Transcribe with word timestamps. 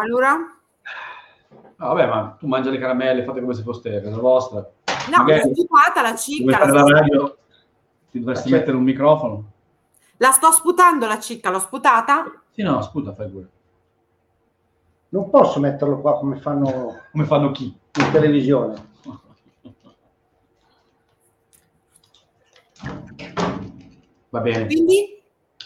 Allora? 0.00 0.36
No, 1.76 1.86
vabbè, 1.94 2.06
ma 2.06 2.36
tu 2.38 2.46
mangi 2.46 2.70
le 2.70 2.78
caramelle, 2.78 3.24
fate 3.24 3.40
come 3.40 3.54
se 3.54 3.62
foste 3.62 4.00
casa 4.02 4.18
vostra. 4.18 4.58
No, 5.10 5.16
Magari- 5.18 5.48
l'ho 5.48 5.54
sputata 5.54 6.02
la 6.02 6.14
cicca. 6.16 6.66
La 6.66 6.82
radio, 6.82 7.36
ti 8.10 8.18
dovresti 8.18 8.50
mettere 8.50 8.76
un 8.76 8.82
microfono. 8.82 9.44
la 10.18 10.30
sto 10.32 10.50
sputando 10.50 11.06
la 11.06 11.18
cicca, 11.20 11.50
l'ho 11.50 11.60
sputata? 11.60 12.24
Sì, 12.50 12.62
no, 12.62 12.80
sputa, 12.82 13.12
fai 13.14 13.28
pure. 13.30 13.48
Non 15.10 15.30
posso 15.30 15.60
metterlo 15.60 16.00
qua 16.00 16.18
come 16.18 16.36
fanno 16.40 17.00
Come 17.12 17.24
fanno 17.24 17.50
chi? 17.52 17.64
in 17.98 18.10
televisione. 18.12 18.86
Va 24.30 24.40
bene. 24.40 24.66
Quindi? 24.66 25.17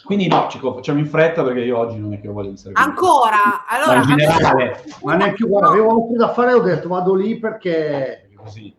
Quindi 0.05 0.27
no, 0.27 0.49
Cico, 0.49 0.75
facciamo 0.75 0.99
in 0.99 1.07
fretta 1.07 1.43
perché 1.43 1.61
io 1.61 1.79
oggi 1.79 1.99
non 1.99 2.13
è 2.13 2.21
che 2.21 2.29
ho 2.29 2.33
voglia 2.33 2.51
di 2.51 2.61
qui. 2.61 2.73
Ancora? 2.75 3.37
Ma 3.37 3.65
Allora, 3.69 4.03
in 4.03 4.17
generale, 4.17 4.85
Ma 5.03 5.15
neanche 5.15 5.47
guarda, 5.47 5.69
avevo 5.69 5.91
altro 5.91 6.17
da 6.17 6.33
fare, 6.33 6.53
ho 6.53 6.61
detto 6.61 6.89
vado 6.89 7.15
lì 7.15 7.39
perché 7.39 8.29
perché 8.29 8.35
così, 8.35 8.75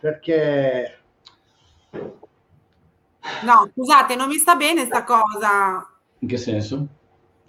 perché 0.00 0.98
no, 3.42 3.70
scusate, 3.72 4.16
non 4.16 4.28
mi 4.28 4.36
sta 4.36 4.54
bene 4.54 4.84
sta 4.84 5.04
cosa. 5.04 5.88
In 6.20 6.28
che 6.28 6.36
senso? 6.36 6.74
In 6.76 6.88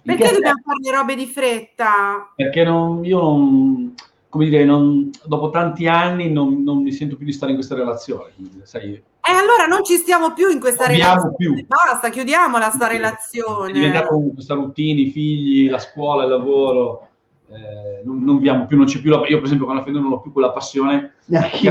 Perché 0.02 0.24
che 0.24 0.32
dobbiamo 0.34 0.60
fare 0.64 0.78
le 0.82 0.90
robe 0.90 1.14
di 1.14 1.26
fretta? 1.26 2.32
Perché 2.34 2.64
non, 2.64 3.04
io 3.04 3.20
non, 3.20 3.94
come 4.28 4.48
dire, 4.48 4.64
non, 4.64 5.10
dopo 5.24 5.50
tanti 5.50 5.86
anni 5.86 6.30
non, 6.30 6.62
non 6.62 6.82
mi 6.82 6.92
sento 6.92 7.16
più 7.16 7.26
di 7.26 7.32
stare 7.32 7.52
in 7.52 7.56
questa 7.56 7.74
relazione. 7.74 8.32
sai, 8.62 9.02
E 9.28 9.32
allora 9.36 9.66
non 9.66 9.84
ci 9.84 9.96
stiamo 9.96 10.32
più 10.32 10.48
in 10.48 10.58
questa 10.60 10.86
relazione. 10.86 11.34
più. 11.36 11.66
Basta, 11.66 12.08
chiudiamola 12.08 12.70
sta 12.70 12.88
è 12.88 12.92
relazione. 12.92 13.72
diventato 13.72 14.16
un- 14.16 14.32
questa 14.32 14.54
routine, 14.54 15.02
i 15.02 15.10
figli, 15.10 15.68
la 15.68 15.78
scuola, 15.78 16.24
il 16.24 16.30
lavoro. 16.30 17.02
eh, 17.50 18.02
non, 18.04 18.22
non 18.24 18.36
abbiamo 18.36 18.66
più, 18.66 18.76
non 18.76 18.84
c'è 18.84 19.00
più 19.00 19.10
la, 19.10 19.26
io 19.26 19.36
per 19.36 19.44
esempio 19.44 19.64
con 19.66 19.74
la 19.76 19.82
Fede 19.82 19.98
non 19.98 20.12
ho 20.12 20.20
più 20.20 20.32
quella 20.32 20.50
passione 20.50 21.14
neanche 21.26 21.56
che 21.58 21.70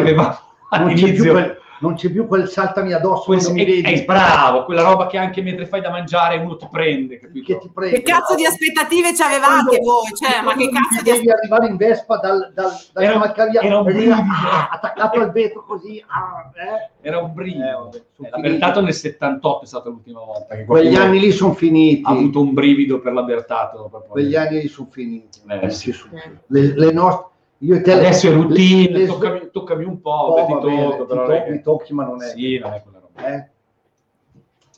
più 1.14 1.24
all'inizio. 1.26 1.57
Non 1.80 1.94
c'è 1.96 2.10
più 2.10 2.26
quel 2.28 2.48
saltami 2.50 2.94
addosso 2.94 3.26
Quel- 3.26 3.42
non 3.44 3.54
mi 3.54 3.62
è, 3.64 3.66
vedi 3.66 3.82
è 3.82 4.06
bravo, 4.06 4.66
quella 4.66 4.82
roba 4.82 5.08
che 5.08 5.18
anche 5.18 5.42
mentre 5.42 5.66
fai 5.66 5.82
da 5.82 5.90
mangiare 5.90 6.38
uno 6.38 6.56
ti 6.56 6.68
prende, 6.72 7.20
che 7.20 7.30
ti 7.32 7.70
prende. 7.74 7.98
Che 7.98 8.02
cazzo 8.04 8.36
di 8.36 8.46
aspettative 8.46 9.14
ci 9.16 9.22
avevate 9.22 9.80
voi? 9.80 10.04
Cioè, 10.16 10.42
ma 10.44 10.54
che 10.56 10.70
cazzo 10.70 11.04
di 11.04 11.12
devi 11.12 11.30
arrivare 11.32 11.68
in 11.68 11.76
Vespa 11.78 12.18
dal, 12.18 12.52
dal, 12.54 12.72
dal 12.94 13.04
Era 13.04 13.14
cavalcavia 13.14 13.62
era 13.62 13.82
brivido. 13.84 14.14
ah, 14.14 14.70
attaccato 14.72 15.20
al 15.20 15.32
vetro 15.32 15.64
così 15.66 16.04
ah, 16.08 16.50
eh. 16.56 16.90
Era 17.08 17.20
un 17.20 17.34
brivido. 17.34 17.92
Eh, 18.20 18.30
la 18.30 18.38
Bertato 18.40 18.82
nel 18.82 18.94
78 18.94 19.64
è 19.64 19.68
stata 19.68 19.90
l'ultima 19.90 20.22
volta 20.22 20.56
che 20.56 20.66
quegli 20.66 20.96
anni 20.96 21.20
lì 21.20 21.32
sono 21.32 21.54
finiti 21.54 22.02
ha 22.04 22.10
avuto 22.10 22.42
un 22.42 22.54
brivido 22.54 23.00
per 23.00 23.14
la 23.14 23.22
Bertato. 23.24 23.90
quegli 24.10 24.36
anni 24.36 24.62
lì 24.62 24.68
sono 24.68 24.88
finiti 24.92 25.40
Eh, 25.48 25.70
sì. 25.70 25.92
più. 25.92 26.10
le, 26.48 26.74
le 26.76 26.92
nostre 26.92 27.36
te 27.82 27.92
Adesso 27.92 28.30
è 28.30 28.34
routine, 28.34 28.92
le- 28.92 28.98
le- 29.00 29.06
toccami, 29.08 29.50
toccami 29.52 29.84
un 29.86 30.00
po', 30.02 30.10
Oh, 30.12 30.36
beh, 30.36 30.46
ti 30.46 30.68
bene, 30.68 30.84
tocco, 30.90 31.06
però 31.06 31.22
to- 31.24 31.28
non 31.32 31.38
è 31.38 31.44
che- 31.44 31.52
mi 31.52 31.62
tocchi 31.62 31.94
ma 31.94 32.04
non 32.06 32.22
è 32.22 32.28
Sì, 32.28 32.58
non 32.60 32.74
è 32.74 32.82
quella 32.84 33.00
roba. 33.00 33.28
eh? 33.36 33.50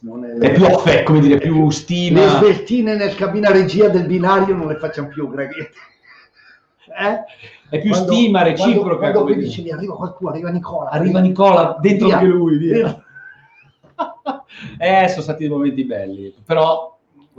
È, 0.01 0.45
È 0.47 0.53
più 0.53 0.63
affetto, 0.65 1.03
come 1.11 1.19
dire, 1.19 1.37
più 1.39 1.65
le 1.65 1.71
stima. 1.73 2.25
sveltine 2.37 2.95
nel 2.95 3.15
cabina 3.15 3.51
regia 3.51 3.89
del 3.89 4.05
binario 4.05 4.55
non 4.55 4.67
le 4.67 4.75
facciamo 4.77 5.09
più 5.09 5.27
Greghetti 5.29 5.77
eh? 6.97 7.23
È 7.69 7.79
più 7.81 7.89
Quando- 7.91 8.13
stima 8.13 8.41
quando, 8.43 8.63
reciproca. 8.63 9.11
quando 9.11 9.23
dire. 9.33 9.45
dicevi 9.45 9.71
arriva 9.71 9.95
qualcuno 9.97 10.29
arriva 10.31 10.49
Nicola 10.49 10.89
Arriva 10.89 11.19
Nicola, 11.19 11.77
dentro 11.81 12.07
Via. 12.07 12.15
anche 12.17 12.27
lui. 12.29 12.57
via. 12.57 12.73
Via. 12.73 13.03
eh, 15.03 15.07
sono 15.09 15.21
stati 15.21 15.39
dei 15.39 15.49
momenti 15.49 15.83
belli, 15.83 16.33
però 16.45 16.88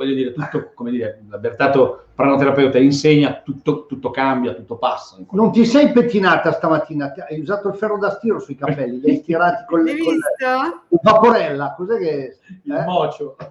voglio 0.04 0.14
dire, 0.14 0.32
tutto, 0.32 0.70
come 0.74 0.90
dire, 0.90 1.22
la 1.28 1.36
Bertato, 1.36 2.06
pranoterapeuta, 2.14 2.78
insegna, 2.78 3.42
tutto, 3.44 3.84
tutto 3.86 4.10
cambia, 4.10 4.54
tutto 4.54 4.76
passa. 4.76 5.18
non 5.32 5.52
ti 5.52 5.66
sei 5.66 5.92
pettinata 5.92 6.52
stamattina 6.52 7.10
Ti- 7.10 7.20
hai 7.20 7.38
usato 7.40 7.68
il 7.68 7.74
ferro 7.74 7.98
da 7.98 8.10
stiro 8.10 8.38
sui 8.38 8.54
capelli 8.56 8.98
li 9.00 9.10
hai 9.10 9.20
tirati 9.24 9.64
con 9.66 9.82
le 9.82 9.96
con 9.98 10.12
visto? 10.14 10.34
il 10.88 10.98
vaporella 11.02 11.74
cos'è 11.76 11.98
che 11.98 12.38
Il 12.64 12.72
eh? 12.72 12.84
mocio. 12.84 13.36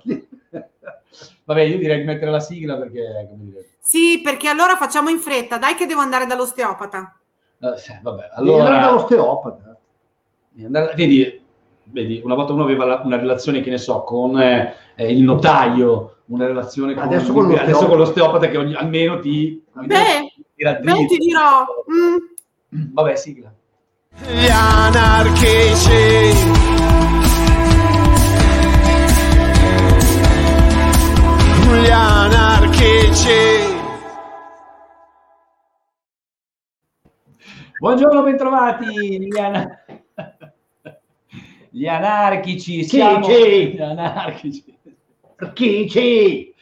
Vabbè, 1.46 1.62
io 1.62 1.78
direi 1.79 2.00
di 2.00 2.06
mettere 2.06 2.29
la 2.31 2.40
sigla 2.40 2.78
perché, 2.78 3.28
come 3.29 3.44
dire, 3.45 3.66
Sì, 3.79 4.22
perché 4.24 4.47
allora 4.47 4.75
facciamo 4.75 5.09
in 5.09 5.18
fretta. 5.19 5.57
Dai 5.57 5.74
che 5.75 5.85
devo 5.88 6.01
andare 6.01 6.25
dall'osteopata. 6.28 7.18
eh, 7.59 8.00
vabbè, 8.01 8.29
Devi 8.38 8.51
andare 8.51 8.68
allora, 8.68 8.79
dall'osteopata 8.79 9.78
Devi 10.50 10.66
andare- 10.66 10.94
vedi, 10.95 11.41
vedi, 11.91 12.22
una 12.23 12.35
volta 12.35 12.53
uno 12.53 12.63
aveva 12.63 12.85
la- 12.85 13.01
una 13.03 13.17
relazione, 13.17 13.61
che 13.61 13.69
ne 13.69 13.77
so, 13.77 14.03
con 14.03 14.39
eh, 14.39 14.73
il 14.97 15.22
notaio, 15.23 16.16
una 16.25 16.45
relazione 16.45 16.94
con, 16.94 17.03
Adesso 17.03 17.33
con 17.33 17.44
l'osteopata. 17.44 17.69
adesso 17.72 17.88
con 17.88 17.97
l'osteopata 17.97 18.47
che 18.47 18.57
ogni- 18.57 18.75
almeno 18.75 19.19
ti, 19.19 19.63
Beh, 19.73 19.85
beh, 20.55 20.79
dritto. 20.81 21.05
ti 21.07 21.17
dirò. 21.17 21.66
mm, 21.91 22.83
Vabbè, 22.94 23.16
sigla. 23.16 23.51
Gli 24.22 24.50
anarchici. 24.50 25.88
Gli 31.81 31.89
anarchici. 31.89 33.77
Buongiorno, 37.79 38.23
bentrovati 38.23 39.25
gli, 39.25 39.38
ana- 39.39 39.79
gli 41.69 41.88
anarchici. 41.88 42.80
Chi, 42.80 42.84
Siamo 42.84 43.25
chi? 43.25 43.74
gli 43.74 43.81
anarchici. 43.81 44.78
chi 45.53 45.90
ci 45.90 46.53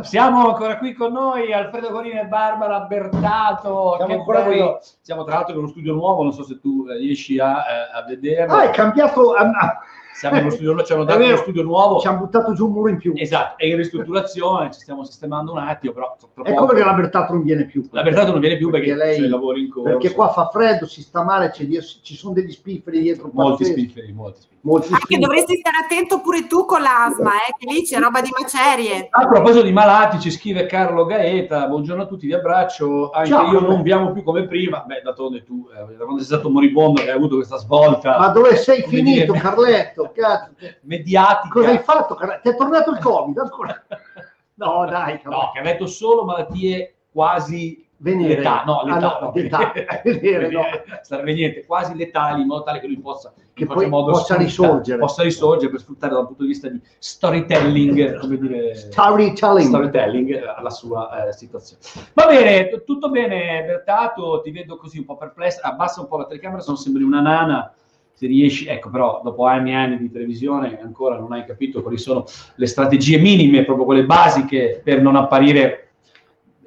Siamo 0.00 0.48
ancora 0.48 0.78
qui 0.78 0.92
con 0.92 1.12
noi, 1.12 1.52
Alfredo 1.52 1.90
Corina 1.90 2.22
e 2.22 2.26
Barbara 2.26 2.80
Bertato. 2.80 3.94
Siamo 3.96 4.06
che 4.06 4.18
ancora 4.18 4.42
bello. 4.42 4.80
Siamo 5.00 5.24
tra 5.24 5.34
l'altro 5.34 5.52
in 5.54 5.58
uno 5.60 5.68
studio 5.68 5.94
nuovo, 5.94 6.22
non 6.22 6.32
so 6.32 6.44
se 6.44 6.58
tu 6.60 6.86
riesci 6.88 7.38
a, 7.38 7.58
eh, 7.58 7.98
a 7.98 8.04
vederlo. 8.04 8.54
ah 8.54 8.64
è 8.64 8.70
cambiato 8.70 9.32
ah, 9.32 9.78
Siamo 10.14 10.36
in 10.36 10.42
uno 10.42 10.50
studio 10.52 10.70
nuovo, 10.72 10.86
ci 10.86 10.92
hanno 10.92 11.04
dato 11.04 11.18
vero. 11.18 11.32
uno 11.32 11.40
studio 11.42 11.62
nuovo. 11.64 11.98
ci 11.98 12.06
hanno 12.06 12.18
buttato 12.18 12.52
giù 12.54 12.66
un 12.66 12.72
muro 12.72 12.88
in 12.88 12.98
più 12.98 13.12
Esatto, 13.16 13.58
è 13.58 13.66
in 13.66 13.76
ristrutturazione, 13.76 14.70
ci 14.72 14.80
stiamo 14.80 15.04
sistemando 15.04 15.52
un 15.52 15.58
attimo, 15.58 15.92
però 15.92 16.16
ecco 16.44 16.66
perché 16.66 16.84
la 16.84 16.92
Bertato 16.94 17.32
non 17.32 17.42
viene 17.42 17.64
più 17.66 17.84
la 17.90 18.02
Bertato 18.02 18.30
non 18.30 18.40
viene 18.40 18.56
più 18.56 18.70
perché, 18.70 18.90
Perché 18.94 19.04
lei- 19.04 19.18
c'è 19.18 19.24
il 19.24 19.30
lavoro 19.30 19.58
in 19.58 19.68
corso. 19.70 19.88
perché 19.90 20.12
qua 20.14 20.28
fa 20.28 20.48
freddo 20.50 20.86
si 20.86 21.02
sta 21.02 21.22
male 21.24 21.50
c'è 21.50 21.64
di- 21.64 21.80
ci 21.80 22.14
sono 22.14 22.32
degli 22.32 22.52
spifferi 22.52 23.00
dietro 23.00 23.28
molti 23.32 23.64
spifferi, 23.64 24.12
molti 24.12 24.38
spifferi. 24.40 24.52
molti 24.64 24.86
Anche 24.92 25.04
spifferi. 25.04 25.20
dovresti 25.20 25.56
stare 25.56 25.76
attento 25.84 26.20
pure 26.20 26.46
tu 26.46 26.64
con 26.64 26.80
l'asma, 26.80 27.32
eh, 27.32 27.54
che 27.58 27.70
lì 27.72 27.82
c'è 27.82 27.98
roba 27.98 28.20
di 28.22 28.30
macerie. 28.38 29.08
A 29.10 29.26
proposito 29.26 29.62
di 29.64 29.72
malati, 29.72 30.18
ci 30.20 30.30
scrive 30.30 30.64
Carlo 30.66 31.04
Gaeta, 31.06 31.66
buongiorno 31.66 32.02
a 32.04 32.06
tutti, 32.06 32.26
vi 32.26 32.32
abbraccio, 32.34 33.10
anche 33.10 33.28
Ciao. 33.30 33.50
io 33.52 33.60
non 33.60 33.82
vi 33.82 33.90
amo 33.92 34.12
più 34.12 34.22
come 34.22 34.46
prima, 34.46 34.84
beh, 34.86 35.02
d'altronde 35.04 35.42
tu, 35.44 35.66
eh, 35.70 35.96
da 35.96 36.04
quando 36.04 36.18
sei 36.22 36.24
stato 36.26 36.48
moribondo 36.48 37.02
che 37.02 37.10
hai 37.10 37.16
avuto 37.16 37.34
questa 37.36 37.56
svolta 37.58 38.16
ma 38.18 38.28
dove 38.28 38.54
sei 38.56 38.82
Come 38.82 38.96
finito 38.96 39.32
dire- 39.32 39.38
Carletto 39.44 40.03
cazzo 40.12 40.50
mediatica, 40.82 41.48
cosa 41.52 41.68
hai 41.70 41.78
fatto? 41.78 42.16
Ti 42.42 42.48
è 42.48 42.56
tornato 42.56 42.90
il 42.90 42.98
covid 42.98 43.38
ancora? 43.38 43.82
No 44.56 44.84
dai 44.84 45.20
Carletto. 45.20 45.30
no, 45.30 45.50
che 45.52 45.58
ha 45.58 45.62
detto 45.62 45.86
solo 45.86 46.24
malattie 46.24 46.94
quasi 47.10 47.84
venire. 47.96 48.36
letali, 48.36 48.66
no, 48.66 48.78
Ah, 48.78 48.84
letali, 48.84 49.02
no, 49.02 49.18
no, 49.20 49.32
l'età. 49.34 49.72
venire 50.04 50.48
no. 50.48 50.62
Sarebbe 51.02 51.32
niente, 51.34 51.66
quasi 51.66 51.96
letali, 51.96 52.42
in 52.42 52.46
modo 52.46 52.62
tale 52.62 52.78
che 52.78 52.86
lui 52.86 53.00
possa, 53.00 53.32
Che 53.52 53.66
poi 53.66 53.88
possa 53.88 54.36
risorgere. 54.36 55.00
possa 55.00 55.24
risorgere 55.24 55.72
per 55.72 55.80
sfruttare 55.80 56.12
dal 56.14 56.26
punto 56.28 56.42
di 56.42 56.48
vista 56.50 56.68
di 56.68 56.80
storytelling, 56.98 58.18
come 58.20 58.38
dire, 58.38 58.74
storytelling. 58.76 59.66
storytelling 59.66 60.30
eh, 60.34 60.46
alla 60.56 60.70
sua 60.70 61.26
eh, 61.26 61.32
situazione. 61.32 61.82
Va 62.12 62.26
bene, 62.26 62.68
t- 62.68 62.84
tutto 62.84 63.10
bene, 63.10 63.64
Bertato, 63.66 64.40
ti 64.42 64.52
vedo 64.52 64.76
così 64.76 64.98
un 64.98 65.04
po' 65.04 65.16
perplesso, 65.16 65.60
abbassa 65.62 66.00
un 66.00 66.06
po' 66.06 66.18
la 66.18 66.26
telecamera, 66.26 66.60
se 66.60 66.68
non 66.68 66.78
sembri 66.78 67.02
una 67.02 67.20
nana, 67.20 67.72
se 68.14 68.26
riesci, 68.26 68.66
ecco, 68.66 68.90
però 68.90 69.20
dopo 69.24 69.44
anni 69.44 69.70
e 69.72 69.74
anni 69.74 69.98
di 69.98 70.10
televisione 70.10 70.80
ancora 70.80 71.18
non 71.18 71.32
hai 71.32 71.44
capito 71.44 71.82
quali 71.82 71.98
sono 71.98 72.24
le 72.54 72.66
strategie 72.66 73.18
minime, 73.18 73.64
proprio 73.64 73.84
quelle 73.84 74.04
basiche 74.04 74.80
per 74.82 75.02
non 75.02 75.16
apparire, 75.16 75.88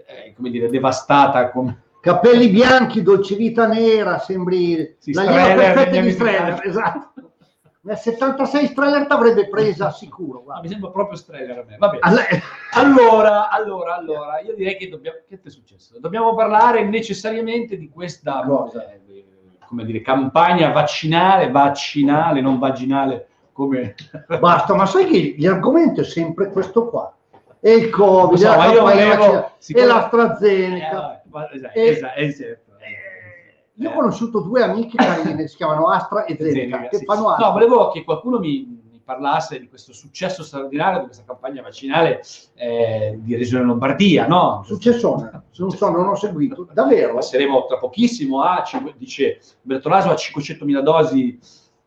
eh, 0.06 0.34
come 0.36 0.50
dire, 0.50 0.70
devastata 0.70 1.50
come... 1.50 1.82
capelli 2.02 2.50
bianchi 2.50 3.02
dolce 3.02 3.36
vita 3.36 3.66
nera 3.66 4.20
sembri 4.20 4.96
Sì, 5.00 5.14
la 5.14 5.24
linea 5.24 5.56
perfetta 5.56 6.02
di 6.02 6.12
Streller 6.12 6.56
70. 6.58 6.64
esatto 6.64 7.12
nel 7.88 7.96
76 7.96 8.66
Streller 8.68 9.08
t'avrebbe 9.08 9.48
presa 9.48 9.92
sicuro 9.92 10.40
Ah, 10.40 10.44
guarda. 10.44 10.62
mi 10.64 10.68
sembra 10.68 10.90
proprio 10.90 11.18
Streller 11.18 11.60
a 11.60 11.64
me. 11.66 11.78
Va 11.78 11.88
bene. 11.88 12.00
Alla- 12.02 12.24
Allora, 12.74 13.50
allora, 13.50 13.96
allora, 13.96 14.42
io 14.42 14.54
direi 14.56 14.76
che 14.76 14.90
dobbiamo. 14.90 15.20
Che 15.26 15.40
ti 15.40 15.48
è 15.48 15.50
successo? 15.50 15.98
Dobbiamo 15.98 16.36
parlare 16.36 16.84
necessariamente 16.84 17.78
di 17.78 17.88
questa 17.90 18.44
Cosa? 18.46 18.92
eh, 18.92 19.00
come 19.68 19.86
dire, 19.86 20.02
campagna 20.02 20.72
vaccinale, 20.72 21.52
vaccinale, 21.52 22.42
non 22.42 22.58
vaginale, 22.60 23.28
come 23.52 23.96
basta 24.40 24.76
ma 24.76 24.86
sai 24.86 25.06
che 25.06 25.36
l'argomento 25.40 26.02
è 26.02 26.04
sempre 26.04 26.50
questo 26.52 26.88
qua 26.90 27.12
e 27.60 27.74
il 27.74 27.90
covid 27.90 28.38
so, 28.38 28.46
e 28.46 28.56
la 28.56 28.56
volevo- 28.56 28.90
e 28.92 29.80
Eh, 29.82 29.86
l'AstraZeneca 29.86 31.22
ma- 31.32 31.52
esatto, 31.52 31.78
E- 31.78 31.88
esatto, 31.88 32.20
esatto. 32.20 32.60
io 33.80 33.90
Eh, 33.90 33.92
ho 33.92 33.96
conosciuto 33.96 34.40
due 34.42 34.62
amiche 34.64 34.98
carine 34.98 35.48
si 35.48 35.56
chiamano 35.56 35.88
Astra 35.90 36.26
e 36.26 36.36
Zeneca 36.36 36.54
Zeneca, 36.54 36.88
che 36.90 36.98
sì. 36.98 37.06
fanno 37.06 37.30
Astra 37.30 37.48
No, 37.48 37.52
volevo 37.54 37.90
che 37.90 38.04
qualcuno 38.04 38.40
mi 38.40 38.77
parlasse 39.08 39.58
di 39.58 39.70
questo 39.70 39.94
successo 39.94 40.44
straordinario 40.44 41.00
di 41.00 41.06
questa 41.06 41.24
campagna 41.26 41.62
vaccinale 41.62 42.22
eh, 42.56 43.18
di 43.22 43.38
Regione 43.38 43.64
Lombardia, 43.64 44.28
no? 44.28 44.64
Successone, 44.66 45.44
non 45.56 45.72
so, 45.72 45.90
non 45.90 46.10
ho 46.10 46.16
seguito. 46.16 46.68
Davvero? 46.74 47.14
Passeremo 47.14 47.68
tra 47.68 47.78
pochissimo 47.78 48.42
a, 48.42 48.62
dice 48.98 49.40
Bertolaso, 49.62 50.10
a 50.10 50.14
500.000 50.14 50.80
dosi 50.82 51.40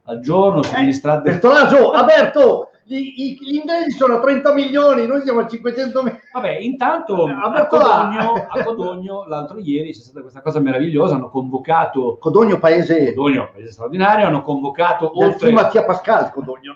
al 0.05 0.21
giorno 0.21 0.63
somministrate. 0.63 1.31
Bertolaso, 1.31 1.91
Alberto, 1.91 2.71
gli, 2.85 3.37
gli 3.39 3.55
inglesi 3.57 3.91
sono 3.91 4.17
a 4.17 4.21
30 4.21 4.55
milioni, 4.55 5.07
noi 5.07 5.21
siamo 5.21 5.41
a 5.41 5.47
500 5.47 6.03
milioni. 6.03 6.23
Vabbè, 6.33 6.57
intanto 6.57 7.27
A. 7.27 7.67
Codogno, 7.67 8.47
a 8.49 8.65
Codogno, 8.65 9.27
l'altro 9.29 9.59
ieri 9.59 9.93
c'è 9.93 10.01
stata 10.01 10.23
questa 10.23 10.41
cosa 10.41 10.59
meravigliosa, 10.59 11.17
hanno 11.17 11.29
convocato 11.29 12.17
Codogno 12.19 12.59
paese 12.59 13.13
Codogno, 13.13 13.51
paese 13.53 13.73
straordinario, 13.73 14.27
hanno 14.27 14.43
convocato 14.43 15.13
del 15.15 15.29
oltre, 15.29 15.53
Mattia 15.53 15.85
Pascal, 15.85 16.33
Codogno. 16.33 16.75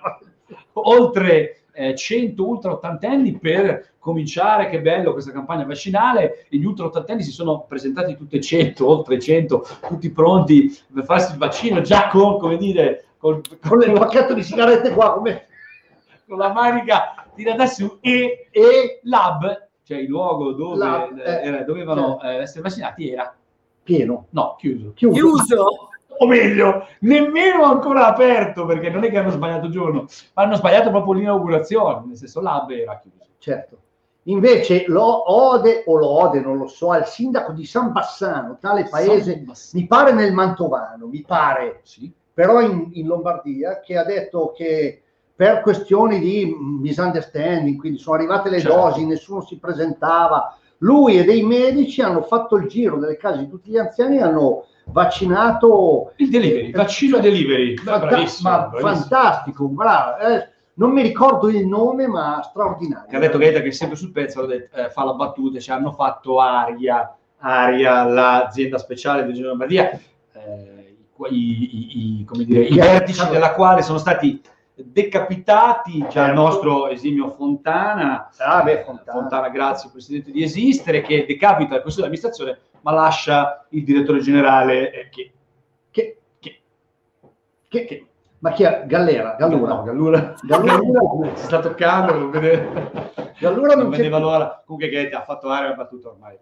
Oltre 0.74 1.64
eh, 1.72 1.94
100 1.94 2.46
ultra 2.46 2.72
ottantenni 2.72 3.38
per 3.38 3.92
cominciare, 3.98 4.68
che 4.68 4.80
bello 4.80 5.12
questa 5.12 5.32
campagna 5.32 5.64
vaccinale, 5.64 6.46
e 6.48 6.56
gli 6.58 6.64
ultra 6.64 6.86
ottantenni 6.86 7.22
si 7.22 7.30
sono 7.30 7.62
presentati 7.62 8.16
tutti 8.16 8.36
e 8.36 8.40
100, 8.40 8.86
oltre 8.88 9.18
100, 9.18 9.66
tutti 9.88 10.10
pronti 10.10 10.78
per 10.92 11.04
farsi 11.04 11.32
il 11.32 11.38
vaccino, 11.38 11.80
già 11.80 12.08
con, 12.08 12.38
come 12.38 12.56
dire, 12.56 13.06
col- 13.18 13.40
Con 13.66 13.82
il 13.82 13.92
pacchetto 13.92 14.34
di 14.34 14.42
sigarette 14.42 14.90
qua, 14.92 15.14
come... 15.14 15.46
con 16.26 16.38
la 16.38 16.52
manica 16.52 17.26
tirata 17.34 17.66
su 17.66 17.98
e, 18.00 18.48
E 18.50 19.00
lab, 19.04 19.68
cioè 19.82 19.98
il 19.98 20.08
luogo 20.08 20.52
dove 20.52 20.76
Lab, 20.76 21.18
eh, 21.18 21.22
eh, 21.22 21.46
era- 21.46 21.62
dovevano 21.62 22.20
eh, 22.22 22.36
essere 22.36 22.62
vaccinati, 22.62 23.10
era 23.10 23.34
pieno, 23.82 24.26
no, 24.30 24.54
chiuso. 24.58 24.92
chiuso. 24.94 25.14
Chiuso. 25.14 25.88
O 26.18 26.26
meglio, 26.26 26.86
nemmeno 27.00 27.64
ancora 27.64 28.06
aperto, 28.06 28.64
perché 28.66 28.88
non 28.90 29.04
è 29.04 29.10
che 29.10 29.18
hanno 29.18 29.30
sbagliato 29.30 29.68
giorno, 29.68 30.06
ma 30.34 30.42
hanno 30.42 30.54
sbagliato 30.56 30.90
proprio 30.90 31.14
l'inaugurazione, 31.14 32.02
nel 32.06 32.16
senso 32.16 32.40
lab 32.40 32.70
era 32.70 32.98
chiuso. 32.98 33.26
Certo. 33.38 33.78
Invece 34.24 34.84
lo 34.86 35.30
ode 35.30 35.82
o 35.86 35.96
lo 35.96 36.06
ode, 36.08 36.40
non 36.40 36.56
lo 36.56 36.66
so, 36.66 36.90
al 36.92 37.06
sindaco 37.06 37.52
di 37.52 37.66
San 37.66 37.92
Bassano, 37.92 38.56
tale 38.58 38.84
paese, 38.88 39.32
San 39.34 39.44
Bassano. 39.44 39.82
mi 39.82 39.86
pare 39.86 40.12
nel 40.12 40.32
Mantovano, 40.32 41.06
mi 41.08 41.22
pare, 41.26 41.80
Sì. 41.82 42.10
però 42.32 42.60
in, 42.60 42.88
in 42.92 43.06
Lombardia, 43.06 43.80
che 43.80 43.98
ha 43.98 44.04
detto 44.04 44.52
che 44.56 45.02
per 45.36 45.60
questioni 45.60 46.20
di 46.20 46.56
misunderstanding, 46.58 47.78
quindi 47.78 47.98
sono 47.98 48.16
arrivate 48.16 48.48
le 48.48 48.60
Certo. 48.60 48.76
dosi, 48.76 49.04
nessuno 49.04 49.42
si 49.42 49.58
presentava, 49.58 50.56
lui 50.78 51.18
e 51.18 51.24
dei 51.24 51.42
medici 51.42 52.00
hanno 52.00 52.22
fatto 52.22 52.56
il 52.56 52.66
giro 52.66 52.98
delle 52.98 53.16
case 53.16 53.38
di 53.40 53.48
tutti 53.48 53.70
gli 53.70 53.78
anziani 53.78 54.16
e 54.16 54.22
hanno 54.22 54.64
vaccinato 54.86 56.12
Il 56.16 56.30
delivery, 56.30 56.70
vaccino 56.70 57.18
delivery. 57.18 57.74
Beh, 57.74 57.82
Fanta- 57.82 58.06
bravissimo, 58.06 58.50
ma 58.50 58.58
bravissimo. 58.68 58.90
fantastico, 58.94 59.68
bravo. 59.68 60.18
eh, 60.18 60.48
non 60.74 60.90
mi 60.90 61.02
ricordo 61.02 61.48
il 61.48 61.66
nome, 61.66 62.06
ma 62.08 62.42
straordinario. 62.42 63.08
Che 63.08 63.16
ha 63.16 63.20
detto 63.20 63.38
Gaeta 63.38 63.60
che 63.60 63.68
è 63.68 63.72
sempre 63.72 63.96
sul 63.96 64.10
pezzo, 64.10 64.44
detto, 64.46 64.76
eh, 64.76 64.90
fa 64.90 65.04
la 65.04 65.14
battuta, 65.14 65.60
ci 65.60 65.70
hanno 65.70 65.92
fatto 65.92 66.40
Aria, 66.40 67.14
Aria, 67.38 68.04
l'azienda 68.04 68.78
speciale 68.78 69.22
di 69.22 69.28
Regione 69.28 69.48
Lombardia, 69.48 69.90
eh, 70.32 70.96
i, 71.28 71.34
i- 71.36 72.20
i- 72.20 72.24
come 72.24 72.44
dire, 72.44 72.62
i 72.62 72.74
vertici 72.74 73.26
della 73.28 73.52
quale 73.54 73.82
sono 73.82 73.98
stati 73.98 74.42
decapitati 74.74 75.98
già 76.00 76.04
il 76.06 76.10
Certo. 76.10 76.34
nostro 76.40 76.88
esimio 76.88 77.30
Fontana, 77.30 78.28
Ah, 78.38 78.62
beh, 78.62 78.80
Eh, 78.80 78.84
Fontana. 78.84 79.18
Fontana, 79.18 79.48
grazie 79.50 79.90
Presidente 79.90 80.30
di 80.32 80.42
esistere, 80.42 81.00
che 81.02 81.24
decapita 81.26 81.76
il 81.76 81.82
Consiglio 81.82 82.06
di 82.08 82.14
amministrazione, 82.14 82.58
ma 82.80 82.92
lascia 82.92 83.66
il 83.70 83.84
direttore 83.84 84.20
generale 84.20 84.90
eh, 84.92 85.08
che, 85.10 85.32
Che, 85.90 86.18
che, 86.40 86.60
che- 87.68 87.84
che- 87.84 88.06
ma 88.40 88.50
chi 88.50 88.64
è? 88.64 88.84
Gallera? 88.86 89.36
Gallura? 89.38 89.74
No, 89.74 89.82
Gallura, 89.84 90.34
Gallura, 90.42 91.34
si 91.36 91.44
sta 91.44 91.60
toccando, 91.60 92.12
non 92.18 92.30
vede- 92.30 92.92
Gallura 93.38 93.74
non 93.74 93.84
non 93.84 93.90
vedeva 93.90 94.18
l'ora. 94.18 94.62
Comunque 94.66 94.90
Gaeta 94.90 95.20
ha 95.20 95.24
fatto 95.24 95.48
aria, 95.48 95.70
ha 95.70 95.74
battuto 95.74 96.10
ormai. 96.10 96.36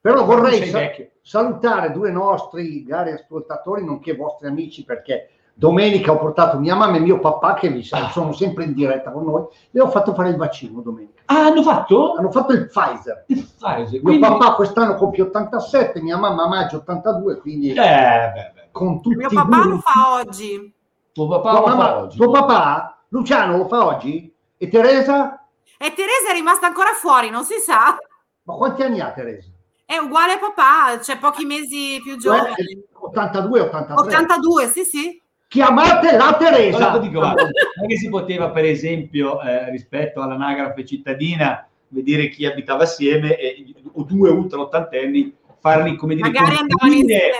Però 0.00 0.24
vorrei 0.24 0.58
Sei 0.58 0.68
sa- 0.68 0.78
vecchio. 0.78 1.10
salutare 1.22 1.92
due 1.92 2.10
nostri 2.10 2.84
cari 2.84 3.12
ascoltatori, 3.12 3.84
nonché 3.84 4.16
vostri 4.16 4.48
amici, 4.48 4.84
perché 4.84 5.28
domenica 5.54 6.12
ho 6.12 6.18
portato 6.18 6.58
mia 6.58 6.74
mamma 6.74 6.96
e 6.96 7.00
mio 7.00 7.18
papà, 7.20 7.54
che 7.54 7.68
vi 7.68 7.86
Ah. 7.92 8.08
sono 8.10 8.32
sempre 8.32 8.64
in 8.64 8.72
diretta 8.74 9.10
con 9.12 9.24
noi, 9.24 9.44
e 9.70 9.80
ho 9.80 9.88
fatto 9.88 10.14
fare 10.14 10.30
il 10.30 10.36
vaccino 10.36 10.80
domenica. 10.80 11.22
Ah, 11.26 11.46
hanno 11.46 11.62
fatto? 11.62 12.14
Hanno 12.14 12.30
fatto 12.30 12.52
il 12.52 12.66
Pfizer. 12.66 13.24
Il 13.28 13.44
Pfizer, 13.44 13.90
Mio 13.92 14.02
quindi- 14.02 14.20
papà 14.26 14.54
quest'anno 14.54 14.94
compie 14.96 15.22
87, 15.24 16.00
mia 16.02 16.16
mamma 16.16 16.44
a 16.44 16.48
maggio 16.48 16.78
82, 16.78 17.38
quindi 17.38 17.70
Eh, 17.70 17.74
beh, 17.74 18.52
beh. 18.54 18.68
con 18.72 19.00
tutti 19.00 19.16
Mio 19.16 19.28
papà 19.28 19.64
lo 19.66 19.78
fa 19.78 20.14
oggi. 20.14 20.74
Tuo 21.12 21.28
papà 21.28 21.54
fa 21.62 21.66
mamma- 21.68 21.98
oggi. 21.98 22.16
tuo 22.16 22.30
papà, 22.30 23.02
Luciano, 23.08 23.56
lo 23.58 23.66
fa 23.68 23.86
oggi? 23.86 24.34
E 24.56 24.68
Teresa? 24.68 25.44
E 25.78 25.92
Teresa 25.94 26.30
è 26.30 26.32
rimasta 26.34 26.66
ancora 26.66 26.90
fuori, 26.94 27.28
non 27.30 27.44
si 27.44 27.58
sa. 27.58 27.96
Ma 28.44 28.54
quanti 28.54 28.82
anni 28.82 29.00
ha 29.00 29.10
Teresa? 29.12 29.48
È 29.84 29.96
uguale 29.98 30.32
a 30.34 30.38
papà, 30.38 30.98
c'è 31.00 31.18
pochi 31.18 31.44
mesi 31.44 32.00
più 32.02 32.16
giovane. 32.16 32.54
Eh, 32.56 32.86
82, 32.94 33.60
83. 33.60 34.06
82, 34.06 34.66
sì, 34.68 34.84
sì. 34.84 35.21
Chiamate 35.52 36.16
la 36.16 36.34
Teresa. 36.38 36.78
Guarda, 36.78 36.98
dico, 36.98 37.18
guarda, 37.18 37.42
non 37.42 37.84
è 37.84 37.86
che 37.86 37.98
si 37.98 38.08
poteva, 38.08 38.48
per 38.48 38.64
esempio, 38.64 39.38
eh, 39.42 39.70
rispetto 39.70 40.22
all'anagrafe 40.22 40.82
cittadina, 40.86 41.68
vedere 41.88 42.30
chi 42.30 42.46
abitava 42.46 42.84
assieme 42.84 43.36
e, 43.36 43.62
o 43.92 44.02
due 44.04 44.30
ultra 44.30 44.60
ottantenni, 44.60 45.30
farli, 45.60 45.94
come 45.96 46.14
dire, 46.14 46.30
Magari 46.30 46.56
confluire, 46.56 47.30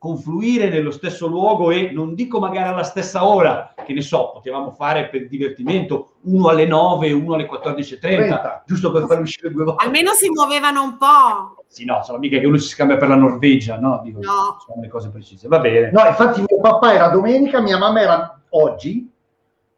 confluire 0.00 0.70
nello 0.70 0.90
stesso 0.90 1.26
luogo 1.26 1.70
e 1.70 1.90
non 1.92 2.14
dico 2.14 2.40
magari 2.40 2.70
alla 2.70 2.82
stessa 2.82 3.26
ora, 3.26 3.74
che 3.84 3.92
ne 3.92 4.00
so, 4.00 4.30
potevamo 4.32 4.70
fare 4.70 5.10
per 5.10 5.28
divertimento, 5.28 6.12
uno 6.22 6.48
alle 6.48 6.64
9 6.64 7.08
e 7.08 7.12
uno 7.12 7.34
alle 7.34 7.46
14.30, 7.46 7.98
30. 8.00 8.62
giusto 8.66 8.90
per 8.90 9.04
far 9.04 9.20
uscire 9.20 9.50
due 9.50 9.64
volte. 9.64 9.84
Almeno 9.84 10.12
si 10.12 10.30
muovevano 10.30 10.82
un 10.82 10.96
po'. 10.96 11.62
Sì, 11.66 11.84
no, 11.84 12.02
sono 12.02 12.16
mica 12.16 12.38
che 12.38 12.46
uno 12.46 12.56
si 12.56 12.68
scambia 12.68 12.96
per 12.96 13.08
la 13.08 13.14
Norvegia, 13.16 13.78
no? 13.78 14.00
Dico, 14.02 14.20
No. 14.20 14.56
Sono 14.66 14.80
le 14.80 14.88
cose 14.88 15.10
precise. 15.10 15.46
Va 15.48 15.58
bene. 15.58 15.90
No, 15.90 16.06
infatti 16.06 16.42
papà 16.60 16.94
era 16.94 17.08
domenica, 17.08 17.60
mia 17.60 17.78
mamma 17.78 18.00
era 18.00 18.40
oggi, 18.50 19.10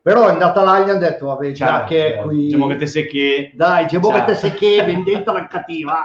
però 0.03 0.27
è 0.27 0.31
andata 0.31 0.63
là 0.65 0.79
e 0.81 0.85
gli 0.85 0.91
hanno 0.91 0.99
detto, 0.99 1.27
vabbè, 1.27 1.53
già 1.53 1.67
Ciao, 1.67 1.85
che 1.87 2.15
è 2.15 2.19
eh, 2.19 2.23
qui... 2.23 2.37
Diciamo 2.47 2.67
che 2.67 2.77
te 2.77 2.87
sei 2.87 3.07
che... 3.07 3.53
Dai, 3.55 3.87
c'è 3.87 4.01
Ciao. 4.01 4.11
che 4.11 4.25
te 4.25 4.35
sei 4.35 4.53
che 4.53 4.83
vendetta 4.85 5.33
la 5.33 5.47
cattiva. 5.47 6.05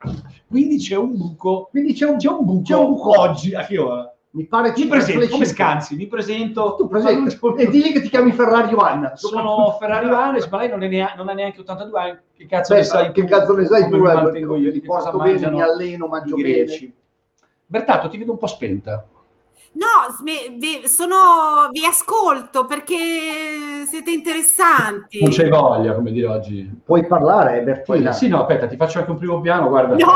Quindi 0.46 0.78
c'è 0.78 0.96
un 0.96 1.16
buco. 1.16 1.68
Quindi 1.70 1.94
c'è 1.94 2.06
un, 2.06 2.16
C'è 2.18 2.28
un 2.28 2.44
buco, 2.44 2.62
c'è 2.62 2.74
un 2.74 2.92
buco. 2.92 3.18
oggi. 3.18 3.54
A 3.54 3.64
che 3.64 3.78
ora? 3.78 4.12
Mi 4.32 4.44
pare 4.46 4.72
Mi 4.76 4.86
presento, 4.86 5.28
come 5.28 5.44
scansi, 5.44 5.96
mi 5.96 6.06
presento. 6.06 6.76
Tu 6.76 6.86
presenti 6.88 7.38
e 7.56 7.68
digli 7.68 7.92
che 7.92 8.00
ti 8.00 8.08
chiami 8.10 8.32
Ferrari 8.32 8.74
Anna. 8.78 9.16
Sono 9.16 9.76
Ferrari 9.78 10.08
Vanes, 10.08 10.46
ma 10.48 10.58
lei 10.58 10.68
non, 10.68 10.82
è 10.82 10.88
nea- 10.88 11.14
non 11.16 11.28
ha 11.28 11.32
neanche 11.32 11.60
82 11.60 12.00
anni. 12.00 12.18
Che 12.36 12.46
cazzo 12.46 12.74
Beh, 12.74 12.80
ne 12.80 12.84
sai 12.86 13.12
che 13.12 13.22
tu? 13.22 13.28
cazzo 13.28 13.54
ne 13.56 13.66
sai 13.66 13.88
tu? 13.88 13.96
mi 13.96 14.02
mantengo 14.02 14.56
io? 14.56 14.72
Cosa 14.86 15.10
porto 15.10 15.24
bene, 15.26 15.50
mi 15.50 15.62
alleno, 15.62 16.06
mangio 16.06 16.36
bene. 16.36 16.92
Bertato, 17.66 18.08
ti 18.08 18.18
vedo 18.18 18.32
un 18.32 18.38
po' 18.38 18.46
spenta. 18.46 19.04
No, 19.72 20.12
sme- 20.18 20.56
vi- 20.58 20.88
sono, 20.88 21.68
vi 21.70 21.84
ascolto 21.84 22.64
perché 22.66 22.96
siete 23.88 24.10
interessanti. 24.10 25.20
Non 25.22 25.30
c'hai 25.30 25.48
voglia, 25.48 25.94
come 25.94 26.10
dire 26.10 26.26
oggi. 26.26 26.68
Puoi 26.84 27.06
parlare, 27.06 27.62
Bertina. 27.62 28.12
sì, 28.12 28.26
no, 28.26 28.40
aspetta, 28.40 28.66
ti 28.66 28.76
faccio 28.76 28.98
anche 28.98 29.12
un 29.12 29.18
primo 29.18 29.40
piano, 29.40 29.68
guarda. 29.68 29.94
No, 29.94 30.12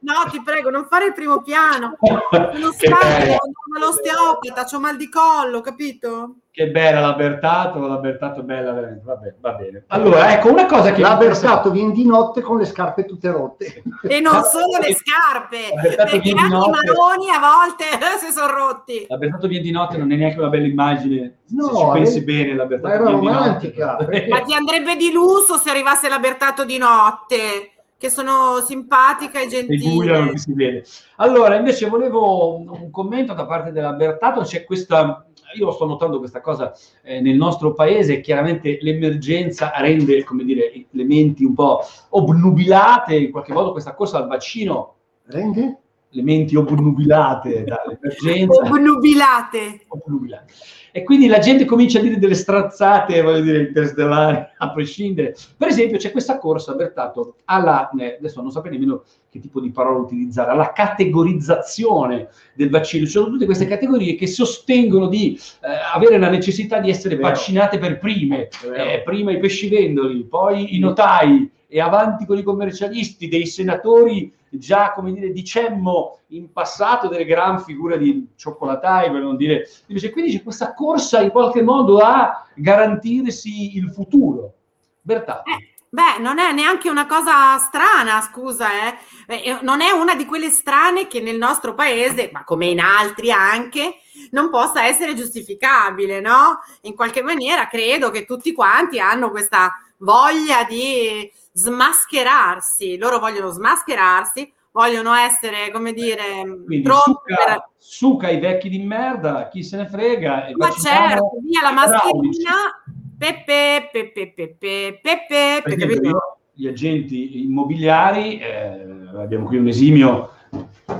no, 0.00 0.30
ti 0.30 0.42
prego, 0.42 0.68
non 0.68 0.86
fare 0.90 1.06
il 1.06 1.14
primo 1.14 1.40
piano. 1.40 1.96
Sono 2.00 2.20
devo 2.50 2.96
andare 2.98 3.38
all'osteopata, 3.76 4.76
ho 4.76 4.80
mal 4.80 4.96
di 4.96 5.08
collo, 5.08 5.62
capito? 5.62 6.34
Che 6.58 6.70
bella 6.70 6.98
la 7.00 7.12
Bertato, 7.14 7.86
la 7.86 7.98
Bertato 7.98 8.40
è 8.40 8.42
bella 8.42 8.72
veramente, 8.72 9.04
va 9.04 9.14
bene, 9.14 9.34
va 9.40 9.52
bene. 9.52 9.84
Allora, 9.88 10.32
ecco, 10.32 10.50
una 10.50 10.66
cosa 10.66 10.90
che... 10.92 11.00
Interessa- 11.00 11.16
versato 11.18 11.70
viene 11.70 11.92
di 11.92 12.04
notte 12.04 12.40
con 12.40 12.58
le 12.58 12.64
scarpe 12.64 13.04
tutte 13.04 13.30
rotte. 13.30 13.82
E 14.02 14.18
non 14.20 14.42
solo 14.50 14.78
le 14.80 14.92
scarpe, 14.94 15.58
perché 15.94 16.16
anche 16.16 16.28
i 16.30 16.34
maroni 16.34 17.30
a 17.30 17.38
volte 17.38 17.84
si 18.18 18.32
sono 18.32 18.52
rotti. 18.52 19.06
La 19.08 19.16
Bertato 19.18 19.46
viene 19.46 19.62
di 19.62 19.70
notte 19.70 19.96
non 19.98 20.10
è 20.10 20.16
neanche 20.16 20.38
una 20.40 20.48
bella 20.48 20.66
immagine, 20.66 21.36
No, 21.50 21.68
se 21.68 21.76
ci 21.76 21.86
pensi 21.92 22.18
eh, 22.18 22.22
bene, 22.22 22.54
la 22.56 22.62
ma 22.64 22.68
Bertato 22.68 22.94
era 22.94 23.02
viene 23.04 23.20
di 23.20 23.26
notte. 23.26 23.36
romantica, 23.38 23.94
perché- 23.96 24.26
Ma 24.28 24.40
ti 24.40 24.54
andrebbe 24.54 24.96
di 24.96 25.12
lusso 25.12 25.56
se 25.58 25.70
arrivasse 25.70 26.08
l'Abertato 26.08 26.64
di 26.64 26.78
notte, 26.78 27.70
che 27.96 28.10
sono 28.10 28.60
simpatica 28.66 29.40
e 29.40 29.48
Sei 29.48 29.64
buia, 29.64 30.18
non 30.18 30.26
gentile. 30.28 30.30
ti 30.32 30.38
si 30.38 30.52
vede. 30.54 30.84
Allora, 31.16 31.56
invece 31.56 31.88
volevo 31.88 32.56
un, 32.56 32.68
un 32.68 32.90
commento 32.90 33.32
da 33.32 33.44
parte 33.46 33.72
della 33.72 33.92
Bertato, 33.92 34.42
c'è 34.42 34.64
questa, 34.64 35.24
io 35.56 35.70
sto 35.72 35.86
notando 35.86 36.18
questa 36.18 36.40
cosa 36.40 36.72
eh, 37.02 37.20
nel 37.20 37.36
nostro 37.36 37.72
paese, 37.72 38.20
chiaramente 38.20 38.78
l'emergenza 38.80 39.72
rende, 39.76 40.22
come 40.24 40.44
dire, 40.44 40.86
le 40.90 41.04
menti 41.04 41.44
un 41.44 41.54
po' 41.54 41.80
obnubilate, 42.10 43.16
in 43.16 43.30
qualche 43.30 43.52
modo 43.52 43.72
questa 43.72 43.94
corsa 43.94 44.18
al 44.18 44.28
vaccino 44.28 44.94
Rende? 45.28 45.78
Le 46.10 46.22
menti 46.22 46.56
obnubilate 46.56 47.64
dall'emergenza. 47.66 48.62
Obnubilate. 48.62 49.80
obnubilate. 49.88 50.52
E 50.90 51.04
quindi 51.04 51.26
la 51.26 51.38
gente 51.38 51.64
comincia 51.64 51.98
a 51.98 52.02
dire 52.02 52.18
delle 52.18 52.34
strazzate, 52.34 53.20
voglio 53.20 53.42
dire, 53.42 53.66
interstellari, 53.68 54.44
a 54.56 54.72
prescindere. 54.72 55.36
Per 55.56 55.68
esempio, 55.68 55.98
c'è 55.98 56.10
questa 56.10 56.38
corsa, 56.38 56.74
Bertato, 56.74 57.36
alla, 57.44 57.90
eh, 57.98 58.16
adesso 58.18 58.40
non 58.40 58.50
saprei 58.50 58.72
nemmeno 58.72 59.04
che 59.30 59.38
tipo 59.38 59.60
di 59.60 59.70
parola 59.70 59.98
utilizzare, 59.98 60.50
alla 60.50 60.72
categorizzazione 60.72 62.28
del 62.54 62.70
vaccino. 62.70 63.04
Ci 63.04 63.12
sono 63.12 63.28
tutte 63.28 63.44
queste 63.44 63.66
categorie 63.66 64.14
che 64.14 64.26
sostengono 64.26 65.08
di 65.08 65.38
eh, 65.60 65.68
avere 65.94 66.18
la 66.18 66.30
necessità 66.30 66.80
di 66.80 66.90
essere 66.90 67.16
vaccinate 67.16 67.78
per 67.78 67.98
prime, 67.98 68.48
eh, 68.74 69.02
prima 69.04 69.30
i 69.30 69.38
pescivendoli, 69.38 70.24
poi 70.24 70.74
i 70.74 70.78
notai 70.78 71.48
e 71.68 71.80
avanti 71.80 72.24
con 72.24 72.38
i 72.38 72.42
commercialisti, 72.42 73.28
dei 73.28 73.46
senatori 73.46 74.34
già, 74.48 74.92
come 74.92 75.12
dire, 75.12 75.30
dicemmo 75.30 76.20
in 76.28 76.50
passato 76.50 77.08
delle 77.08 77.26
gran 77.26 77.60
figure 77.60 77.98
di 77.98 78.28
cioccolatai, 78.34 79.10
per 79.10 79.20
non 79.20 79.36
dire... 79.36 79.68
Invece, 79.86 80.10
quindi 80.10 80.32
c'è 80.32 80.42
questa 80.42 80.72
corsa 80.72 81.20
in 81.20 81.30
qualche 81.30 81.62
modo 81.62 81.98
a 81.98 82.46
garantirsi 82.54 83.76
il 83.76 83.92
futuro. 83.92 84.54
Bertato. 85.02 85.42
Eh, 85.50 85.76
Beh, 85.90 86.18
non 86.18 86.38
è 86.38 86.52
neanche 86.52 86.90
una 86.90 87.06
cosa 87.06 87.56
strana, 87.58 88.20
scusa, 88.20 88.68
eh. 88.88 88.94
Eh, 89.26 89.58
Non 89.62 89.80
è 89.80 89.90
una 89.90 90.14
di 90.14 90.26
quelle 90.26 90.50
strane 90.50 91.06
che 91.06 91.20
nel 91.20 91.38
nostro 91.38 91.74
paese, 91.74 92.28
ma 92.32 92.44
come 92.44 92.66
in 92.66 92.80
altri 92.80 93.30
anche, 93.30 93.96
non 94.30 94.50
possa 94.50 94.84
essere 94.84 95.14
giustificabile, 95.14 96.20
no? 96.20 96.60
In 96.82 96.94
qualche 96.94 97.22
maniera 97.22 97.68
credo 97.68 98.10
che 98.10 98.26
tutti 98.26 98.52
quanti 98.52 98.98
hanno 98.98 99.30
questa 99.30 99.72
voglia 99.98 100.64
di 100.64 101.30
smascherarsi. 101.58 102.96
Loro 102.96 103.18
vogliono 103.18 103.50
smascherarsi, 103.50 104.52
vogliono 104.70 105.12
essere, 105.14 105.70
come 105.72 105.92
dire, 105.92 106.42
Quindi 106.64 106.82
pronti 106.82 107.20
per... 107.24 107.36
suca, 107.36 107.70
suca 107.76 108.28
i 108.30 108.38
vecchi 108.38 108.68
di 108.68 108.78
merda, 108.78 109.48
chi 109.48 109.62
se 109.62 109.76
ne 109.76 109.86
frega. 109.86 110.46
e 110.46 110.54
Ma 110.56 110.70
certo, 110.70 111.32
via 111.42 111.62
la 111.62 111.72
mascherina, 111.72 112.82
pepe, 113.18 113.88
pepe, 113.90 114.32
pepe, 114.32 115.00
pepe, 115.02 115.62
pepe, 115.64 115.84
esempio, 115.84 116.38
gli 116.52 116.68
agenti 116.68 117.42
immobiliari, 117.42 118.38
eh, 118.38 118.86
abbiamo 119.16 119.46
qui 119.46 119.58
un 119.58 119.68
esimio, 119.68 120.30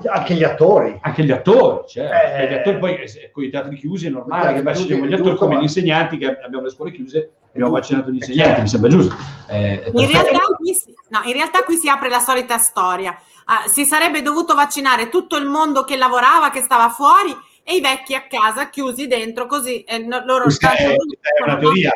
Anche 0.05 0.35
gli 0.35 0.45
attori. 0.45 0.99
anche 1.00 1.25
gli 1.25 1.31
attori, 1.31 1.88
certo. 1.88 2.37
Eh. 2.37 2.50
gli 2.50 2.55
attori 2.55 2.79
poi 2.79 2.95
eh, 2.97 3.31
con 3.33 3.45
i 3.45 3.49
teatri 3.49 3.77
chiusi 3.77 4.07
è 4.09 4.11
normale 4.11 4.61
che 4.61 4.73
chiusi, 4.73 5.00
gli 5.07 5.15
attori 5.15 5.37
come 5.37 5.57
gli 5.59 5.62
insegnanti, 5.62 6.19
che 6.19 6.27
abbiamo 6.27 6.65
le 6.65 6.71
scuole 6.71 6.93
chiuse, 6.93 7.31
abbiamo 7.59 7.73
vaccinato 7.73 8.11
gli 8.11 8.17
insegnanti, 8.17 8.61
mi 8.62 8.69
sembra 8.69 8.88
giusto. 8.91 9.15
Eh, 9.49 9.91
In 9.93 10.07
realtà, 10.07 10.38
qui 10.57 10.75
si, 10.75 10.95
no, 11.09 11.21
in 11.25 11.33
realtà 11.33 11.65
qui 11.65 11.77
si 11.77 11.88
apre 11.88 12.09
la 12.09 12.21
solita 12.21 12.57
storia. 12.59 13.19
Ah, 13.47 13.65
si 13.67 13.85
sarebbe 13.85 14.23
dovuto 14.23 14.55
vaccinare 14.55 15.09
tutto 15.09 15.37
il 15.37 15.47
mondo 15.47 15.83
che 15.85 15.97
lavorava, 15.97 16.50
che 16.50 16.61
stava 16.61 16.88
fuori, 16.91 17.35
e 17.65 17.75
i 17.75 17.81
vecchi 17.81 18.15
a 18.15 18.27
casa 18.29 18.71
chiusi 18.71 19.07
dentro, 19.07 19.47
così 19.47 19.83
eh, 19.83 20.07
loro 20.25 20.45
Questa 20.45 20.73
è, 20.75 20.87
è 20.87 21.43
una 21.45 21.57
teoria 21.59 21.93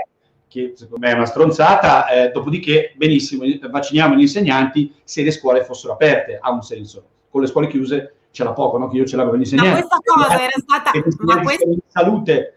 che 0.48 0.74
secondo 0.76 1.06
me 1.06 1.12
è 1.12 1.14
una 1.14 1.24
stronzata, 1.24 2.08
eh, 2.08 2.28
dopodiché 2.30 2.92
benissimo, 2.96 3.44
vacciniamo 3.70 4.14
gli 4.14 4.20
insegnanti 4.20 4.92
se 5.02 5.22
le 5.22 5.30
scuole 5.30 5.64
fossero 5.64 5.94
aperte, 5.94 6.38
ha 6.40 6.50
un 6.50 6.62
senso. 6.62 7.04
Con 7.30 7.40
le 7.40 7.46
scuole 7.46 7.68
chiuse 7.68 8.14
ce 8.32 8.44
l'ha 8.44 8.52
poco, 8.52 8.76
no? 8.76 8.88
che 8.88 8.96
io 8.96 9.06
ce 9.06 9.16
l'avevo 9.16 9.36
gli 9.36 9.38
Ma 9.38 9.44
insegnanti. 9.44 9.86
questa 9.86 9.98
cosa 10.04 10.40
era 10.42 10.52
stata. 10.58 10.90
Ma 11.20 11.40
questa- 11.40 11.64
salute 11.88 12.56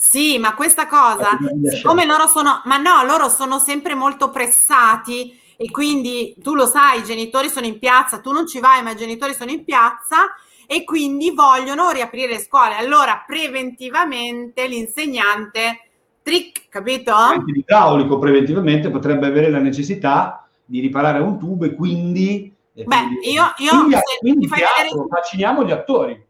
Sì, 0.00 0.38
ma 0.38 0.54
questa 0.54 0.86
cosa, 0.86 1.30
siccome 1.68 2.04
loro 2.06 2.28
sono, 2.28 2.62
ma 2.66 2.76
no, 2.76 3.02
loro 3.04 3.28
sono 3.28 3.58
sempre 3.58 3.96
molto 3.96 4.30
pressati 4.30 5.36
e 5.56 5.68
quindi 5.72 6.36
tu 6.40 6.54
lo 6.54 6.66
sai, 6.66 7.00
i 7.00 7.04
genitori 7.04 7.48
sono 7.48 7.66
in 7.66 7.80
piazza, 7.80 8.20
tu 8.20 8.30
non 8.30 8.46
ci 8.46 8.60
vai, 8.60 8.80
ma 8.84 8.92
i 8.92 8.96
genitori 8.96 9.34
sono 9.34 9.50
in 9.50 9.64
piazza 9.64 10.32
e 10.68 10.84
quindi 10.84 11.32
vogliono 11.32 11.90
riaprire 11.90 12.34
le 12.34 12.38
scuole. 12.38 12.76
Allora, 12.76 13.24
preventivamente 13.26 14.68
l'insegnante, 14.68 15.88
trick, 16.22 16.68
capito? 16.68 17.12
anche 17.12 17.50
l'idraulico 17.50 18.20
preventivamente 18.20 18.90
potrebbe 18.90 19.26
avere 19.26 19.50
la 19.50 19.58
necessità 19.58 20.46
di 20.64 20.78
riparare 20.78 21.18
un 21.18 21.40
tubo 21.40 21.64
e 21.64 21.74
quindi... 21.74 22.54
Beh, 22.72 22.84
quindi- 22.84 23.30
io- 23.32 23.52
io- 23.56 23.70
quindi, 23.70 23.94
se 23.96 24.02
quindi 24.20 24.46
teatro, 24.46 24.74
vedere- 24.76 25.06
vacciniamo 25.08 25.64
gli 25.64 25.72
attori. 25.72 26.26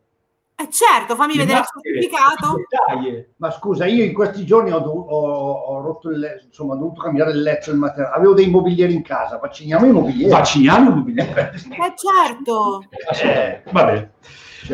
Eh, 0.61 0.69
certo, 0.71 1.15
fammi 1.15 1.35
Le 1.35 1.45
vedere 1.45 1.59
il 1.61 1.65
maschere, 1.73 2.03
certificato. 2.03 2.57
le 2.57 2.65
taglie. 2.69 3.29
Ma 3.37 3.51
scusa, 3.53 3.87
io 3.87 4.03
in 4.03 4.13
questi 4.13 4.45
giorni 4.45 4.73
ho, 4.73 4.79
ho- 4.79 5.53
ho 5.53 5.81
rotto 5.83 6.11
il 6.11 6.19
letto, 6.19 6.47
insomma, 6.47 6.75
ho 6.75 6.79
dovuto 6.79 7.01
cambiare 7.01 7.31
il 7.31 7.43
letto, 7.43 7.71
il 7.71 7.77
materiale. 7.77 8.17
Avevo 8.17 8.35
dei 8.35 8.51
mobilieri 8.51 8.93
in 8.93 9.03
casa, 9.03 9.39
vacciniamo 9.39 9.87
i 9.87 9.93
mobilieri. 9.93 10.31
Vacciniamo 10.33 10.89
il 10.91 10.97
mobiliare. 10.97 11.53
Eh, 11.55 11.95
certo. 11.95 12.83
Assolutamente. 13.09 13.63
Va 13.71 13.85
bene. 13.85 14.11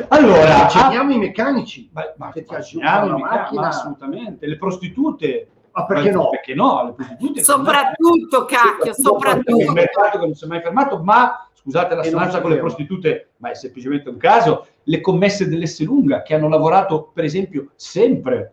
Allora, 0.09 0.57
vacciniamo 0.57 1.13
i 1.13 1.19
meccanici. 1.19 1.91
Ma, 1.93 2.03
ma 2.17 2.33
Che 2.33 2.45
ti 2.45 2.55
vacciniamo 2.55 3.05
i 3.05 3.09
la 3.11 3.15
meccanici, 3.17 3.37
macchina. 3.43 3.61
ma 3.61 3.69
assolutamente. 3.69 4.47
Le 4.47 4.57
prostitute. 4.57 5.49
Ma 5.73 5.85
perché 5.85 6.11
no? 6.13 6.31
Perché 6.31 6.55
no? 6.55 6.85
Le 6.87 6.93
prostitute. 6.95 7.43
Soprattutto, 7.45 8.45
cacchio, 8.47 8.91
Il 8.93 8.95
soprattutto. 8.95 9.73
mercato 9.73 10.19
che 10.19 10.25
non 10.25 10.35
si 10.35 10.45
è 10.45 10.47
mai 10.49 10.63
fermato, 10.63 11.03
ma 11.03 11.47
scusate 11.53 11.91
la 11.95 12.01
non 12.01 12.05
stranza 12.11 12.41
con 12.41 12.51
le 12.53 12.59
prostitute, 12.59 13.33
ma 13.39 13.51
è 13.51 13.55
semplicemente 13.55 14.09
un 14.09 14.17
caso. 14.17 14.67
Le 14.85 15.01
commesse 15.01 15.49
dell'Esselunga 15.49 16.23
che 16.23 16.35
hanno 16.35 16.49
lavorato, 16.49 17.11
per 17.13 17.25
esempio, 17.25 17.71
sempre. 17.77 18.51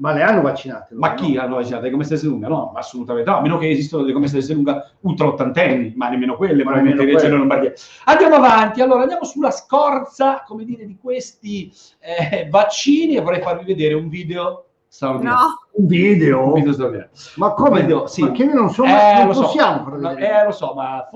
Ma 0.00 0.12
le 0.14 0.22
hanno 0.22 0.40
vaccinate? 0.40 0.94
Ma 0.94 1.08
loro, 1.10 1.20
chi 1.20 1.34
no? 1.34 1.42
hanno 1.42 1.54
vaccinato? 1.56 1.84
Le 1.84 1.90
commesse 1.90 2.08
dell'Esselunga? 2.10 2.48
No, 2.48 2.72
assolutamente 2.74 3.30
no. 3.30 3.36
A 3.36 3.40
meno 3.42 3.58
che 3.58 3.68
esistano 3.68 4.00
delle 4.02 4.14
commesse 4.14 4.32
dell'Esselunga 4.34 4.90
ultra 5.00 5.26
ottantenni, 5.26 5.92
ma 5.94 6.08
nemmeno 6.08 6.36
quelle, 6.36 6.64
Ma 6.64 6.70
probabilmente 6.70 7.02
nemmeno 7.04 7.18
quelle. 7.20 7.36
Lombardia. 7.36 7.72
Andiamo 8.04 8.34
avanti. 8.36 8.80
Allora, 8.80 9.02
andiamo 9.02 9.24
sulla 9.24 9.50
scorza, 9.50 10.42
come 10.46 10.64
dire, 10.64 10.86
di 10.86 10.96
questi 10.98 11.70
eh, 11.98 12.48
vaccini 12.48 13.16
e 13.16 13.20
vorrei 13.20 13.42
farvi 13.42 13.64
vedere 13.66 13.92
un 13.92 14.08
video 14.08 14.64
straordinario. 14.88 15.38
No, 15.38 15.58
Un 15.72 15.86
video? 15.86 16.46
Un 16.46 16.52
video 16.54 16.72
straordinario. 16.72 17.10
Ma 17.36 17.52
come? 17.52 17.80
Video, 17.82 18.06
sì. 18.06 18.22
Ma 18.22 18.30
che 18.30 18.44
noi 18.44 18.54
non, 18.54 18.70
sono, 18.70 18.88
Eh, 18.88 19.14
non 19.18 19.26
lo 19.26 19.32
so. 19.34 19.40
possiamo 19.42 19.84
far 19.84 19.98
Ma- 19.98 20.14
eh, 20.16 20.44
lo 20.46 20.52
so, 20.52 20.72
ma 20.74 21.06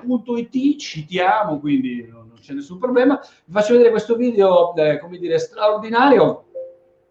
fonterepubblica.it 0.00 0.80
citiamo, 0.80 1.60
quindi 1.60 2.08
non, 2.10 2.32
c'è 2.40 2.52
nessun 2.54 2.78
problema. 2.78 3.18
Vi 3.44 3.52
faccio 3.52 3.72
vedere 3.72 3.90
questo 3.90 4.16
video, 4.16 4.74
eh, 4.74 4.98
come 4.98 5.18
dire, 5.18 5.38
straordinario. 5.38 6.44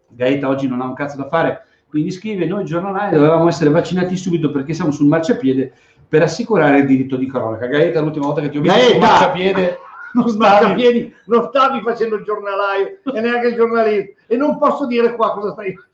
Gaeta 0.09 0.47
oggi 0.47 0.67
non 0.67 0.81
ha 0.81 0.85
un 0.85 0.93
cazzo 0.93 1.17
da 1.17 1.27
fare, 1.27 1.65
quindi 1.87 2.11
scrive, 2.11 2.45
noi 2.45 2.65
giornalai 2.65 3.11
dovevamo 3.11 3.47
essere 3.47 3.69
vaccinati 3.69 4.17
subito 4.17 4.51
perché 4.51 4.73
siamo 4.73 4.91
sul 4.91 5.07
marciapiede 5.07 5.73
per 6.07 6.23
assicurare 6.23 6.79
il 6.79 6.85
diritto 6.85 7.15
di 7.15 7.29
cronaca. 7.29 7.67
Gaeta, 7.67 8.01
l'ultima 8.01 8.25
volta 8.25 8.41
che 8.41 8.49
ti 8.49 8.57
ho 8.57 8.61
visto 8.61 8.79
sul 8.79 8.91
Gaeta! 8.91 9.05
marciapiede, 9.05 9.77
non 10.13 10.27
stavi- 10.29 10.81
stavi, 10.81 11.15
non 11.25 11.47
stavi 11.49 11.81
facendo 11.81 12.15
il 12.15 12.23
giornalaio 12.23 12.99
e 13.13 13.21
neanche 13.21 13.47
il 13.47 13.55
giornalista 13.55 14.21
e 14.27 14.35
non 14.35 14.57
posso 14.57 14.87
dire 14.87 15.15
qua 15.15 15.33
cosa 15.33 15.51
stai 15.51 15.73
facendo. 15.73 15.87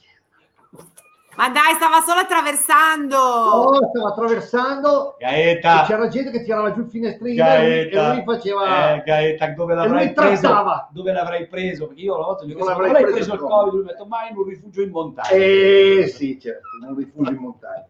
Ma 1.36 1.50
dai, 1.50 1.74
stava 1.75 2.01
solo 2.06 2.20
attraversando. 2.22 3.18
Oh, 3.18 3.89
stava 3.89 4.10
attraversando 4.10 5.18
e 5.18 5.25
Gaeta, 5.25 5.84
c'era 5.86 6.08
gente 6.08 6.32
che 6.32 6.44
tirava 6.44 6.74
giù 6.74 6.82
il 6.82 6.89
finestrino 6.89 7.46
e 7.46 7.58
lui, 7.58 7.80
e 7.80 7.89
Gaeta, 7.89 8.13
lui 8.13 8.24
faceva 8.24 8.94
eh, 8.96 9.04
Gaeta, 9.04 9.48
dove 9.50 9.74
l'avrai 9.74 10.06
lui 10.06 10.13
preso? 10.13 10.88
Dove 10.92 11.12
l'avrai 11.12 11.48
preso? 11.48 11.88
Perché 11.88 12.01
io 12.01 12.15
una 12.15 12.25
volta 12.25 12.46
gli 12.46 12.51
ho 12.51 12.58
Non 12.58 12.63
chiesto, 12.63 12.82
l'avrei 12.82 13.04
preso 13.04 13.18
preso 13.18 13.34
il 13.34 13.39
Covid? 13.39 13.74
Lui 13.74 13.84
mi 13.84 13.89
ha 13.89 13.92
detto, 13.92 14.06
ma 14.06 14.27
in 14.30 14.38
un 14.38 14.44
rifugio 14.46 14.82
in 14.82 14.89
montagna. 14.92 15.30
eh 15.30 16.12
sì 16.13 16.39
certo 16.39 16.68
in 16.82 16.89
un 16.89 16.96
rifugio 16.98 17.32
in 17.32 17.38
montagna 17.38 17.86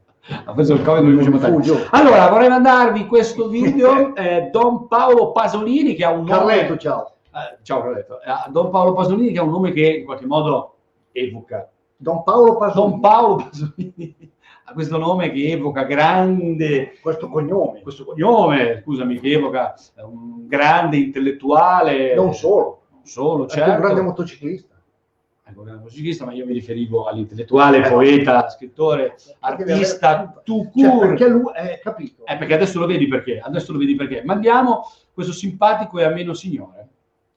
Ha 0.45 0.53
preso 0.53 0.73
il 0.73 0.81
Covid. 0.81 1.19
Rifugio. 1.19 1.87
Allora, 1.91 2.27
vorrei 2.29 2.49
mandarvi 2.49 3.05
questo 3.05 3.47
video, 3.47 4.15
eh, 4.15 4.49
Don 4.51 4.87
Paolo 4.87 5.31
Pasolini, 5.31 5.93
che 5.93 6.03
ha 6.03 6.09
un 6.11 6.23
nome... 6.25 6.55
Carletto 6.55 6.77
ciao 6.77 7.11
Eh, 7.31 7.57
ciao 7.61 7.81
Carletto. 7.81 8.21
Eh, 8.21 8.49
Don 8.49 8.71
Paolo 8.71 8.93
Pasolini, 8.93 9.31
che 9.31 9.39
ha 9.39 9.43
un 9.43 9.51
nome 9.51 9.71
che 9.71 9.85
in 9.85 10.05
qualche 10.05 10.25
modo 10.25 10.77
evoca. 11.11 11.69
Don 11.97 12.23
Paolo 12.23 12.57
Pasolini 12.57 12.91
Don 12.91 12.99
Paolo 12.99 13.35
Pasolini 13.35 14.33
ha 14.67 14.73
questo 14.73 14.97
nome 14.97 15.31
che 15.31 15.51
evoca 15.51 15.83
grande... 15.83 16.93
questo 17.01 17.29
cognome 17.29 17.81
Questo 17.81 18.03
cognome, 18.05 18.81
scusami, 18.81 19.19
che 19.19 19.31
evoca 19.31 19.75
eh, 19.95 20.01
un 20.01 20.47
grande 20.47 20.97
intellettuale. 20.97 22.15
non 22.15 22.33
solo 22.33 22.81
Non 22.91 23.05
solo, 23.05 23.45
è 23.45 23.49
certo. 23.49 23.71
un 23.71 23.79
grande 23.79 24.01
motociclista 24.01 24.73
grande 25.47 26.25
ma 26.25 26.33
io 26.33 26.45
mi 26.45 26.53
riferivo 26.53 27.05
all'intellettuale, 27.05 27.85
Eh, 27.85 27.89
poeta, 27.89 28.49
scrittore, 28.49 29.15
artista, 29.41 30.09
avere- 30.17 30.41
tout 30.43 30.71
cioè, 30.75 30.97
perché 30.99 31.27
lui 31.27 31.51
è 31.53 31.79
capito 31.83 32.25
Eh, 32.25 32.35
perché 32.35 32.55
adesso 32.55 32.79
lo 32.79 32.87
vedi 32.87 33.07
perché, 33.07 33.39
adesso 33.39 33.71
lo 33.71 33.77
vedi 33.77 33.95
perché. 33.95 34.23
Mandiamo 34.23 34.89
questo 35.13 35.31
simpatico 35.31 35.99
e 35.99 36.03
ameno 36.03 36.33
signore, 36.33 36.89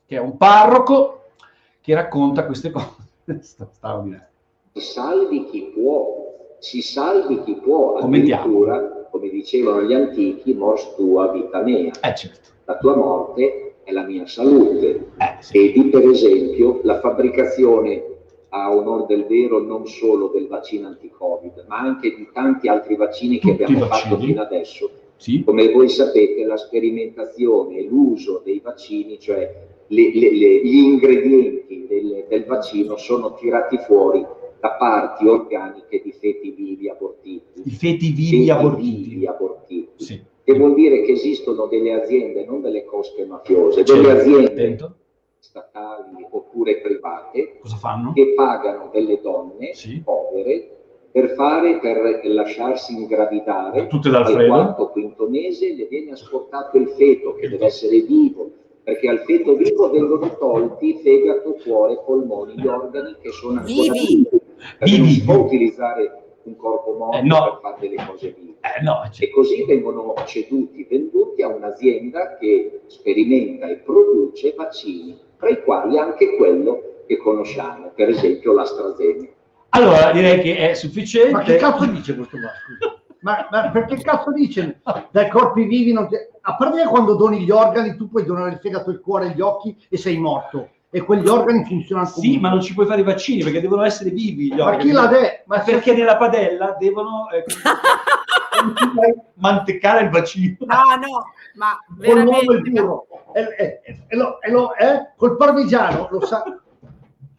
che 0.06 0.16
è 0.16 0.20
un 0.20 0.36
parroco 0.38 1.26
che 1.82 1.94
racconta 1.94 2.46
queste 2.46 2.70
cose. 2.72 2.96
Sta- 3.40 3.68
straordinario. 3.70 4.27
Salvi 4.80 5.44
chi 5.44 5.70
può, 5.74 6.56
si 6.58 6.82
salvi 6.82 7.42
chi 7.44 7.54
può, 7.54 7.94
addirittura, 7.96 9.06
come 9.10 9.28
dicevano 9.28 9.82
gli 9.82 9.94
antichi, 9.94 10.52
mors 10.54 10.94
tua 10.96 11.30
vita 11.32 11.62
mea, 11.62 11.92
Eh 12.02 12.14
certo. 12.14 12.50
la 12.64 12.76
tua 12.76 12.96
morte 12.96 13.74
è 13.84 13.92
la 13.92 14.02
mia 14.04 14.26
salute. 14.26 14.86
Eh, 15.18 15.36
sì. 15.40 15.56
E 15.56 15.72
di 15.72 15.84
per 15.84 16.04
esempio 16.08 16.80
la 16.82 16.98
fabbricazione 17.00 18.02
a 18.50 18.74
onore 18.74 19.04
del 19.08 19.24
vero 19.26 19.60
non 19.60 19.86
solo 19.86 20.28
del 20.28 20.46
vaccino 20.46 20.88
anti-Covid, 20.88 21.64
ma 21.68 21.78
anche 21.78 22.14
di 22.14 22.28
tanti 22.32 22.66
altri 22.68 22.96
vaccini 22.96 23.38
che 23.38 23.50
Tutti 23.50 23.62
abbiamo 23.62 23.84
i 23.84 23.88
vaccini. 23.88 24.10
fatto 24.14 24.24
fino 24.24 24.40
adesso, 24.42 24.90
Sì. 25.20 25.42
Come 25.44 25.72
voi 25.72 25.88
sapete, 25.88 26.44
la 26.44 26.56
sperimentazione 26.56 27.78
e 27.78 27.82
l'uso 27.88 28.40
dei 28.44 28.60
vaccini, 28.62 29.18
cioè 29.18 29.52
le- 29.88 30.10
le- 30.14 30.30
le- 30.32 30.60
gli 30.64 30.76
ingredienti 30.76 31.86
del, 31.88 32.24
del 32.28 32.44
vaccino, 32.44 32.96
sono 32.96 33.34
tirati 33.34 33.78
fuori 33.78 34.24
da 34.60 34.70
parti 34.72 35.26
organiche 35.26 36.00
di 36.02 36.12
feti 36.12 36.50
vivi 36.50 36.88
abortiti. 36.88 37.62
I 37.64 37.70
feti 37.70 38.10
vivi 38.12 38.38
Feti 38.38 38.50
abortiti. 38.50 39.08
vivi 39.10 39.26
abortiti. 39.26 39.88
Sì. 40.04 40.22
Che 40.42 40.54
vuol 40.54 40.74
dire 40.74 41.02
che 41.02 41.12
esistono 41.12 41.66
delle 41.66 41.92
aziende, 41.92 42.44
non 42.44 42.60
delle 42.62 42.84
cosche 42.84 43.24
mafiose, 43.26 43.84
Cioè, 43.84 43.96
delle 44.00 44.12
aziende 44.18 44.46
attento. 44.46 44.94
statali 45.38 46.26
oppure 46.30 46.80
private 46.80 47.58
Cosa 47.60 47.76
fanno? 47.76 48.12
che 48.14 48.32
pagano 48.34 48.88
delle 48.92 49.20
donne 49.20 49.74
Sì. 49.74 50.00
povere 50.02 50.72
per 51.10 51.30
fare, 51.30 51.78
per 51.80 52.20
lasciarsi 52.26 52.94
ingravidare 52.94 53.86
Tutte 53.86 54.10
dal 54.10 54.24
al 54.26 54.46
quarto 54.46 54.88
quinto 54.90 55.28
mese 55.28 55.74
le 55.74 55.86
viene 55.86 56.12
asportato 56.12 56.76
il 56.76 56.88
feto 56.88 57.34
che 57.34 57.48
deve 57.48 57.66
essere 57.66 58.00
vivo 58.00 58.50
perché 58.82 59.08
al 59.08 59.20
feto 59.20 59.54
vivo 59.54 59.90
vengono 59.90 60.34
tolti 60.38 60.94
fegato, 61.02 61.56
cuore, 61.62 62.00
polmoni, 62.06 62.54
gli 62.56 62.66
organi 62.66 63.16
che 63.20 63.30
sono 63.32 63.58
ancora 63.60 63.92
Vivi. 63.92 64.28
Vivi 64.58 64.76
perché 64.78 64.98
non 64.98 65.08
si 65.08 65.24
può 65.24 65.34
utilizzare 65.36 66.22
un 66.44 66.56
corpo 66.56 66.92
morto 66.98 67.16
Eh, 67.18 67.22
no. 67.22 67.44
per 67.44 67.58
fare 67.62 67.76
delle 67.88 68.06
cose 68.06 68.34
vive 68.38 68.54
Eh 68.60 68.82
no, 68.82 69.02
e 69.18 69.30
così 69.30 69.64
vengono 69.64 70.14
ceduti, 70.26 70.86
venduti 70.88 71.42
a 71.42 71.48
un'azienda 71.48 72.36
che 72.38 72.80
sperimenta 72.86 73.68
e 73.68 73.76
produce 73.76 74.54
vaccini, 74.56 75.18
tra 75.38 75.48
i 75.48 75.62
quali 75.62 75.98
anche 75.98 76.36
quello 76.36 77.02
che 77.06 77.16
conosciamo, 77.18 77.92
per 77.94 78.08
esempio 78.10 78.52
l'AstraZeneca. 78.52 79.32
Allora, 79.70 80.10
direi 80.12 80.40
che 80.40 80.70
è 80.70 80.74
sufficiente. 80.74 81.30
Ma 81.32 81.42
che 81.42 81.56
cazzo 81.56 81.86
dice 81.86 82.14
questo 82.16 82.36
qua? 82.38 82.96
Ma, 83.20 83.48
ma 83.50 83.70
perché 83.70 83.96
cazzo 83.96 84.32
dice 84.32 84.80
dai 85.10 85.28
corpi 85.28 85.64
vivi? 85.64 85.92
Non 85.92 86.08
ti- 86.08 86.16
A 86.42 86.56
parte 86.56 86.84
quando 86.86 87.14
doni 87.16 87.40
gli 87.40 87.50
organi 87.50 87.96
tu 87.96 88.08
puoi 88.08 88.24
donare 88.24 88.50
il 88.52 88.58
fegato, 88.58 88.90
il 88.90 89.00
cuore, 89.00 89.32
gli 89.34 89.40
occhi 89.40 89.76
e 89.90 89.96
sei 89.96 90.16
morto. 90.18 90.68
E 90.90 91.02
quegli 91.02 91.26
organi 91.28 91.64
funzionano 91.66 92.06
Sì, 92.08 92.14
comunque. 92.14 92.40
ma 92.40 92.48
non 92.48 92.62
ci 92.62 92.72
puoi 92.74 92.86
fare 92.86 93.00
i 93.02 93.04
vaccini 93.04 93.42
perché 93.42 93.60
devono 93.60 93.82
essere 93.82 94.08
vivi 94.10 94.46
gli 94.46 94.56
Ma 94.56 94.64
organi. 94.64 94.84
chi 94.84 94.92
l'ha 94.92 95.06
detto? 95.06 95.42
Ma 95.46 95.58
perché 95.60 95.92
nella 95.94 96.16
padella 96.16 96.76
devono 96.78 97.26
eh, 97.30 97.44
mantecare 99.34 100.04
il 100.04 100.10
vaccino. 100.10 100.56
No, 100.60 100.76
no, 100.96 101.24
ma 101.56 101.78
con 102.04 102.22
l'uomo 102.22 102.38
e 102.38 102.40
il 102.40 102.62
veramente. 102.62 102.80
burro 102.80 103.06
e, 103.34 103.40
e- 103.58 103.80
e- 104.08 104.16
lo, 104.16 104.40
e 104.40 104.50
lo- 104.50 104.74
eh, 104.76 105.12
col 105.16 105.36
parmigiano 105.36 106.08
lo 106.10 106.24
sa 106.24 106.42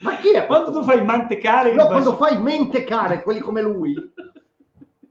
ma 0.02 0.16
chi 0.18 0.32
è 0.32 0.46
Quando 0.46 0.72
tu 0.72 0.84
fai 0.84 1.04
mantecare 1.04 1.70
il 1.70 1.76
no, 1.76 1.88
quando 1.88 2.16
fai 2.16 2.40
mentecare 2.42 3.22
quelli 3.22 3.40
come 3.40 3.62
lui 3.62 3.94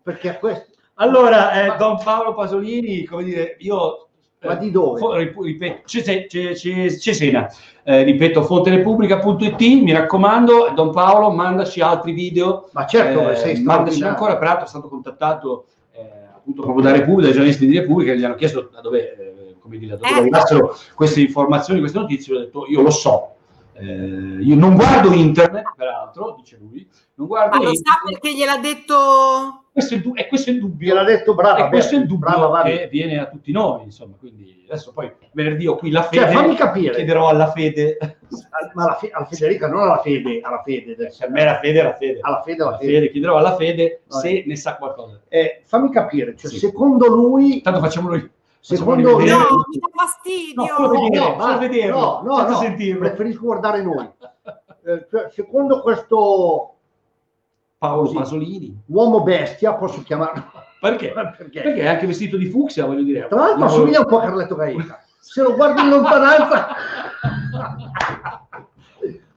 perché 0.02 0.30
a 0.30 0.38
questo 0.38 0.70
Allora, 0.94 1.52
eh, 1.62 1.66
Ma- 1.68 1.76
Don 1.76 1.98
Paolo 2.02 2.34
Pasolini, 2.34 3.04
come 3.04 3.22
dire, 3.24 3.56
io... 3.60 4.07
Ma 4.40 4.54
di 4.54 4.70
dove? 4.70 5.34
ripeto, 5.40 5.80
Cese- 5.84 6.26
Ce- 6.28 6.54
Ce- 6.54 6.98
Cesena, 7.00 7.48
eh, 7.82 8.04
ripeto, 8.04 8.42
fonterepublica.it, 8.42 9.60
mi 9.82 9.90
raccomando, 9.92 10.70
Don 10.76 10.92
Paolo, 10.92 11.30
mandaci 11.32 11.80
altri 11.80 12.12
video. 12.12 12.68
ma 12.72 12.86
certo 12.86 13.30
eh, 13.30 13.36
sei 13.36 13.62
mandaci 13.62 14.02
ancora, 14.04 14.36
peraltro 14.36 14.64
è 14.66 14.68
stato 14.68 14.88
contattato 14.88 15.66
eh, 15.92 16.00
appunto 16.32 16.62
proprio 16.62 16.84
da 16.84 16.92
Repubblica, 16.92 17.22
dai 17.22 17.32
giornalisti 17.32 17.66
di 17.66 17.78
Repubblica, 17.78 18.12
che 18.12 18.18
gli 18.18 18.24
hanno 18.24 18.36
chiesto 18.36 18.68
da 18.72 18.80
dove, 18.80 19.16
eh, 19.16 19.56
come 19.58 19.76
dire, 19.78 19.96
da 19.96 20.06
dove 20.06 20.14
Eh. 20.14 20.20
arrivassero 20.20 20.76
queste 20.94 21.20
informazioni, 21.20 21.80
queste 21.80 21.98
notizie, 21.98 22.36
ho 22.36 22.38
detto 22.38 22.64
io 22.68 22.80
lo 22.82 22.90
so. 22.90 23.32
Eh, 23.80 23.84
io 24.40 24.54
non 24.56 24.74
guardo 24.76 25.12
internet, 25.12 25.72
peraltro, 25.76 26.36
dice 26.38 26.58
lui, 26.60 26.86
non 27.14 27.26
guardo 27.26 27.56
Ma 27.58 27.62
lo 27.64 27.70
sa 27.70 27.72
internet. 27.74 28.20
perché 28.20 28.34
gliel'ha 28.36 28.58
detto. 28.58 29.64
Questo 29.78 29.94
è 29.94 29.98
du- 30.00 30.12
e 30.16 30.26
questo 30.26 30.50
è 30.50 30.52
il 30.54 30.58
dubbio. 30.58 30.88
gliel'ha 30.88 31.04
detto 31.04 31.34
brava 31.34 31.66
e 31.66 31.68
questo 31.68 31.94
è 31.94 31.98
il 31.98 32.06
dubbio 32.06 32.28
brava 32.30 32.62
che 32.62 32.88
viene 32.90 33.20
a 33.20 33.26
tutti 33.26 33.52
noi, 33.52 33.84
insomma. 33.84 34.14
Quindi 34.18 34.64
adesso 34.68 34.92
poi 34.92 35.12
venerdì 35.32 35.68
ho 35.68 35.76
qui 35.76 35.90
la 35.92 36.02
Cioè, 36.10 36.24
fede. 36.26 36.32
fammi 36.32 36.54
capire. 36.56 36.94
Chiederò 36.96 37.28
alla 37.28 37.50
fede. 37.52 37.96
ma 38.74 38.82
alla, 38.84 38.94
fe- 38.94 39.10
alla 39.10 39.24
Federica 39.24 39.68
non 39.68 39.82
alla 39.82 39.98
fede 40.02 40.40
alla 40.42 40.60
fede 40.62 40.94
Per 40.96 41.30
me 41.30 41.44
la 41.44 41.58
fede 41.60 41.80
è 41.80 41.82
la 41.84 41.94
fede. 41.94 42.18
alla 42.20 42.42
fede 42.42 42.62
alla 42.62 42.70
La 42.72 42.78
fede, 42.78 42.92
fede, 42.92 43.10
chiederò 43.10 43.36
alla 43.36 43.56
fede 43.56 44.02
Vabbè. 44.06 44.20
se 44.26 44.44
ne 44.46 44.56
sa 44.56 44.76
qualcosa. 44.76 45.20
Eh, 45.28 45.62
fammi 45.64 45.90
capire 45.90 46.36
cioè, 46.36 46.50
Sì. 46.50 46.58
secondo 46.58 47.06
lui 47.06 47.60
Tanto 47.62 47.78
facciamolo 47.80 48.16
noi. 48.16 48.30
secondo 48.60 49.18
facciamolo 49.18 49.48
No, 49.48 49.64
mi 49.68 49.78
dà 49.78 49.88
fastidio. 49.94 50.64
No, 50.76 50.88
vedere, 50.90 51.16
solo 51.24 51.36
basta, 51.36 51.56
vederlo, 51.58 51.98
no, 51.98 52.22
no, 52.24 52.48
no, 52.48 52.98
preferisco 52.98 53.42
guardare 53.44 53.82
noi 53.82 54.10
Eh, 54.84 55.06
cioè, 55.10 55.28
secondo 55.30 55.80
questo 55.80 56.74
Paolo 57.78 58.02
Così. 58.02 58.14
Pasolini. 58.16 58.82
uomo 58.86 59.22
bestia 59.22 59.72
posso 59.74 60.02
chiamarlo 60.02 60.44
Perché? 60.80 61.12
perché? 61.14 61.60
Perché 61.62 61.80
è 61.80 61.86
anche 61.86 62.06
vestito 62.06 62.36
di 62.36 62.46
fucsia, 62.46 62.84
voglio 62.86 63.02
dire. 63.02 63.28
Tra 63.28 63.38
l'altro 63.38 63.64
assomiglia 63.64 64.00
un 64.00 64.06
po' 64.06 64.18
a 64.18 64.22
Carletto 64.22 64.56
Gaeta. 64.56 65.00
Se 65.20 65.42
lo 65.42 65.54
guardi 65.54 65.82
in 65.82 65.88
lontananza... 65.88 66.68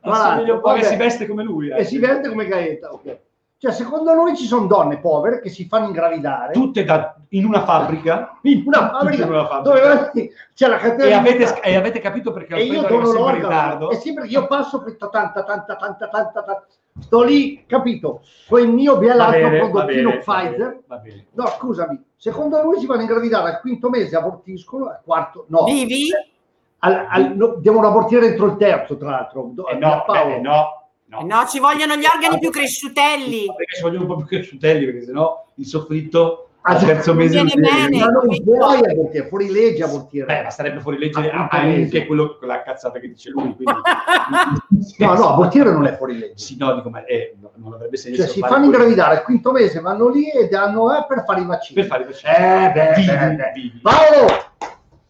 assomiglia 0.02 0.54
un 0.56 0.62
po' 0.62 0.74
che 0.74 0.84
si 0.84 0.96
veste 0.96 1.28
come 1.28 1.44
lui. 1.44 1.70
E 1.70 1.84
si 1.84 2.00
vede 2.00 2.30
come 2.30 2.48
Gaeta, 2.48 2.92
ok. 2.92 3.20
Cioè, 3.62 3.72
secondo 3.74 4.12
noi 4.16 4.36
ci 4.36 4.46
sono 4.46 4.66
donne 4.66 4.98
povere 4.98 5.40
che 5.40 5.50
si 5.50 5.68
fanno 5.68 5.86
ingravidare 5.86 6.52
Tutte 6.52 6.84
da- 6.84 7.16
in 7.30 7.46
una 7.46 7.64
fabbrica. 7.64 8.40
in 8.42 8.64
una 8.66 8.90
fabbrica 8.90 9.24
in 9.24 9.30
una 9.30 9.46
fabbrica. 9.46 9.78
dove 9.78 10.34
c'è 10.56 10.68
la 10.68 10.78
catena 10.78 11.04
E 11.06 11.14
avete, 11.14 11.62
e 11.62 11.76
avete 11.76 12.00
capito 12.00 12.32
perché 12.32 12.56
e 12.56 12.64
io 12.64 12.80
sempre 12.80 12.96
in 12.96 13.32
ritardo? 13.36 13.92
e 13.92 14.00
che 14.00 14.10
io 14.26 14.48
passo 14.48 14.82
per 14.82 14.98
tanta 14.98 15.44
tanta 15.44 15.76
tanta 15.76 15.76
tanta 15.76 16.08
tanta 16.08 16.66
sto 17.00 17.24
lì 17.24 17.64
capito 17.66 18.22
con 18.48 18.62
il 18.62 18.70
mio 18.70 18.94
Va 18.94 19.00
bielato 19.00 19.32
bene, 19.32 19.58
prodottino 19.60 20.10
bene, 20.10 20.24
va 20.26 20.34
Pfizer 20.36 20.58
bene, 20.58 20.82
va 20.88 20.98
bene. 20.98 21.26
no 21.34 21.46
scusami 21.48 22.04
secondo 22.16 22.62
lui 22.62 22.80
si 22.80 22.86
vanno 22.86 23.00
a 23.00 23.04
ingravidare 23.04 23.50
al 23.50 23.60
quinto 23.62 23.90
mese 23.90 24.16
abortiscono 24.16 24.86
al 24.88 25.00
quarto 25.04 25.46
no 25.48 25.64
Vivi? 25.64 26.10
Al- 26.84 27.06
al- 27.10 27.36
no, 27.36 27.56
devono 27.60 27.88
abortire 27.88 28.28
entro 28.28 28.48
il 28.48 28.58
terzo 28.58 28.98
tra 28.98 29.10
l'altro 29.12 29.50
Do- 29.54 29.68
Eh 29.68 29.76
no, 29.76 30.04
Paolo. 30.06 30.36
eh 30.36 30.40
no, 30.40 30.52
no. 31.06 31.20
Eh 31.20 31.24
No, 31.24 31.46
ci 31.46 31.60
vogliono 31.60 31.96
gli 31.96 32.06
organi 32.06 32.40
più 32.40 32.50
cresciutelli. 32.50 33.46
Perché 33.56 33.76
ci 33.76 33.82
vogliono 33.82 34.02
un 34.04 34.08
po' 34.08 34.16
più 34.16 34.26
cresciutelli, 34.26 34.86
perché 34.86 35.04
sennò 35.04 35.46
il 35.56 35.66
soffritto 35.66 36.46
Ah, 36.46 36.51
al 36.64 36.80
terzo 36.86 37.14
mese 37.16 37.44
viene 37.44 37.60
bene. 37.60 37.98
ma 37.98 38.12
non 38.12 38.44
puoi 38.44 38.86
abortire 38.86 39.28
fuori 39.28 39.52
legge 39.52 39.84
abortire 39.84 40.26
Beh, 40.26 40.44
ma 40.44 40.50
sarebbe 40.52 40.80
fuori 40.80 41.00
legge 41.00 41.30
Ah, 41.32 41.48
anche 41.50 42.06
quello, 42.06 42.38
quella 42.38 42.62
cazzata 42.62 43.00
che 43.00 43.08
dice 43.08 43.32
lui. 43.32 43.56
Quindi... 43.56 43.66
no 45.00 45.14
no 45.14 45.30
abortire 45.30 45.72
non 45.72 45.86
è 45.88 45.98
fuori 45.98 46.20
legge 46.20 46.38
Sì, 46.38 46.58
no, 46.58 46.76
dico, 46.76 46.90
ma 46.90 47.04
eh, 47.06 47.36
no, 47.40 47.52
non 47.56 47.74
avrebbe 47.74 47.98
senso. 47.98 48.22
cioè 48.22 48.32
si 48.32 48.40
fare 48.40 48.54
fanno 48.54 48.66
ingravidare 48.66 49.18
al 49.18 49.24
quinto 49.24 49.52
mese 49.52 49.80
vanno 49.80 50.10
lì 50.10 50.30
ed 50.30 50.54
hanno 50.54 50.96
eh, 50.96 51.06
per 51.08 51.24
fare 51.26 51.42
i 51.42 51.46
vaccini 51.46 51.80
Per 51.80 51.90
fare 51.90 52.04
i 52.04 52.06
vaccini. 52.06 52.32
Eh, 52.34 52.72
beh, 52.72 52.94
Vivi, 52.96 53.08
beh, 53.08 53.36
beh. 53.36 53.52
vivi. 53.56 53.80
Paolo 53.82 54.28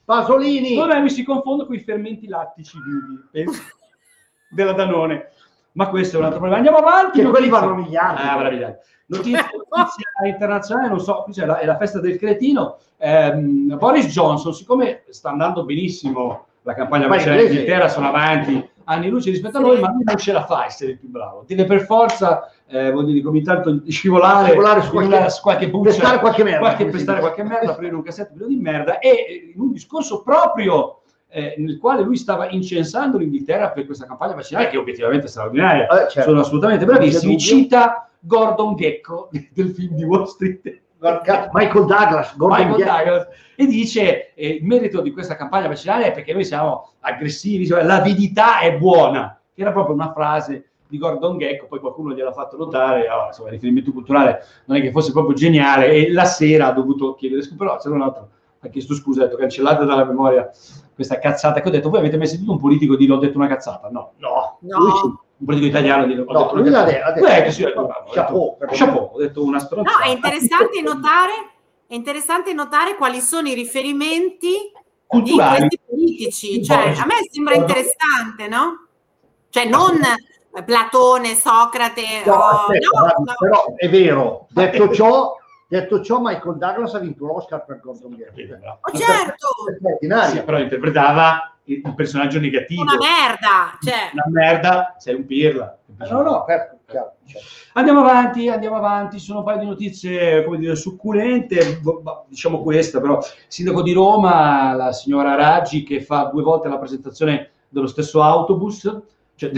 Pasolini 0.06 0.76
Vabbè, 0.76 1.00
mi 1.02 1.10
si 1.10 1.24
confondo 1.24 1.66
con 1.66 1.76
i 1.76 1.80
fermenti 1.80 2.28
lattici 2.28 2.78
vivi 2.78 3.28
penso, 3.32 3.62
della 4.50 4.74
Danone. 4.74 5.30
Ma 5.74 5.88
questo 5.88 6.16
è 6.16 6.20
un 6.20 6.26
altro 6.26 6.40
problema. 6.40 6.64
Andiamo 6.64 6.86
avanti. 6.86 7.22
Che 7.22 7.28
quelli 7.30 7.48
vanno 7.50 7.76
miliardi. 7.76 8.22
Ah, 8.22 8.76
notizia 9.06 9.50
internazionale, 10.28 10.88
non 10.90 11.00
so, 11.00 11.22
qui 11.24 11.34
c'è 11.34 11.46
la, 11.46 11.58
è 11.60 11.66
la 11.66 11.78
festa 11.78 12.00
del 12.00 12.18
cretino. 12.18 12.78
Ehm, 12.98 13.78
Boris 13.78 14.06
Johnson, 14.08 14.54
siccome 14.54 15.04
sta 15.10 15.30
andando 15.30 15.64
benissimo 15.66 16.46
la 16.64 16.74
campagna 16.74 17.08
Ma 17.08 17.16
vaccinale 17.16 17.42
in. 17.44 17.48
Inghilterra, 17.52 17.88
sono 17.90 18.08
avanti 18.08 18.70
anni 18.86 19.10
luce 19.10 19.30
rispetto 19.30 19.58
a 19.58 19.62
noi, 19.62 19.80
ma 19.80 19.90
lui 19.92 20.04
non 20.04 20.18
ce 20.18 20.32
la 20.34 20.44
fa 20.46 20.62
a 20.62 20.66
essere 20.66 20.92
il 20.92 20.98
più 21.00 21.08
bravo. 21.10 21.44
Deve 21.48 21.64
per 21.66 21.82
forza, 21.82 22.52
eh, 22.68 22.92
vuol 22.92 23.06
dire, 23.06 23.22
come 23.22 23.38
intanto 23.38 23.82
scivolare, 23.88 24.48
Scivolare 24.50 24.82
su 24.82 24.92
qualche- 24.92 25.16
una- 25.16 25.28
qualche 25.42 25.70
buccia, 25.70 25.90
pestare 25.90 26.20
qualche 26.20 26.44
merda, 26.44 26.60
qualche, 26.60 26.86
pestare 26.88 27.20
qualche 27.20 27.44
merda, 27.44 27.72
aprire 27.72 27.96
un 27.96 28.02
cassetto 28.02 28.34
pieno 28.34 28.48
di 28.48 28.58
merda 28.58 29.00
e 29.00 29.08
eh, 29.10 29.52
in 29.56 29.62
un 29.62 29.72
discorso 29.72 30.22
proprio 30.24 30.98
eh, 31.30 31.56
nel 31.60 31.78
quale 31.80 32.02
lui 32.04 32.18
stava 32.18 32.50
incensando 32.50 33.18
l'Inghilterra 33.18 33.70
per 33.70 33.86
questa 33.86 34.06
campagna 34.06 34.34
vaccinale 34.36 34.68
che 34.68 34.76
obiettivamente 34.78 35.28
è 35.28 35.30
straordinaria, 35.30 35.88
Eh, 35.88 36.10
certo. 36.10 36.30
sono 36.30 36.42
assolutamente 36.42 36.84
bravissimi. 36.84 37.38
Cita 37.40 38.10
Gordon 38.22 38.76
Gecko 38.76 39.30
del 39.54 39.72
film 39.72 39.96
di 39.96 40.04
Wall 40.04 40.26
Street. 40.26 40.80
Michael 41.02 41.86
Douglas 41.86 42.38
Gordon 42.38 42.68
Michael. 42.68 42.86
Douglas, 42.86 43.28
e 43.56 43.66
dice 43.66 44.34
eh, 44.36 44.48
il 44.50 44.66
merito 44.66 45.02
di 45.02 45.12
questa 45.12 45.36
campagna 45.36 45.68
vaccinale 45.68 46.06
è 46.06 46.12
perché 46.12 46.32
noi 46.32 46.46
siamo 46.46 46.92
aggressivi, 47.00 47.66
cioè, 47.66 47.84
l'avidità 47.84 48.60
è 48.60 48.78
buona, 48.78 49.42
che 49.54 49.62
era 49.62 49.72
proprio 49.72 49.96
una 49.96 50.12
frase 50.14 50.70
di 50.88 51.00
Gordon 51.00 51.40
Gecko, 51.40 51.66
poi 51.66 51.80
qualcuno 51.80 52.14
gliel'ha 52.14 52.32
fatto 52.32 52.56
notare, 52.56 53.10
oh, 53.10 53.28
insomma, 53.28 53.48
il 53.48 53.54
riferimento 53.56 53.92
culturale 53.92 54.44
non 54.66 54.78
è 54.78 54.82
che 54.82 54.92
fosse 54.92 55.12
proprio 55.12 55.34
geniale 55.34 55.92
e 55.92 56.12
la 56.12 56.26
sera 56.26 56.68
ha 56.68 56.72
dovuto 56.72 57.16
chiedere 57.16 57.42
scusa, 57.42 57.56
però 57.58 57.78
c'era 57.78 57.96
un 57.96 58.02
altro 58.02 58.30
ha 58.64 58.68
chiesto 58.68 58.94
scusa, 58.94 59.22
ha 59.22 59.26
detto 59.26 59.38
cancellate 59.38 59.86
dalla 59.86 60.06
memoria 60.06 60.52
questa 60.94 61.18
cazzata 61.18 61.62
che 61.62 61.68
ho 61.68 61.72
detto, 61.72 61.90
voi 61.90 62.00
avete 62.00 62.18
mai 62.18 62.28
sentito 62.28 62.52
un 62.52 62.60
politico 62.60 62.96
dire 62.96 63.14
ho 63.14 63.18
detto 63.18 63.38
una 63.38 63.48
cazzata? 63.48 63.90
No, 63.90 64.14
no, 64.18 64.58
No. 64.60 65.24
Un 65.42 65.46
politico 65.48 65.70
italiano 65.70 66.06
dire 66.06 66.22
ho 66.22 66.32
No, 66.32 66.40
detto 66.44 66.56
lui 66.56 66.70
l'ha 66.70 66.84
detto- 66.84 67.26
Eh, 67.26 67.44
che 67.44 67.52
sì, 67.52 67.64
ho 67.64 67.68
detto, 67.68 67.88
detto- 68.14 68.58
Chapeau, 68.70 69.10
ho 69.14 69.18
detto 69.18 69.44
una 69.44 69.60
No, 69.72 69.98
è 70.04 70.10
interessante 70.10 70.82
notare, 70.82 71.32
è 71.88 71.94
interessante 71.96 72.54
notare 72.54 72.96
quali 72.96 73.20
sono 73.22 73.48
i 73.50 73.54
riferimenti 73.56 74.48
di 74.50 74.72
culturali. 75.08 75.58
questi 75.58 75.80
politici. 75.90 76.64
Cioè, 76.64 76.94
a 76.98 77.06
me 77.06 77.16
sembra 77.30 77.56
interessante, 77.56 78.48
no? 78.48 78.86
Cioè, 79.50 79.66
non 79.66 80.00
Platone, 80.66 81.34
Socrate, 81.36 82.24
No, 82.26 82.34
o- 82.34 82.40
aspetta, 82.44 82.88
no, 83.00 83.06
no. 83.24 83.34
però 83.40 83.74
è 83.76 83.90
vero 83.90 84.48
detto 84.50 84.94
ciò 84.94 85.36
Detto 85.72 86.02
ciò, 86.02 86.20
Michael 86.20 86.58
Douglas 86.58 86.96
ha 86.96 87.00
vinto 87.00 87.26
l'Oscar 87.26 87.64
per 87.64 87.80
Gordon 87.80 88.14
Gecko. 88.18 88.56
Oh, 88.82 88.98
certo. 88.98 90.30
Sì, 90.30 90.44
però 90.44 90.60
interpretava 90.60 91.56
il 91.64 91.80
un 91.86 91.96
personaggio 91.96 92.42
negativo. 92.42 92.82
una 92.82 92.98
merda, 92.98 93.78
cioè, 93.82 94.10
Una 94.12 94.26
merda, 94.28 94.96
sei 94.98 95.16
un 95.16 95.26
pirla. 95.26 95.78
No, 96.10 96.24
no, 96.24 96.44
certo, 96.46 96.80
chiaro, 96.88 97.14
certo. 97.24 97.48
Andiamo 97.72 98.02
avanti, 98.02 98.50
andiamo 98.50 98.76
avanti, 98.76 99.18
sono 99.18 99.40
un 99.40 99.46
paio 99.46 99.60
di 99.60 99.66
notizie, 99.66 100.44
come 100.44 100.58
dire, 100.58 100.76
succulente, 100.76 101.80
diciamo 102.28 102.62
questa, 102.64 103.00
però 103.00 103.20
sindaco 103.48 103.82
di 103.82 103.94
Roma, 103.94 104.74
la 104.74 104.92
signora 104.92 105.36
Raggi, 105.36 105.84
che 105.84 106.02
fa 106.02 106.30
due 106.34 106.44
volte 106.44 106.68
la 106.68 106.80
presentazione 106.80 107.52
dello 107.70 107.88
stesso 107.88 108.22
autobus, 108.22 108.94
cioè, 109.36 109.52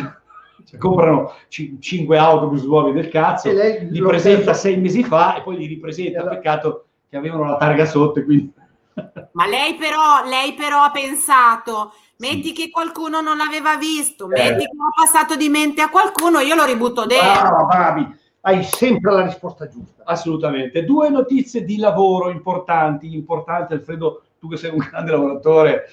cioè, 0.65 0.79
comprano 0.79 1.33
ci- 1.47 1.77
cinque 1.79 2.17
autobus 2.17 2.63
nuovi 2.63 2.91
del 2.93 3.09
cazzo, 3.09 3.49
E 3.49 3.53
lei 3.53 3.89
li 3.89 4.01
presenta 4.01 4.53
stesso- 4.53 4.59
sei 4.73 4.77
mesi 4.77 5.03
fa 5.03 5.35
e 5.37 5.41
poi 5.41 5.57
li 5.57 5.65
ripresenta, 5.67 6.19
Esatto. 6.19 6.35
peccato 6.35 6.85
che 7.09 7.17
avevano 7.17 7.45
la 7.45 7.57
targa 7.57 7.85
sotto 7.85 8.19
e 8.19 8.23
quindi... 8.23 8.51
ma 9.33 9.47
lei 9.47 9.75
però, 9.75 10.23
lei 10.25 10.53
però 10.53 10.83
ha 10.83 10.91
pensato, 10.91 11.93
metti 12.17 12.53
che 12.53 12.69
qualcuno 12.69 13.21
non 13.21 13.37
l'aveva 13.37 13.75
visto, 13.77 14.25
Eh. 14.25 14.27
metti 14.29 14.65
che 14.65 14.71
l'ha 14.75 15.03
passato 15.03 15.35
di 15.35 15.49
mente 15.49 15.81
a 15.81 15.89
qualcuno, 15.89 16.39
io 16.39 16.55
lo 16.55 16.65
ributto 16.65 17.05
dentro. 17.05 17.31
Brava, 17.31 17.63
bravi. 17.63 18.21
Hai 18.45 18.61
sempre 18.63 19.13
la 19.13 19.23
risposta 19.23 19.69
giusta. 19.69 20.03
Assolutamente. 20.05 20.83
Due 20.83 21.09
notizie 21.09 21.63
di 21.63 21.77
lavoro 21.77 22.29
importanti, 22.29 23.13
importanti 23.13 23.71
Alfredo, 23.71 24.23
tu 24.37 24.49
che 24.49 24.57
sei 24.57 24.71
un 24.71 24.79
grande 24.79 25.11
lavoratore. 25.11 25.83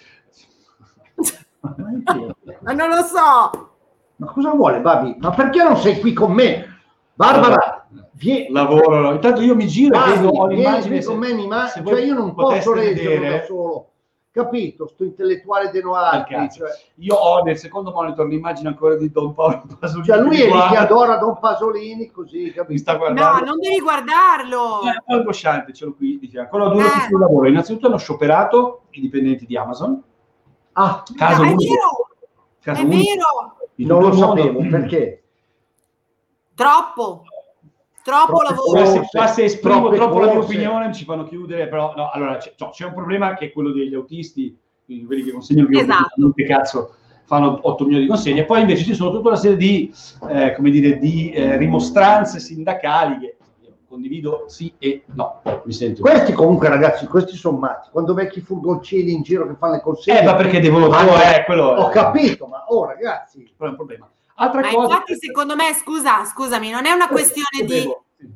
Ma 2.63 2.73
non 2.73 2.89
lo 2.89 3.03
so. 3.05 3.70
Ma 4.21 4.27
cosa 4.27 4.51
vuole, 4.51 4.81
Babi? 4.81 5.17
Ma 5.19 5.31
perché 5.31 5.63
non 5.63 5.77
sei 5.79 5.99
qui 5.99 6.13
con 6.13 6.33
me? 6.33 6.67
Barbara, 7.15 7.87
vie- 8.13 8.49
Lavoro. 8.51 9.13
Intanto 9.13 9.41
io 9.41 9.55
mi 9.55 9.67
giro 9.67 9.95
e 9.95 9.99
Babi, 9.99 10.11
vedo 10.13 10.29
ho 10.29 10.47
vieni 10.47 10.63
l'immagine. 10.63 11.03
con 11.05 11.19
me, 11.19 11.33
mi 11.33 11.47
ma- 11.47 11.67
se 11.69 11.83
cioè 11.85 12.01
io 12.03 12.15
non 12.15 12.35
posso 12.35 12.73
reggerlo 12.75 13.11
vedere- 13.21 13.39
da 13.41 13.45
solo. 13.47 13.85
Capito? 14.33 14.87
Sto 14.87 15.03
intellettuale 15.05 15.71
de. 15.71 15.81
Cioè, 15.81 16.69
Io 16.97 17.15
ho 17.17 17.43
nel 17.43 17.59
secondo 17.59 17.91
monitor 17.91 18.27
l'immagine 18.29 18.69
ancora 18.69 18.95
di 18.97 19.11
Don 19.11 19.35
Paolo 19.35 19.63
Pasolini. 19.79 20.07
cioè 20.07 20.21
lui 20.21 20.41
è 20.41 20.47
mi 20.47 20.53
lì 20.53 20.69
che 20.69 20.77
adora 20.77 21.17
Don 21.17 21.39
Pasolini, 21.41 22.11
così, 22.13 22.43
Mi 22.45 22.51
capito? 22.53 22.79
sta 22.79 22.93
No, 22.93 22.99
guardando. 22.99 23.45
non 23.47 23.59
devi 23.59 23.81
guardarlo. 23.81 24.83
È 24.83 24.87
un 24.87 25.03
po' 25.05 25.15
angosciante, 25.15 25.73
ce 25.73 25.85
l'ho 25.87 25.95
qui 25.95 26.19
di 26.21 26.29
fianco. 26.29 26.55
Allora, 26.57 26.71
due 26.75 26.85
Eh. 26.85 27.07
di 27.09 27.19
lavoro. 27.19 27.49
Innanzitutto 27.49 27.87
hanno 27.89 27.97
scioperato 27.99 28.83
i 28.91 29.01
dipendenti 29.01 29.47
di 29.47 29.57
Amazon. 29.57 30.01
Ah, 30.75 31.03
Caso 31.17 31.43
No, 31.43 31.49
è 31.49 31.53
unico. 31.53 31.73
vero, 31.75 32.09
Caso 32.61 32.81
è 32.81 32.85
unico 32.85 33.13
vero. 33.15 33.57
Non 33.87 34.03
lo 34.03 34.09
il 34.09 34.15
sapevo, 34.15 34.61
perché? 34.69 35.23
Troppo, 36.55 37.25
troppo 38.03 38.39
Troppe 38.39 38.45
lavoro. 38.49 38.71
Qua 38.71 38.85
se, 38.85 38.97
Forse, 38.97 39.09
qua 39.17 39.27
se 39.27 39.45
esprimo 39.45 39.81
troppe 39.81 39.97
troppo 39.97 40.19
la 40.21 40.27
mia 40.33 40.39
opinione 40.39 40.93
ci 40.93 41.05
fanno 41.05 41.25
chiudere, 41.25 41.69
però 41.69 41.95
no, 41.97 42.11
allora 42.11 42.37
c'è, 42.37 42.53
no, 42.59 42.71
c'è 42.71 42.87
un 42.87 42.95
problema 42.95 43.35
che 43.35 43.47
è 43.47 43.53
quello 43.53 43.73
degli 43.73 43.95
autisti, 43.95 44.57
quindi 44.85 45.05
quelli 45.07 45.23
che 45.23 45.33
consegnano 45.33 45.69
più 45.69 45.79
Esatto. 45.79 46.33
che 46.35 46.45
cazzo 46.45 46.95
fanno 47.25 47.61
8 47.63 47.85
milioni 47.85 48.05
di 48.05 48.11
consegne, 48.11 48.45
poi 48.45 48.63
invece 48.63 48.83
ci 48.83 48.95
sono 48.95 49.13
tutta 49.13 49.29
una 49.29 49.37
serie 49.37 49.57
di, 49.57 49.93
eh, 50.29 50.53
come 50.57 50.71
dire, 50.71 50.99
di 50.99 51.31
eh, 51.31 51.57
rimostranze 51.57 52.41
sindacali 52.41 53.19
che 53.19 53.37
condivido 53.91 54.45
sì 54.47 54.73
e 54.79 55.03
no, 55.15 55.43
mi 55.65 55.73
sento. 55.73 56.03
Questi 56.03 56.33
comunque 56.33 56.69
ragazzi, 56.69 57.07
questi 57.07 57.37
sono 57.37 57.59
matti. 57.59 57.89
Quando 57.91 58.15
vecchi 58.15 58.41
furgoncini 58.41 59.11
in 59.11 59.23
giro 59.23 59.49
che 59.49 59.57
fanno 59.59 59.75
le 59.75 59.81
consegne... 59.83 60.21
Eh, 60.21 60.25
ma 60.25 60.37
perché 60.37 60.61
devono 60.61 60.89
Ma- 60.89 61.35
eh, 61.35 61.45
quello 61.45 61.65
Ho 61.65 61.89
capito, 61.89 62.47
ma 62.47 62.65
oh 62.69 62.87
ragazzi... 62.87 63.53
quello 63.57 63.73
è 63.73 63.77
un 63.77 63.77
problema. 63.77 64.09
Altra 64.37 64.61
Ma 64.61 64.69
cosa... 64.69 64.93
infatti, 64.93 65.17
secondo 65.19 65.57
me, 65.57 65.75
scusa, 65.75 66.25
scusami, 66.25 66.71
non 66.71 66.87
è 66.87 66.93
una 66.93 67.09
questione 67.09 67.65
di. 67.65 67.85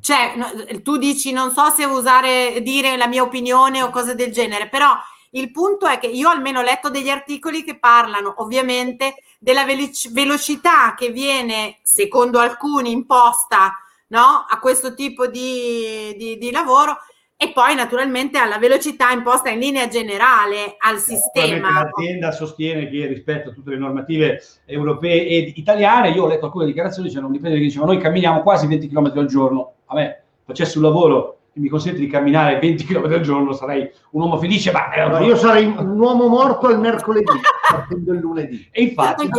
Cioè, 0.01 0.33
no, 0.35 0.81
tu 0.81 0.97
dici, 0.97 1.31
non 1.31 1.51
so 1.51 1.69
se 1.69 1.85
usare, 1.85 2.61
dire 2.61 2.97
la 2.97 3.07
mia 3.07 3.23
opinione 3.23 3.81
o 3.81 3.89
cose 3.91 4.13
del 4.13 4.31
genere, 4.31 4.67
però 4.67 4.93
il 5.31 5.51
punto 5.51 5.87
è 5.87 5.99
che 5.99 6.07
io 6.07 6.27
almeno 6.29 6.59
ho 6.59 6.63
letto 6.63 6.89
degli 6.89 7.09
articoli 7.09 7.63
che 7.63 7.77
parlano 7.79 8.33
ovviamente 8.37 9.15
della 9.39 9.63
velic- 9.63 10.11
velocità 10.11 10.95
che 10.95 11.09
viene, 11.09 11.77
secondo 11.83 12.39
alcuni, 12.39 12.91
imposta 12.91 13.79
no? 14.07 14.45
a 14.47 14.59
questo 14.59 14.93
tipo 14.93 15.27
di, 15.27 16.15
di- 16.17 16.37
di 16.37 16.51
lavoro 16.51 16.97
e 17.37 17.51
poi 17.51 17.75
naturalmente 17.75 18.37
alla 18.37 18.57
velocità 18.57 19.11
imposta 19.11 19.49
in 19.49 19.59
linea 19.59 19.87
generale 19.87 20.75
al 20.77 20.99
sistema. 20.99 21.83
L'azienda 21.83 22.31
sostiene 22.31 22.87
che 22.89 23.07
rispetto 23.07 23.49
a 23.49 23.53
tutte 23.53 23.71
le 23.71 23.77
normative 23.77 24.41
europee 24.65 25.27
ed 25.27 25.57
italiane, 25.57 26.11
io 26.11 26.23
ho 26.23 26.27
letto 26.27 26.45
alcune 26.45 26.65
dichiarazioni, 26.65 27.09
c'era 27.09 27.25
un 27.25 27.33
dipendente 27.33 27.61
che 27.61 27.69
diceva 27.69 27.85
noi 27.85 27.97
camminiamo 27.97 28.41
quasi 28.41 28.67
20 28.67 28.87
km 28.87 29.11
al 29.15 29.27
giorno, 29.27 29.73
a 29.85 29.95
me 29.95 30.23
facessi 30.45 30.77
un 30.77 30.83
lavoro 30.83 31.39
che 31.51 31.59
mi 31.59 31.67
consente 31.67 31.99
di 31.99 32.07
camminare 32.07 32.59
20 32.59 32.85
km 32.85 33.03
al 33.05 33.21
giorno 33.21 33.51
sarei 33.51 33.89
un 34.11 34.21
uomo 34.21 34.37
felice, 34.37 34.71
ma 34.71 34.89
No, 35.07 35.19
io 35.19 35.35
sarei 35.35 35.65
un 35.65 35.99
uomo 35.99 36.27
morto 36.27 36.69
il 36.69 36.79
mercoledì, 36.79 37.39
partendo 37.69 38.13
il 38.13 38.19
lunedì. 38.19 38.67
E 38.71 38.83
infatti 38.83 39.29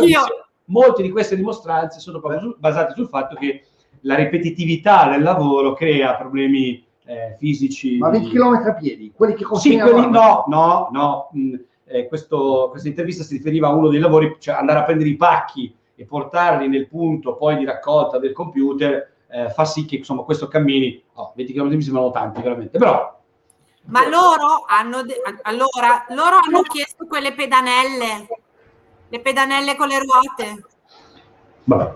molte 0.65 1.01
di 1.01 1.09
queste 1.09 1.35
dimostranze 1.35 1.99
sono 1.99 2.21
basate 2.57 2.93
sul 2.93 3.07
fatto 3.07 3.35
che 3.35 3.63
la 4.01 4.15
ripetitività 4.15 5.09
del 5.09 5.21
lavoro 5.21 5.73
crea 5.73 6.15
problemi 6.15 6.85
eh, 7.05 7.35
fisici. 7.37 7.97
Ma 7.97 8.09
20 8.09 8.29
km 8.29 8.53
a 8.67 8.73
piedi, 8.73 9.11
quelli 9.15 9.33
che 9.33 9.39
Sì, 9.39 9.45
consegnano... 9.45 9.91
quelli 9.91 10.09
no, 10.09 10.43
no, 10.47 10.89
no. 10.91 11.29
mh, 11.31 11.55
eh, 11.85 12.07
questo- 12.07 12.67
questa 12.69 12.89
intervista 12.89 13.23
si 13.23 13.37
riferiva 13.37 13.67
a 13.69 13.73
uno 13.73 13.87
dei 13.87 13.99
lavori, 13.99 14.35
cioè 14.39 14.55
andare 14.55 14.79
a 14.79 14.83
prendere 14.83 15.09
i 15.09 15.15
pacchi 15.15 15.73
e 15.95 16.05
portarli 16.05 16.67
nel 16.67 16.87
punto 16.87 17.35
poi 17.35 17.57
di 17.57 17.65
raccolta 17.65 18.19
del 18.19 18.33
computer, 18.33 19.13
eh, 19.29 19.49
fa 19.49 19.65
sì 19.65 19.85
che 19.85 19.95
insomma 19.97 20.23
questo 20.23 20.47
cammini, 20.47 21.01
oh, 21.13 21.31
20 21.35 21.53
km 21.53 21.67
mi 21.75 21.81
sembrano 21.81 22.11
tanti 22.11 22.41
veramente, 22.41 22.77
però 22.77 23.15
Ma 23.85 24.07
loro 24.07 24.65
hanno, 24.67 25.01
de- 25.03 25.21
allora, 25.43 26.05
loro 26.09 26.37
hanno 26.45 26.61
chiesto 26.63 27.05
quelle 27.07 27.33
pedanelle, 27.33 28.27
le 29.09 29.19
pedanelle 29.21 29.75
con 29.75 29.87
le 29.87 29.99
ruote. 29.99 30.63
Vabbè. 31.67 31.93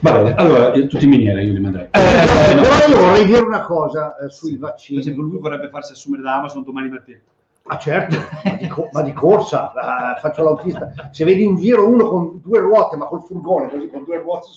Va 0.00 0.12
bene, 0.12 0.34
allora 0.34 0.72
eh, 0.72 0.86
tutti 0.86 1.04
in 1.04 1.10
miniera 1.10 1.40
io 1.40 1.52
li 1.52 1.60
manderei. 1.60 1.88
Eh, 1.90 2.50
Eh, 2.50 2.54
no. 2.54 2.62
Però 2.62 2.86
io 2.88 2.98
vorrei 2.98 3.24
dire 3.24 3.40
una 3.40 3.62
cosa 3.62 4.16
eh, 4.16 4.28
sui 4.30 4.52
Per 4.52 4.60
vaccini. 4.70 5.00
esempio 5.00 5.22
lui 5.22 5.38
vorrebbe 5.38 5.68
farsi 5.68 5.92
assumere 5.92 6.22
da 6.22 6.36
Amazon 6.36 6.62
domani 6.62 6.88
mattina. 6.88 7.18
Ah 7.66 7.78
certo, 7.78 8.16
ma 8.44 8.56
di, 8.58 8.66
co- 8.68 8.88
ma 8.92 9.00
di 9.00 9.12
corsa, 9.14 9.72
ah, 9.72 10.16
faccio 10.20 10.42
l'autista. 10.42 10.92
Se 11.10 11.24
vedi 11.24 11.44
in 11.44 11.56
giro 11.56 11.88
uno 11.88 12.06
con 12.08 12.40
due 12.44 12.58
ruote, 12.58 12.96
ma 12.96 13.06
col 13.06 13.22
furgone, 13.22 13.70
così 13.70 13.88
con 13.88 14.04
due 14.04 14.18
ruote... 14.18 14.48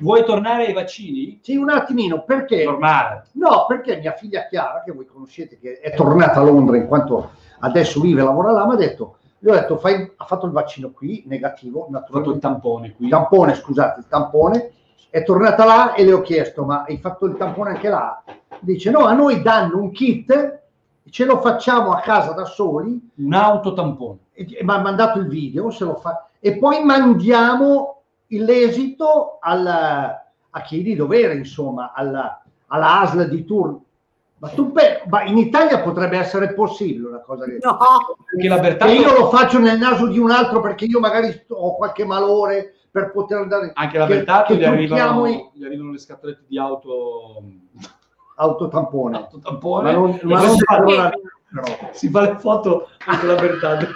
Vuoi 0.00 0.24
tornare 0.26 0.66
ai 0.66 0.74
vaccini? 0.74 1.38
Sì, 1.42 1.56
un 1.56 1.70
attimino, 1.70 2.22
perché... 2.22 2.64
Normale. 2.64 3.28
No, 3.32 3.64
perché 3.66 3.96
mia 3.96 4.12
figlia 4.12 4.46
Chiara, 4.46 4.82
che 4.84 4.92
voi 4.92 5.06
conoscete, 5.06 5.58
che 5.58 5.80
è 5.80 5.94
tornata 5.94 6.40
a 6.40 6.44
Londra 6.44 6.76
in 6.76 6.86
quanto 6.86 7.30
adesso 7.60 7.98
vive 8.02 8.20
e 8.20 8.24
lavora 8.24 8.52
là, 8.52 8.66
mi 8.66 8.74
ha 8.74 8.76
detto, 8.76 9.16
gli 9.44 9.50
ho 9.50 9.52
detto, 9.52 9.76
fai, 9.76 10.10
ha 10.16 10.24
fatto 10.24 10.46
il 10.46 10.52
vaccino 10.52 10.90
qui, 10.90 11.22
negativo, 11.26 11.80
Ho 11.92 12.04
fatto 12.08 12.30
il 12.30 12.38
tampone 12.38 12.94
qui. 12.94 13.10
tampone, 13.10 13.54
scusate, 13.54 14.00
il 14.00 14.06
tampone, 14.08 14.72
è 15.10 15.22
tornata 15.22 15.66
là 15.66 15.92
e 15.92 16.02
le 16.02 16.14
ho 16.14 16.22
chiesto, 16.22 16.64
ma 16.64 16.84
hai 16.88 16.96
fatto 16.96 17.26
il 17.26 17.36
tampone 17.36 17.70
anche 17.72 17.90
là? 17.90 18.24
Dice, 18.60 18.90
no, 18.90 19.00
a 19.04 19.12
noi 19.12 19.42
danno 19.42 19.76
un 19.76 19.90
kit, 19.90 20.60
ce 21.10 21.24
lo 21.26 21.42
facciamo 21.42 21.92
a 21.92 22.00
casa 22.00 22.32
da 22.32 22.46
soli, 22.46 23.10
Un 23.16 23.34
autotampone. 23.34 24.18
e 24.32 24.46
mi 24.62 24.70
ha 24.72 24.78
mandato 24.80 25.18
il 25.18 25.28
video, 25.28 25.68
se 25.68 25.84
lo 25.84 25.96
fa, 25.96 26.30
e 26.40 26.56
poi 26.56 26.82
mandiamo 26.82 28.00
l'esito 28.28 29.36
al, 29.42 29.66
a 29.66 30.60
chi 30.62 30.82
di 30.82 30.94
dovere, 30.94 31.34
insomma, 31.34 31.92
alla, 31.94 32.42
alla 32.68 33.00
ASL 33.02 33.28
di 33.28 33.44
turno. 33.44 33.83
Ma, 34.44 34.50
tu 34.50 34.72
ma 35.08 35.22
in 35.24 35.38
Italia 35.38 35.80
potrebbe 35.80 36.18
essere 36.18 36.52
possibile 36.52 37.08
una 37.08 37.20
cosa 37.20 37.44
che... 37.46 37.58
No, 37.62 37.78
Perché 38.26 38.48
la 38.48 38.54
che 38.56 38.60
Bertazzo, 38.60 38.92
io 38.92 39.12
lo 39.18 39.28
faccio 39.30 39.58
nel 39.58 39.78
naso 39.78 40.06
di 40.06 40.18
un 40.18 40.30
altro 40.30 40.60
perché 40.60 40.84
io 40.84 41.00
magari 41.00 41.44
ho 41.48 41.76
qualche 41.76 42.04
malore 42.04 42.74
per 42.90 43.10
poter 43.10 43.38
andare 43.38 43.70
anche 43.74 43.96
la 43.98 44.06
che- 44.06 44.14
Bertazzo 44.16 44.52
che 44.52 44.58
gli, 44.58 44.64
arrivano, 44.64 45.26
i- 45.26 45.50
gli 45.54 45.64
arrivano 45.64 45.92
le 45.92 45.98
scatolette 45.98 46.44
di 46.46 46.58
auto 46.58 47.42
autotampone. 48.36 49.16
autotampone 49.16 49.92
Ma 49.92 49.98
non, 49.98 50.18
ma 50.24 50.40
non 50.42 50.50
si, 50.56 50.62
fa, 50.64 51.12
si 51.92 52.08
fa 52.10 52.20
le 52.20 52.36
foto 52.38 52.88
con 53.04 53.26
la 53.28 53.34
Bertazzo. 53.34 53.86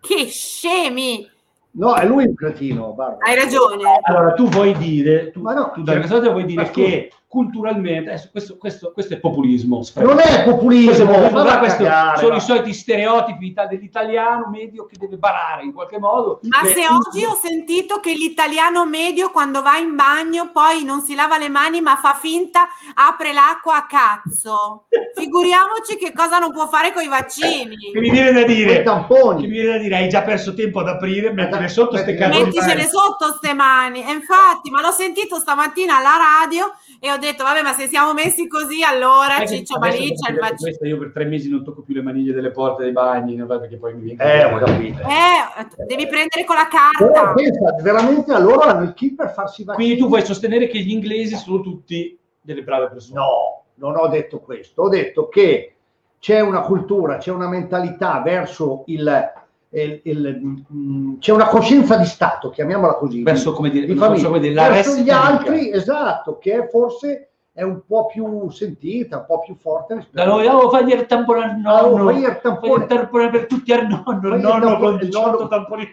che 0.00 0.26
scemi! 0.26 1.28
No, 1.72 1.94
è 1.94 2.06
lui 2.06 2.24
un 2.24 2.34
cretino, 2.34 2.92
Barbara. 2.92 3.24
Hai 3.24 3.36
ragione. 3.36 3.82
Allora, 4.02 4.32
tu 4.32 4.48
vuoi 4.48 4.74
dire, 4.76 5.30
tu, 5.30 5.40
Ma 5.40 5.52
no, 5.54 5.70
tu 5.72 5.82
da 5.82 6.00
cioè, 6.00 6.08
parte 6.08 6.30
vuoi 6.30 6.44
dire 6.44 6.70
che 6.70 7.12
culturalmente, 7.28 8.08
adesso 8.08 8.30
questo, 8.30 8.56
questo, 8.56 8.90
questo 8.92 9.12
è 9.12 9.18
populismo. 9.18 9.84
Non 9.96 10.18
è 10.18 10.22
Questo 10.22 10.40
è 10.40 10.44
populismo, 10.44 11.04
populismo, 11.04 11.44
ma 11.44 11.58
questo 11.58 11.82
cagare, 11.84 12.18
sono 12.18 12.30
va. 12.30 12.36
i 12.36 12.40
soliti 12.40 12.72
stereotipi 12.72 13.46
ita- 13.48 13.66
dell'italiano 13.66 14.48
medio 14.50 14.86
che 14.86 14.96
deve 14.98 15.18
barare 15.18 15.62
in 15.64 15.74
qualche 15.74 15.98
modo. 15.98 16.40
Ma 16.44 16.62
Beh, 16.62 16.72
se 16.72 16.86
oggi 16.88 17.24
ho 17.26 17.34
sentito 17.34 18.00
che 18.00 18.14
l'italiano 18.14 18.86
medio 18.86 19.30
quando 19.30 19.60
va 19.60 19.76
in 19.76 19.94
bagno 19.94 20.50
poi 20.52 20.84
non 20.84 21.02
si 21.02 21.14
lava 21.14 21.36
le 21.36 21.50
mani 21.50 21.82
ma 21.82 21.96
fa 21.96 22.14
finta, 22.14 22.66
apre 22.94 23.34
l'acqua 23.34 23.76
a 23.76 23.86
cazzo. 23.86 24.86
Figuriamoci 25.14 25.98
che 25.98 26.14
cosa 26.14 26.38
non 26.38 26.50
può 26.50 26.66
fare 26.66 26.94
con 26.94 27.02
i 27.02 27.08
vaccini. 27.08 27.76
Che 27.92 28.00
mi 28.00 28.08
viene 28.10 28.32
da 28.32 28.44
dire, 28.44 28.82
che 28.82 28.90
mi 29.36 29.46
viene 29.48 29.72
da 29.72 29.78
dire, 29.78 29.96
hai 29.96 30.08
già 30.08 30.22
perso 30.22 30.54
tempo 30.54 30.80
ad 30.80 30.88
aprire, 30.88 31.30
mettile 31.30 31.68
sotto 31.68 31.98
ste 31.98 32.12
mettile- 32.12 32.28
cazzo. 32.30 32.44
Metticele 32.44 32.88
sotto 32.88 33.34
ste 33.36 33.52
mani. 33.52 34.02
E 34.02 34.12
infatti, 34.12 34.70
ma 34.70 34.80
l'ho 34.80 34.92
sentito 34.92 35.36
stamattina 35.36 35.98
alla 35.98 36.16
radio 36.16 36.72
e 37.00 37.10
ho 37.12 37.16
detto, 37.16 37.44
vabbè, 37.44 37.62
ma 37.62 37.72
se 37.72 37.86
siamo 37.86 38.12
messi 38.12 38.48
così, 38.48 38.82
allora 38.82 39.36
che 39.38 39.46
Ciccio, 39.46 39.78
ma 39.78 39.86
adesso 39.86 40.02
lì 40.02 40.08
dopo 40.08 40.22
c'è 40.22 40.32
il 40.32 40.38
vaccino. 40.38 40.58
questo, 40.58 40.86
Io 40.86 40.98
per 40.98 41.10
tre 41.12 41.24
mesi 41.26 41.48
non 41.48 41.64
tocco 41.64 41.82
più 41.82 41.94
le 41.94 42.02
maniglie 42.02 42.32
delle 42.32 42.50
porte 42.50 42.82
dei 42.82 42.92
bagni, 42.92 43.36
no, 43.36 43.46
perché 43.46 43.76
poi 43.76 43.94
mi 43.94 44.00
viene... 44.02 44.24
Eh, 44.24 44.44
ho 44.44 44.58
capito. 44.58 45.00
Eh, 45.00 45.84
devi 45.86 46.06
prendere 46.08 46.44
con 46.44 46.56
la 46.56 46.68
Però 46.98 47.12
carta. 47.12 47.32
pensa, 47.34 47.74
veramente 47.82 48.32
a 48.32 48.38
loro 48.38 48.60
hanno 48.60 48.82
il 48.82 48.94
kit 48.94 49.14
per 49.14 49.30
farsi 49.32 49.64
vaccinare. 49.64 49.76
Quindi 49.76 49.96
tu 49.96 50.08
vuoi 50.08 50.24
sostenere 50.24 50.66
che 50.68 50.80
gli 50.80 50.90
inglesi 50.90 51.36
sono 51.36 51.60
tutti 51.60 52.18
delle 52.40 52.62
brave 52.62 52.88
persone? 52.88 53.20
No, 53.20 53.64
non 53.74 53.96
ho 53.96 54.08
detto 54.08 54.40
questo. 54.40 54.82
Ho 54.82 54.88
detto 54.88 55.28
che 55.28 55.74
c'è 56.18 56.40
una 56.40 56.62
cultura, 56.62 57.18
c'è 57.18 57.30
una 57.30 57.48
mentalità 57.48 58.20
verso 58.22 58.82
il... 58.86 59.32
il- 59.70 60.00
il- 60.04 60.64
mm, 60.72 61.18
c'è 61.18 61.32
una 61.32 61.46
coscienza 61.46 61.96
di 61.96 62.04
Stato, 62.06 62.50
chiamiamola 62.50 62.94
così, 62.94 63.22
Verso, 63.22 63.52
come 63.52 63.70
dire, 63.70 63.86
di 63.86 63.94
famiglia, 63.94 64.26
come 64.26 64.40
dire, 64.40 64.54
la 64.54 64.68
verso 64.68 64.96
gli 64.96 65.10
altri, 65.10 65.70
esatto, 65.70 66.38
che 66.38 66.64
è 66.64 66.68
forse 66.68 67.24
è 67.52 67.62
un 67.62 67.80
po' 67.86 68.06
più 68.06 68.48
sentita, 68.50 69.18
un 69.18 69.24
po' 69.26 69.40
più 69.40 69.56
forte 69.56 70.06
Da 70.12 70.24
noi, 70.24 70.46
oh, 70.46 70.70
fagli 70.70 70.92
il 70.92 71.06
tampone 71.06 71.42
al 71.42 71.60
Ah, 71.64 71.84
oh, 71.86 71.96
nonno, 71.98 72.10
il 72.10 72.24
fagli 72.24 72.40
tampone. 72.40 72.82
il 72.84 72.88
tampone 72.88 73.30
per 73.30 73.46
tutti 73.46 73.72
al 73.72 73.86
nonno, 73.88 74.28
il 74.28 74.34
il 74.34 74.40
nonno 74.40 74.60
tampone- 74.66 74.78
con 74.78 74.92
il 74.94 74.98
18 75.06 75.30
nonno- 75.32 75.48
tamponi. 75.48 75.86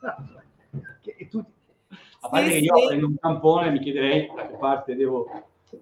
Che 1.02 1.28
tu- 1.30 1.44
A 2.22 2.28
parte 2.28 2.46
Sì, 2.46 2.52
che 2.52 2.58
io 2.58 2.76
sì. 2.76 2.86
prendo 2.86 3.06
un 3.06 3.18
tampone 3.18 3.70
mi 3.70 3.78
chiederei 3.80 4.30
da 4.34 4.46
che 4.46 4.56
parte 4.58 4.94
devo... 4.96 5.26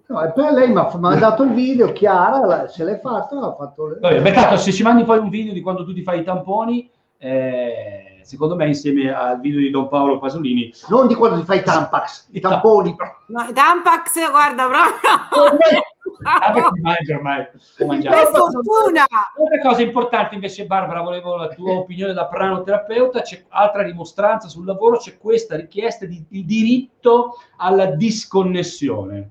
No, 0.07 0.23
e 0.23 0.31
poi 0.31 0.53
lei 0.53 0.69
mi 0.69 0.77
ha 0.77 0.89
mandato 0.97 1.43
il 1.43 1.51
video, 1.53 1.91
Chiara, 1.91 2.67
se 2.67 2.83
l'è 2.83 2.99
fatto, 2.99 3.39
ha 3.39 3.55
fatto... 3.55 3.97
Vabbè, 3.99 4.21
peccato, 4.21 4.55
se 4.57 4.71
ci 4.71 4.83
mandi 4.83 5.03
poi 5.03 5.17
un 5.19 5.29
video 5.29 5.51
di 5.51 5.61
quando 5.61 5.83
tu 5.83 5.93
ti 5.93 6.03
fai 6.03 6.19
i 6.19 6.23
tamponi, 6.23 6.89
eh, 7.21 8.21
secondo 8.23 8.55
me 8.55 8.67
insieme 8.67 9.13
al 9.13 9.39
video 9.41 9.59
di 9.59 9.69
Don 9.69 9.89
Paolo 9.89 10.19
Pasolini, 10.19 10.73
Non 10.87 11.07
di 11.07 11.15
quando 11.15 11.39
ti 11.39 11.45
fai 11.45 11.59
i 11.59 11.63
tampax, 11.63 12.27
i 12.31 12.39
tamponi. 12.39 12.95
No, 13.27 13.51
Dampax, 13.51 14.29
guarda, 14.29 14.67
proprio. 14.67 15.81
ah, 16.23 16.51
perché 16.51 16.69
ti 16.73 16.81
mangi 16.81 17.11
ormai. 17.11 17.47
Per 17.75 18.29
fortuna. 18.33 19.05
Altre 19.37 19.61
cose 19.61 19.83
importanti 19.83 20.35
invece, 20.35 20.65
Barbara, 20.65 21.01
volevo 21.01 21.35
la 21.35 21.49
tua 21.49 21.73
opinione 21.73 22.13
da 22.13 22.25
pranoterapeuta, 22.27 23.21
c'è 23.21 23.43
altra 23.49 23.83
dimostranza 23.83 24.47
sul 24.47 24.65
lavoro, 24.65 24.97
c'è 24.97 25.17
questa 25.17 25.57
richiesta 25.57 26.05
di, 26.05 26.25
di 26.27 26.45
diritto 26.45 27.35
alla 27.57 27.87
disconnessione, 27.87 29.29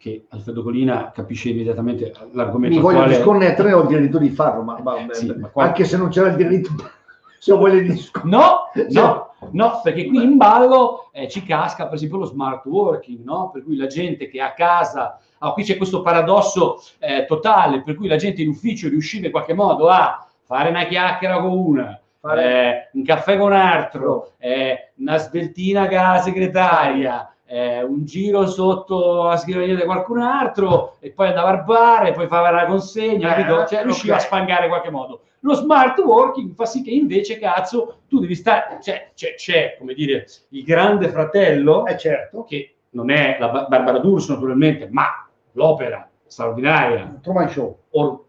che 0.00 0.24
Alfredo 0.30 0.62
Colina 0.62 1.10
capisce 1.14 1.50
immediatamente 1.50 2.10
l'argomento 2.32 2.74
Mi 2.76 2.82
voglio 2.82 2.96
quale- 2.98 3.16
disconnettere, 3.16 3.72
ho 3.74 3.82
il 3.82 3.86
diritto 3.88 4.16
di 4.16 4.30
farlo, 4.30 4.62
ma, 4.62 4.78
ma- 4.82 5.06
Sì, 5.10 5.26
ma 5.38 5.48
qua- 5.48 5.64
anche 5.64 5.84
se 5.84 5.98
non 5.98 6.08
c'era 6.08 6.28
il 6.28 6.36
diritto, 6.36 6.70
se 7.38 7.52
voglio 7.52 7.80
disconnettere. 7.80 8.30
No, 8.42 8.70
no, 8.88 9.34
no, 9.50 9.80
perché 9.82 10.06
qui 10.06 10.22
in 10.22 10.38
ballo 10.38 11.10
eh, 11.12 11.28
ci 11.28 11.42
casca 11.42 11.84
per 11.84 11.94
esempio 11.96 12.16
lo 12.16 12.24
smart 12.24 12.64
working, 12.64 13.22
no? 13.24 13.50
Per 13.52 13.62
cui 13.62 13.76
la 13.76 13.86
gente 13.88 14.28
che 14.28 14.40
a 14.40 14.54
casa, 14.54 15.18
ah, 15.38 15.52
qui 15.52 15.64
c'è 15.64 15.76
questo 15.76 16.00
paradosso 16.00 16.82
eh, 16.98 17.26
totale, 17.26 17.82
per 17.82 17.94
cui 17.94 18.08
la 18.08 18.16
gente 18.16 18.40
in 18.40 18.48
ufficio 18.48 18.88
riusciva 18.88 19.26
in 19.26 19.32
qualche 19.32 19.52
modo 19.52 19.88
a 19.88 20.26
fare 20.44 20.70
una 20.70 20.86
chiacchiera 20.86 21.40
con 21.40 21.52
una, 21.52 22.00
Fare- 22.18 22.44
eh, 22.44 22.90
un 22.94 23.02
caffè 23.04 23.36
con 23.38 23.48
un 23.48 23.52
altro, 23.56 24.32
eh, 24.38 24.92
una 24.96 25.16
sveltina 25.18 25.86
con 25.88 25.96
la 25.96 26.20
segretaria, 26.22 27.34
eh, 27.50 27.82
un 27.82 28.04
giro 28.04 28.46
sotto 28.46 29.24
la 29.24 29.36
scrivania 29.36 29.74
di 29.74 29.82
qualcun 29.82 30.20
altro 30.20 30.96
e 31.00 31.10
poi 31.10 31.26
andava 31.28 31.48
al 31.48 31.64
bar 31.64 32.06
e 32.06 32.12
poi 32.12 32.28
fare 32.28 32.54
la 32.54 32.66
consegna, 32.66 33.34
Eh? 33.36 33.66
Cioè, 33.66 33.82
riusciva 33.82 34.14
ok. 34.14 34.20
a 34.20 34.24
spangare 34.24 34.62
in 34.64 34.68
qualche 34.70 34.90
modo. 34.90 35.22
Lo 35.40 35.54
smart 35.54 35.98
working 35.98 36.54
fa 36.54 36.64
sì 36.66 36.82
che 36.82 36.90
invece, 36.90 37.38
cazzo, 37.38 38.02
tu 38.06 38.20
devi 38.20 38.34
stare, 38.34 38.78
cioè, 38.82 39.10
c'è, 39.14 39.34
c'è, 39.34 39.76
come 39.78 39.94
dire, 39.94 40.26
il 40.50 40.62
grande 40.62 41.08
fratello, 41.08 41.86
Eh 41.86 41.96
certo, 41.96 42.44
che 42.44 42.74
non 42.90 43.10
è 43.10 43.36
la 43.40 43.48
Ba- 43.48 43.66
Barbara 43.68 43.98
D'Urso 43.98 44.34
naturalmente, 44.34 44.88
ma 44.90 45.26
l'opera 45.52 46.08
straordinaria, 46.26 47.18
Truman 47.20 47.48
Show. 47.48 47.78
or- 47.90 48.24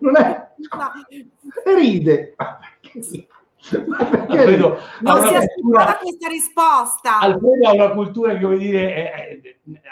Non 0.00 0.16
è... 0.16 0.48
No, 0.56 0.90
E 1.64 1.74
ride. 1.74 2.34
Ma 3.86 4.04
perché 4.04 4.38
Alfredo, 4.38 4.78
non 5.00 5.20
si 5.26 5.34
aspettava 5.34 5.94
questa 6.02 6.28
risposta. 6.28 7.18
Alfredo 7.20 7.68
ha 7.68 7.72
una 7.72 7.90
cultura 7.90 8.34
che, 8.34 8.40
come 8.40 8.56
dire, 8.58 8.94
è- 8.94 9.12
è- 9.12 9.40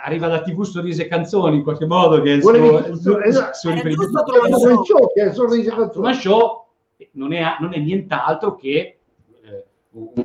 arriva 0.05 0.26
da 0.29 0.42
TV 0.42 0.62
Sorrisi 0.62 1.03
e 1.03 1.09
Canzoni, 1.09 1.57
in 1.59 1.62
qualche 1.62 1.87
modo, 1.87 2.20
che 2.20 2.33
è 2.33 2.35
il 2.35 2.40
Volevi- 2.40 2.96
suo, 3.00 3.20
esatto. 3.20 3.70
riferimento. 3.70 4.03
giusto 4.03 4.22
Truman 4.24 4.50
Show. 4.50 4.61
Truman 4.61 4.85
Show, 4.85 5.12
che 5.12 5.22
è 5.22 5.33
sorriso 5.33 5.70
Truman 5.70 5.90
canzone. 5.90 6.14
Show 6.14 6.66
non 7.12 7.33
è, 7.33 7.42
non 7.61 7.72
è 7.74 7.79
nient'altro 7.79 8.57
che 8.57 8.98
eh, 9.44 9.64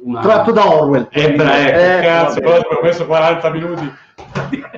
una... 0.01 0.21
Tratto 0.21 0.51
da 0.51 0.73
Orwell. 0.73 1.07
Ebra, 1.11 1.67
ecco, 1.67 1.77
Eh, 1.77 2.01
cazzo, 2.07 2.41
vabbè. 2.41 2.79
messo 2.81 3.05
40 3.05 3.49
minuti. 3.51 3.91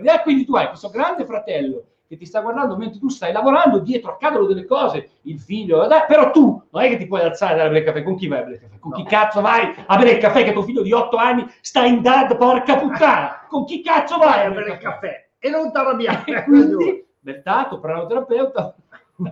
Eh, 0.00 0.20
quindi 0.22 0.44
tu 0.44 0.54
hai 0.54 0.68
questo 0.68 0.90
grande 0.90 1.26
fratello 1.26 1.82
che 2.08 2.16
ti 2.16 2.24
sta 2.24 2.40
guardando 2.40 2.74
mentre 2.78 2.98
tu 2.98 3.10
stai 3.10 3.32
lavorando, 3.32 3.80
dietro 3.80 4.12
accadono 4.12 4.46
delle 4.46 4.64
cose, 4.64 5.10
il 5.22 5.38
figlio, 5.38 5.84
eh, 5.84 6.04
però 6.08 6.30
tu 6.30 6.62
non 6.70 6.82
è 6.82 6.88
che 6.88 6.96
ti 6.96 7.06
puoi 7.06 7.20
alzare 7.20 7.50
e 7.56 7.60
andare 7.60 7.68
a 7.68 7.72
bere 7.72 7.80
il 7.80 7.84
caffè, 7.92 8.02
con 8.02 8.16
chi 8.16 8.28
vai 8.28 8.38
a 8.38 8.42
bere 8.44 8.54
il 8.54 8.60
caffè? 8.62 8.78
Con 8.78 8.92
chi 8.92 9.02
No. 9.02 9.08
cazzo 9.08 9.40
vai 9.42 9.74
a 9.86 9.96
bere 9.98 10.10
il 10.12 10.18
caffè 10.18 10.42
che 10.42 10.52
tuo 10.52 10.62
figlio 10.62 10.80
di 10.80 10.92
8 10.92 11.16
anni 11.18 11.46
sta 11.60 11.84
in 11.84 12.00
dad, 12.00 12.34
porca 12.38 12.78
puttana? 12.78 13.44
Con 13.46 13.66
chi 13.66 13.82
cazzo 13.82 14.16
vai 14.16 14.46
a 14.46 14.50
bere 14.50 14.78
caffè 14.78 15.28
e 15.38 15.50
non 15.50 15.70
ti 15.70 15.76
arrabbiare. 15.76 16.24
E 16.34 16.44
quindi, 16.44 17.06
Bertato, 17.20 17.78
pranoterapeuta. 17.78 18.74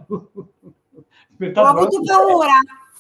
Ho 1.55 1.61
avuto 1.63 2.01
paura. 2.05 2.53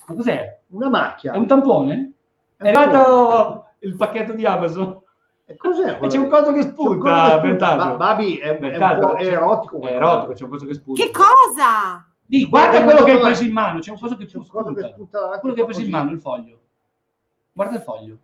Ma 0.07 0.15
cos'è? 0.15 0.59
Una 0.69 0.89
macchia. 0.89 1.33
È 1.33 1.37
un 1.37 1.47
tampone? 1.47 2.12
È 2.57 2.62
È 2.62 2.69
arrivato 2.69 3.67
il 3.81 3.95
pacchetto 3.95 4.33
di 4.33 4.47
Amazon. 4.47 5.03
E 5.49 5.57
cos'è? 5.57 5.99
E 6.01 6.07
c'è 6.09 6.19
un 6.19 6.29
coso 6.29 6.53
che 6.53 6.75
C'è 6.75 6.75
un. 6.77 6.99
Ma- 6.99 7.95
Babi 7.97 8.37
è, 8.37 8.59
è 8.59 8.77
un 8.77 8.99
po' 9.01 9.15
è 9.15 9.27
erotico. 9.27 9.81
È 9.87 9.93
erotico, 9.93 10.33
c'è 10.33 10.45
un 10.45 10.51
coso 10.51 10.67
che 10.67 10.75
spunta. 10.75 11.03
Che 11.05 11.11
cosa? 11.13 12.05
Di, 12.25 12.47
guarda 12.49 12.83
quello 12.83 13.05
che 13.05 13.13
hai 13.13 13.21
preso 13.21 13.45
in 13.45 13.53
mano, 13.53 13.79
c'è 13.79 13.93
un 13.93 14.01
coso 14.01 14.17
che 14.17 14.27
C'è 14.27 14.37
un 14.39 14.45
spunta. 14.45 15.39
Quello 15.39 15.55
che 15.55 15.61
hai 15.61 15.67
preso 15.67 15.81
in 15.83 15.91
mano, 15.91 16.11
il 16.11 16.21
foglio. 16.21 16.59
Guarda 17.53 17.77
il 17.77 17.83
foglio. 17.83 18.19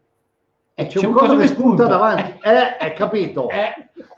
E 0.75 0.87
c'è, 0.87 1.07
un 1.07 1.13
coso 1.13 1.37
che 1.37 1.47
spunta 1.47 1.87
davanti. 1.87 2.41
Eh, 2.43 2.77
hai 2.81 2.93
capito. 2.95 3.49
Eh, 3.51 3.73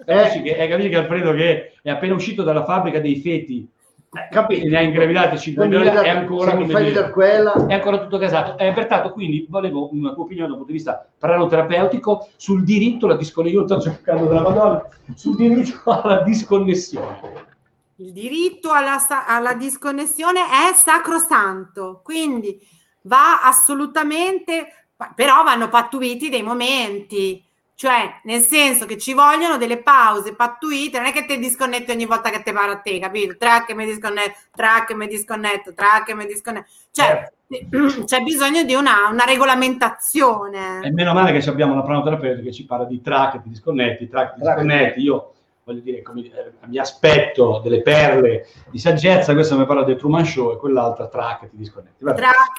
Eh. 0.07 0.15
capisci 0.15 0.43
che, 0.43 0.57
eh, 0.57 0.69
capisci 0.69 0.89
che 0.89 0.97
Alfredo 0.97 1.33
che 1.33 1.73
è 1.83 1.91
appena 1.91 2.15
uscito 2.15 2.43
dalla 2.43 2.65
fabbrica 2.65 3.01
dei 3.01 3.17
feti 3.17 3.69
Eh, 4.15 4.29
capito. 4.31 4.69
ne 4.69 4.77
ha 4.77 4.83
ingravidati 4.83 5.37
5.000 5.37 6.05
e 6.05 6.09
ancora, 6.09 6.51
Se 6.53 6.57
mi 6.57 6.69
fai 6.69 6.85
vedere 6.85 7.11
quella... 7.11 7.67
è 7.67 7.75
ancora 7.75 7.99
tutto 7.99 8.19
casato. 8.19 8.57
Eh, 8.59 8.73
pertanto, 8.73 9.11
quindi 9.11 9.47
volevo 9.49 9.89
una 9.93 10.13
tua 10.13 10.23
opinione 10.23 10.49
dal 10.49 10.57
punto 10.57 10.73
di 10.73 10.79
vista 10.79 11.07
pranoterapeutico 11.19 12.29
sul 12.37 12.63
diritto 12.65 13.07
alla 13.07 13.17
disconnessione. 13.17 13.65
Io 13.65 13.69
sto 13.69 13.81
cercando 13.81 14.27
della 14.27 14.43
Madonna 14.43 14.89
sul 15.15 15.37
diritto 15.37 15.91
alla 15.91 16.23
disconnessione. 16.23 17.53
Il 17.97 18.13
diritto 18.13 18.73
alla, 18.73 18.99
sa- 18.99 19.27
alla 19.27 19.55
disconnessione 19.55 20.41
è 20.41 20.75
sacrosanto, 20.75 22.01
quindi 22.03 22.59
va 23.03 23.43
assolutamente, 23.43 24.67
però 25.15 25.43
vanno 25.45 25.69
pattuiti 25.69 26.29
dei 26.29 26.43
momenti, 26.43 27.43
cioè 27.77 28.21
nel 28.25 28.41
senso 28.41 28.87
che 28.87 28.97
ci 28.99 29.15
vogliono 29.15 29.57
delle 29.57 29.83
pause 29.83 30.35
pattuite, 30.35 30.99
non 30.99 31.09
è 31.09 31.13
che 31.13 31.25
ti 31.27 31.39
disconnetti 31.39 31.91
ogni 31.91 32.07
volta 32.07 32.31
che 32.31 32.43
ti 32.43 32.53
pare 32.53 32.73
a 32.73 32.77
te, 32.79 32.99
capito? 32.99 33.37
Track 33.37 33.71
e 33.71 33.75
mi 33.75 33.85
disconnetto, 33.85 34.39
track 34.55 34.91
e 34.91 34.95
mi 34.95 35.07
disconnetto, 35.07 35.75
track 35.75 36.09
e 36.11 36.15
mi 36.15 36.27
disconnetto, 36.27 36.67
cioè 36.93 37.31
c'è 38.05 38.21
bisogno 38.23 38.63
di 38.65 38.75
una, 38.75 39.09
una 39.11 39.25
E 39.25 39.27
regolamentazione. 39.27 40.91
meno 40.93 41.13
male 41.13 41.33
che 41.33 41.43
ci 41.43 41.49
abbiamo 41.49 41.75
la 41.75 41.83
pranoterapeuta 41.83 42.43
che 42.43 42.53
ci 42.53 42.65
parla 42.65 42.85
di 42.85 43.01
track, 43.01 43.43
ti 43.43 43.49
disconnetti, 43.49 44.09
track, 44.09 44.35
ti 44.35 44.41
Track. 44.41 44.61
disconnetti. 44.61 45.01
Io 45.01 45.33
voglio 45.65 45.81
dire, 45.81 46.03
come 46.03 46.23
dire, 46.23 46.55
mi 46.67 46.79
aspetto 46.79 47.61
delle 47.63 47.83
perle 47.83 48.47
di 48.71 48.79
saggezza, 48.79 49.33
questa 49.35 49.57
mi 49.57 49.67
parla 49.67 49.83
del 49.85 49.97
Truman 49.97 50.25
Show 50.25 50.53
e 50.53 50.57
quell'altra 50.59 51.09
track, 51.09 51.49
ti 51.51 51.57
disconnetti. 51.57 52.05
Vabbè. 52.05 52.17
Track, 52.19 52.53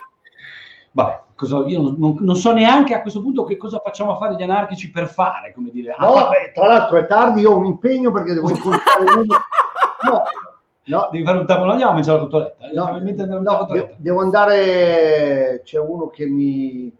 Vabbè, 0.92 1.20
cosa- 1.36 1.64
io 1.68 1.82
non, 1.82 2.16
non- 2.20 2.36
so 2.36 2.52
neanche 2.54 2.94
a 2.94 3.02
questo 3.02 3.22
punto 3.22 3.44
che 3.44 3.58
cosa 3.58 3.80
facciamo 3.84 4.14
a 4.14 4.18
fare 4.18 4.36
gli 4.36 4.44
anarchici 4.44 4.90
per 4.92 5.08
fare, 5.08 5.54
come 5.54 5.70
dire. 5.72 5.96
No, 6.00 6.14
Ah, 6.14 6.30
beh, 6.30 6.52
tra 6.54 6.68
l'altro 6.68 6.98
è 6.98 7.06
tardi, 7.08 7.42
io 7.42 7.52
ho 7.52 7.58
un 7.58 7.66
impegno 7.66 8.12
perché 8.12 8.34
devo 8.34 8.50
incontrare 8.52 9.04
uno. 9.04 9.26
No, 10.04 10.22
no, 10.86 11.10
devi 11.12 11.24
fare 11.24 11.38
un 11.40 11.46
tavolo, 11.46 11.72
andiamo 11.72 11.92
a 11.92 11.96
mangiare 11.96 12.18
la 12.20 12.24
cotoletta. 12.26 12.68
no, 12.74 13.00
no, 13.64 13.90
devo 13.98 14.22
andare, 14.22 15.62
c'è 15.64 15.80
uno 15.80 16.08
che 16.08 16.26
mi, 16.28 16.92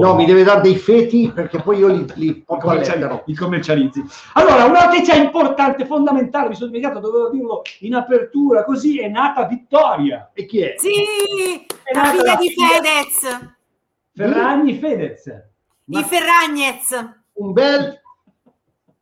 no, 0.00 0.14
mi 0.14 0.24
deve 0.24 0.44
dare 0.44 0.60
dei 0.60 0.76
feti 0.76 1.30
perché 1.34 1.60
poi 1.60 1.78
io 1.78 1.88
li, 1.88 2.06
li 2.14 2.34
porto 2.36 2.68
all'estero. 2.68 3.22
i 3.26 3.34
commercializzi. 3.34 4.04
Allora, 4.34 4.64
una 4.64 4.84
notizia 4.86 5.14
importante, 5.16 5.84
fondamentale, 5.84 6.48
mi 6.50 6.54
sono 6.54 6.70
dimenticato, 6.70 7.00
dovevo 7.00 7.30
dirlo 7.30 7.62
in 7.80 7.94
apertura, 7.94 8.64
così 8.64 9.00
è 9.00 9.08
nata 9.08 9.44
Vittoria. 9.46 10.30
E 10.32 10.46
chi 10.46 10.60
è? 10.60 10.74
sì, 10.76 10.92
È 11.82 11.92
la 11.94 12.04
figlia 12.10 12.22
la 12.22 12.36
di 12.36 12.48
figlia- 12.50 12.68
Fedez, 12.68 13.54
Ferragni 14.14 14.78
Fedez. 14.78 15.42
di 15.84 16.02
Ferragnez. 16.04 17.14
Un 17.34 17.52
bel, 17.52 18.00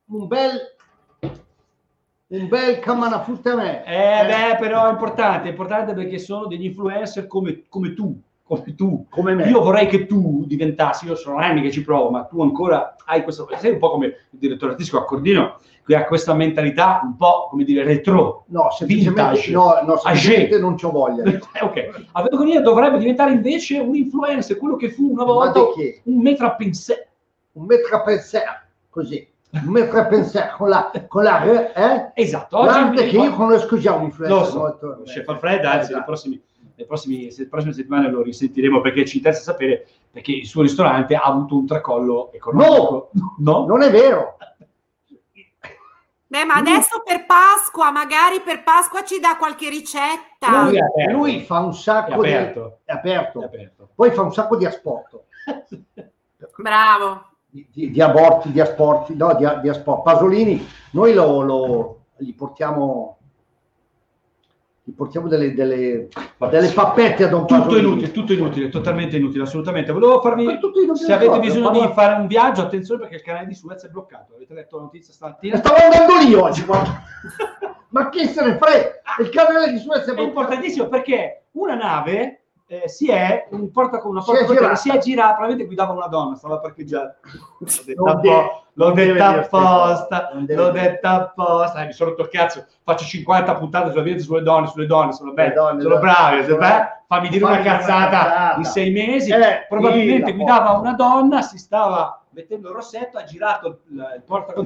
un 0.06 0.26
bel, 0.26 0.74
un 2.28 2.48
bel 2.48 2.78
camanafutte 2.80 3.50
a 3.50 3.54
me. 3.56 3.84
Eh, 3.84 4.26
beh, 4.26 4.56
però 4.58 4.86
è 4.88 4.90
importante, 4.90 5.48
è 5.48 5.50
importante 5.50 5.92
perché 5.94 6.18
sono 6.18 6.46
degli 6.46 6.64
influencer 6.64 7.26
come, 7.26 7.64
come 7.68 7.92
tu, 7.94 8.18
come 8.46 8.74
tu. 8.74 9.06
come 9.08 9.34
me. 9.34 9.48
Io 9.48 9.62
vorrei 9.62 9.86
che 9.86 10.06
tu 10.06 10.44
diventassi, 10.46 11.06
io 11.06 11.14
sono 11.14 11.38
anni 11.38 11.62
che 11.62 11.70
ci 11.70 11.82
provo, 11.82 12.10
ma 12.10 12.24
tu 12.24 12.42
ancora 12.42 12.94
hai 13.06 13.22
questo, 13.22 13.48
sei 13.58 13.72
un 13.72 13.78
po' 13.78 13.90
come 13.90 14.06
il 14.06 14.38
direttore 14.38 14.72
artistico 14.72 14.98
Accordino, 14.98 15.58
che 15.84 15.96
ha 15.96 16.04
questa 16.04 16.34
mentalità 16.34 17.00
un 17.02 17.16
po', 17.16 17.48
come 17.50 17.64
dire, 17.64 17.84
retro. 17.84 18.44
no, 18.48 18.70
semplicemente, 18.70 19.22
vintage. 19.22 19.50
no, 19.50 19.80
no, 19.84 19.96
semplicemente 19.96 20.58
non 20.58 20.76
c'ho 20.76 20.90
voglia. 20.90 21.24
Eh, 21.24 21.40
ok, 21.62 22.06
Avegonia 22.12 22.60
dovrebbe 22.60 22.98
diventare 22.98 23.32
invece 23.32 23.78
un 23.78 23.94
influencer, 23.94 24.58
quello 24.58 24.76
che 24.76 24.90
fu 24.90 25.10
una 25.10 25.24
volta 25.24 25.60
un 26.04 26.20
metro 26.20 26.46
a 26.46 26.54
pensare. 26.54 27.08
Un 27.52 27.64
metro 27.64 27.96
a 27.96 28.02
pensare, 28.02 28.68
così. 28.90 29.26
Un 29.50 29.70
metro 29.70 30.00
a 30.00 30.06
pensare 30.06 30.52
con 30.56 30.68
la, 30.68 30.90
con 31.06 31.22
la 31.22 31.72
eh? 31.72 32.10
Esatto, 32.14 32.58
Guarda 32.58 33.02
che 33.02 33.16
io 33.16 33.32
conosco 33.34 33.78
già 33.78 33.92
un 33.92 34.04
influencer 34.04 34.38
Lo 34.38 34.44
so, 34.44 34.58
molto... 34.58 35.02
Chef 35.04 35.38
Fred, 35.38 35.64
anzi, 35.64 35.78
Esatto. 35.78 35.98
le, 35.98 36.04
prossime, 36.04 36.40
le, 36.74 36.86
prossime, 36.86 37.30
se- 37.30 37.42
le 37.42 37.48
prossime 37.48 37.72
settimane 37.72 38.10
lo 38.10 38.22
risentiremo 38.22 38.80
perché 38.80 39.04
ci 39.06 39.18
interessa 39.18 39.42
sapere 39.42 39.86
perché 40.10 40.32
il 40.32 40.46
suo 40.46 40.62
ristorante 40.62 41.14
ha 41.16 41.22
avuto 41.22 41.56
un 41.56 41.66
tracollo 41.66 42.32
economico. 42.32 43.10
No? 43.38 43.66
Non 43.66 43.82
è 43.82 43.90
vero. 43.90 44.36
Beh, 46.26 46.44
ma 46.44 46.54
adesso 46.54 47.02
per 47.04 47.26
Pasqua, 47.26 47.90
magari 47.92 48.40
per 48.40 48.62
Pasqua 48.64 49.04
ci 49.04 49.20
dà 49.20 49.36
qualche 49.36 49.68
ricetta. 49.68 50.62
Lui 50.62 50.70
Lui, 50.70 50.76
è 50.76 50.80
aperto. 50.80 51.12
lui 51.16 51.40
fa 51.44 51.58
un 51.60 51.70
È 51.70 51.74
sacco 51.74 52.22
di... 52.22 52.28
aperto. 52.32 52.78
È 52.84 52.92
aperto. 52.92 53.40
È 53.40 53.44
aperto. 53.44 53.88
Poi 53.94 54.10
fa 54.10 54.22
un 54.22 54.32
sacco 54.32 54.56
di 54.56 54.64
asporto. 54.64 55.26
Bravo. 56.58 57.24
Di, 57.46 57.66
di- 57.72 57.90
di 57.90 58.00
aborti, 58.00 58.50
di 58.50 58.60
asporti, 58.60 59.14
no, 59.14 59.34
di, 59.36 59.46
di 59.62 59.68
asport. 59.68 60.02
Pasolini, 60.02 60.66
noi 60.92 61.14
lo, 61.14 61.40
lo- 61.42 61.98
gli 62.16 62.34
portiamo... 62.34 63.18
Gli 64.86 64.92
portiamo 64.92 65.28
delle, 65.28 65.54
delle, 65.54 66.08
delle 66.50 66.68
pappette 66.74 67.24
a 67.24 67.28
Don 67.28 67.46
Tutto 67.46 67.78
inutile, 67.78 68.10
tutto 68.10 68.34
inutile, 68.34 68.68
totalmente 68.68 69.16
inutile, 69.16 69.44
assolutamente. 69.44 69.92
Volevo 69.92 70.20
farvi, 70.20 70.44
inutile 70.44 70.94
se 70.94 71.10
avete 71.10 71.38
bisogno 71.38 71.70
Parla- 71.70 71.86
di 71.86 71.92
fare 71.94 72.20
un 72.20 72.26
viaggio, 72.26 72.60
attenzione 72.60 73.00
perché 73.00 73.14
il 73.16 73.22
canale 73.22 73.46
di 73.46 73.54
Suez 73.54 73.82
è 73.82 73.88
bloccato. 73.88 74.34
Avete 74.34 74.52
letto 74.52 74.76
la 74.76 74.82
notizia 74.82 75.14
stamattina? 75.14 75.56
Stavo 75.56 75.76
andando 75.76 76.18
lì 76.22 76.34
oggi, 76.34 76.66
ma, 76.66 76.82
ma 77.88 78.08
chi 78.10 78.26
se 78.26 78.44
ne 78.44 78.58
frega? 78.58 78.90
Il 79.20 79.30
canale 79.30 79.72
di 79.72 79.78
Suez 79.78 80.00
è 80.00 80.02
È 80.02 80.04
bloccato. 80.04 80.22
importantissimo 80.28 80.88
perché 80.88 81.44
una 81.52 81.76
nave 81.76 82.43
eh, 82.66 82.88
si 82.88 83.10
è 83.10 83.46
un 83.50 83.70
porta 83.70 83.98
con 83.98 84.12
una 84.12 84.20
Si 84.22 84.30
è 84.30 84.38
porta 84.38 84.52
girata. 84.54 84.74
si 84.76 84.90
è 84.90 84.98
girata, 84.98 85.32
probabilmente 85.34 85.66
guidava 85.66 85.92
una 85.92 86.06
donna, 86.06 86.34
stava 86.36 86.58
parcheggiando. 86.58 87.14
L'ho 87.94 88.14
detta, 88.20 88.62
l'ho 88.72 88.90
detta 88.92 89.28
apposta, 89.40 90.30
l'ho 90.32 90.70
detta 90.70 91.10
apposta. 91.10 91.82
Eh, 91.82 91.86
mi 91.86 91.92
sono 91.92 92.10
rotto 92.10 92.22
il 92.22 92.28
cazzo, 92.28 92.66
faccio 92.82 93.04
50 93.04 93.54
puntate 93.56 93.90
sulla 93.90 94.02
violenza 94.02 94.26
sulle 94.26 94.42
donne, 94.42 94.66
sulle 94.68 94.86
donne, 94.86 95.12
sono 95.12 95.32
belle, 95.32 95.48
Le 95.50 95.54
donne, 95.54 95.82
sono 95.82 95.98
brave, 95.98 96.44
sono- 96.44 96.56
beh, 96.56 96.86
fammi 97.06 97.28
dire 97.28 97.44
una 97.44 97.54
fammi 97.54 97.62
dire 97.66 97.74
una 97.74 97.78
cazzata 97.78 98.10
cazzata. 98.10 98.54
in 98.58 98.64
sei 98.64 98.90
mesi. 98.92 99.30
Eh, 99.30 99.66
Probabilmente 99.68 100.30
sì, 100.30 100.30
la 100.30 100.36
guidava 100.36 100.64
porta. 100.72 100.80
una 100.80 100.92
donna, 100.94 101.42
si 101.42 101.58
stava 101.58 102.22
mettendo 102.30 102.68
il 102.70 102.74
rossetto, 102.74 103.18
ha 103.18 103.24
girato 103.24 103.66
il, 103.68 103.76
il 104.16 104.22
porta 104.26 104.54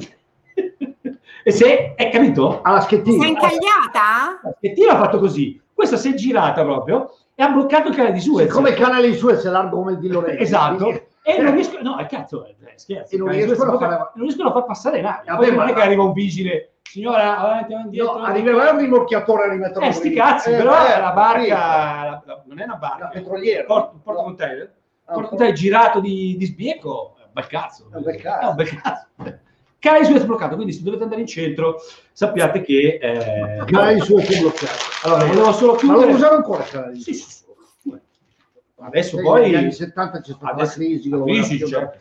e 1.45 1.51
se 1.53 1.95
è 1.95 2.11
capito? 2.11 2.61
Alla 2.63 2.81
Sei 2.81 2.89
schettina. 2.99 3.27
incagliata? 3.27 4.41
La 4.43 4.53
schettino 4.57 4.91
ha 4.93 4.97
fatto 4.97 5.19
così, 5.19 5.61
questa 5.75 5.97
si 5.97 6.11
è 6.11 6.15
girata 6.15 6.63
proprio 6.65 7.15
e 7.41 7.43
ha 7.45 7.51
bloccato 7.51 7.89
il 7.91 7.95
canale 7.95 8.15
di 8.15 8.21
Suez. 8.21 8.49
Siccome 8.49 8.71
il 8.71 8.75
canale 8.75 9.09
di 9.09 9.15
Suez 9.17 9.45
è 9.45 9.49
largo 9.49 9.77
come 9.77 9.93
il 9.93 9.99
di 10.01 10.09
Lorenzo. 10.09 10.43
Esatto. 10.43 10.75
quindi- 10.85 11.07
E 11.23 11.39
non 11.41 11.53
riescono, 11.55 11.95
no, 11.95 12.07
cazzo, 12.09 12.45
eh, 12.47 12.57
scherzi. 12.75 13.15
E 13.15 13.19
non 13.19 13.29
riescono 13.29 13.75
a 13.75 13.79
fare- 13.79 13.97
non 14.15 14.25
riescono 14.25 14.49
a 14.49 14.53
far 14.53 14.65
passare 14.65 15.01
navi. 15.01 15.29
Vabbè, 15.29 15.51
non 15.53 15.69
è 15.69 15.73
che 15.73 15.81
arriva 15.83 16.03
un 16.03 16.13
vigile, 16.13 16.79
signora, 16.83 17.39
avanti, 17.39 17.75
avanti, 17.75 17.97
No, 17.99 18.05
indietro. 18.07 18.23
arriverà 18.23 18.71
un 18.73 18.79
rimorchiatore 18.79 19.45
a 19.45 19.51
rimetterlo 19.51 19.87
Eh, 19.87 19.93
sti 19.93 20.13
cazzi, 20.15 20.51
Eh, 20.51 20.57
però 20.57 20.73
eh, 20.85 20.95
è 20.97 21.01
la 21.01 21.13
barca, 21.13 21.41
sì. 21.43 21.49
la- 21.51 22.23
la- 22.25 22.43
non 22.45 22.59
è 22.61 22.65
una 22.65 22.75
barca, 22.77 22.97
Una 22.97 23.09
petroliera. 23.09 23.65
porto, 23.67 23.91
un 23.95 24.03
porto 24.03 24.21
No. 24.21 24.27
container, 24.27 24.73
Ah, 25.05 25.17
un 25.17 25.23
container 25.29 25.55
girato 25.55 26.01
di, 26.01 26.35
di 26.37 26.45
sbieco, 26.47 27.15
bel 27.31 27.47
cazzo. 27.47 27.89
È 27.93 27.97
un 27.97 28.03
bel 28.03 28.17
cazzo. 28.21 28.47
È 28.47 28.49
un 28.49 28.55
bel 28.57 28.81
cazzo. 28.81 29.07
Canale 29.81 30.05
di 30.05 30.11
Suez 30.11 30.25
bloccato, 30.25 30.55
quindi 30.57 30.73
se 30.73 30.83
dovete 30.83 31.05
andare 31.05 31.21
in 31.21 31.27
centro 31.27 31.77
sappiate 32.13 32.63
che... 32.63 32.99
eh, 33.01 34.01
Suez 34.01 34.29
è 34.29 34.41
bloccato. 34.41 34.73
Allora, 35.05 35.25
volevo 35.25 35.53
solo 35.53 35.73
Ma 35.75 35.79
chiudere... 35.79 36.11
lo 36.11 36.17
usano 36.17 36.37
ancora 36.37 36.63
canale 36.65 36.93
di 36.95 37.01
Sì, 37.01 37.15
sì, 37.15 37.31
sì. 37.31 37.47
Adesso 38.81 39.17
Sì, 39.17 39.23
poi... 39.23 39.43
Negli 39.43 39.55
anni 39.55 39.73
70 39.73 40.21
c'è 40.21 40.33
stata 40.33 40.53
Adesso- 40.53 40.79
la 40.81 40.85
crisi. 40.85 41.09
la 41.09 41.23
crisi, 41.23 41.67
certo. 41.67 41.99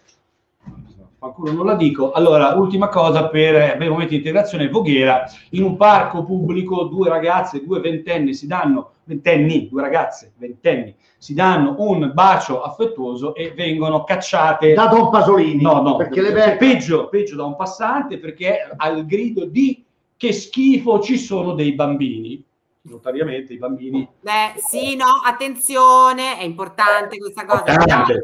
Qualcuno 1.20 1.52
non 1.52 1.66
la 1.66 1.76
dico. 1.76 2.12
Allora, 2.12 2.54
ultima 2.54 2.90
cosa 2.90 3.28
per 3.28 3.56
eh, 3.56 3.72
per 3.72 3.82
il 3.82 3.90
momento 3.90 4.12
di 4.12 4.18
integrazione 4.18 4.70
Voghera, 4.70 5.24
in 5.52 5.64
un 5.64 5.76
parco 5.76 6.24
pubblico 6.24 6.84
due 6.84 7.10
ragazze, 7.10 7.64
due 7.64 7.80
ventenni 7.80 8.36
si 8.36 8.46
danno, 8.46 8.92
ventenni, 9.04 9.68
due 9.68 9.82
ragazze, 9.82 10.34
ventenni, 10.38 10.96
si 11.18 11.34
danno 11.34 11.76
un 11.80 12.12
bacio 12.14 12.62
affettuoso 12.62 13.34
e 13.34 13.52
vengono 13.56 14.04
cacciate 14.04 14.74
Da 14.74 14.86
Don 14.86 15.10
Pasolini. 15.10 15.60
No, 15.60 15.82
no, 15.82 15.96
Perché 15.96 16.22
le 16.22 16.32
becca. 16.32 16.56
peggio, 16.58 17.08
peggio 17.10 17.36
da 17.36 17.46
un 17.46 17.56
passante 17.56 18.20
perché 18.20 18.72
al 18.76 19.04
grido 19.08 19.46
di 19.46 19.84
che 20.16 20.32
schifo 20.32 21.00
ci 21.00 21.18
sono 21.18 21.54
dei 21.54 21.74
bambini. 21.74 22.44
Notoriamente 22.84 23.52
i 23.52 23.58
bambini 23.58 24.08
Beh, 24.22 24.54
sì, 24.56 24.96
no, 24.96 25.08
attenzione, 25.26 26.38
è 26.38 26.44
importante 26.44 27.18
questa 27.18 27.44
cosa. 27.44 27.72
Importante. 27.72 28.22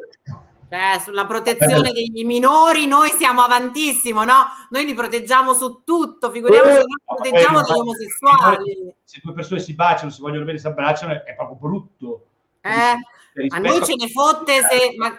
Cioè, 0.73 0.99
sulla 1.03 1.27
protezione 1.27 1.91
dei 1.91 2.23
minori 2.23 2.87
noi 2.87 3.11
siamo 3.11 3.41
avantissimo, 3.41 4.23
no? 4.23 4.45
Noi 4.71 4.85
li 4.85 4.95
proteggiamo 4.95 5.53
su 5.53 5.83
tutto, 5.85 6.31
figuriamoci 6.31 6.73
se 6.73 6.79
non 6.79 6.87
No, 6.87 7.15
proteggiamo 7.15 7.61
degli 7.61 7.77
omosessuali. 7.77 8.93
se 9.03 9.19
due 9.23 9.33
persone 9.33 9.59
si 9.59 9.75
baciano, 9.75 10.09
si 10.09 10.19
vogliono 10.21 10.45
bene, 10.45 10.57
si 10.57 10.65
abbracciano, 10.65 11.13
è 11.13 11.35
proprio 11.35 11.57
brutto. 11.57 12.25
Eh, 12.61 13.49
a 13.49 13.59
noi 13.59 13.85
ce 13.85 13.93
ne 13.93 14.09
fotte 14.09 14.61
se... 14.61 14.95
Ma, 14.97 15.09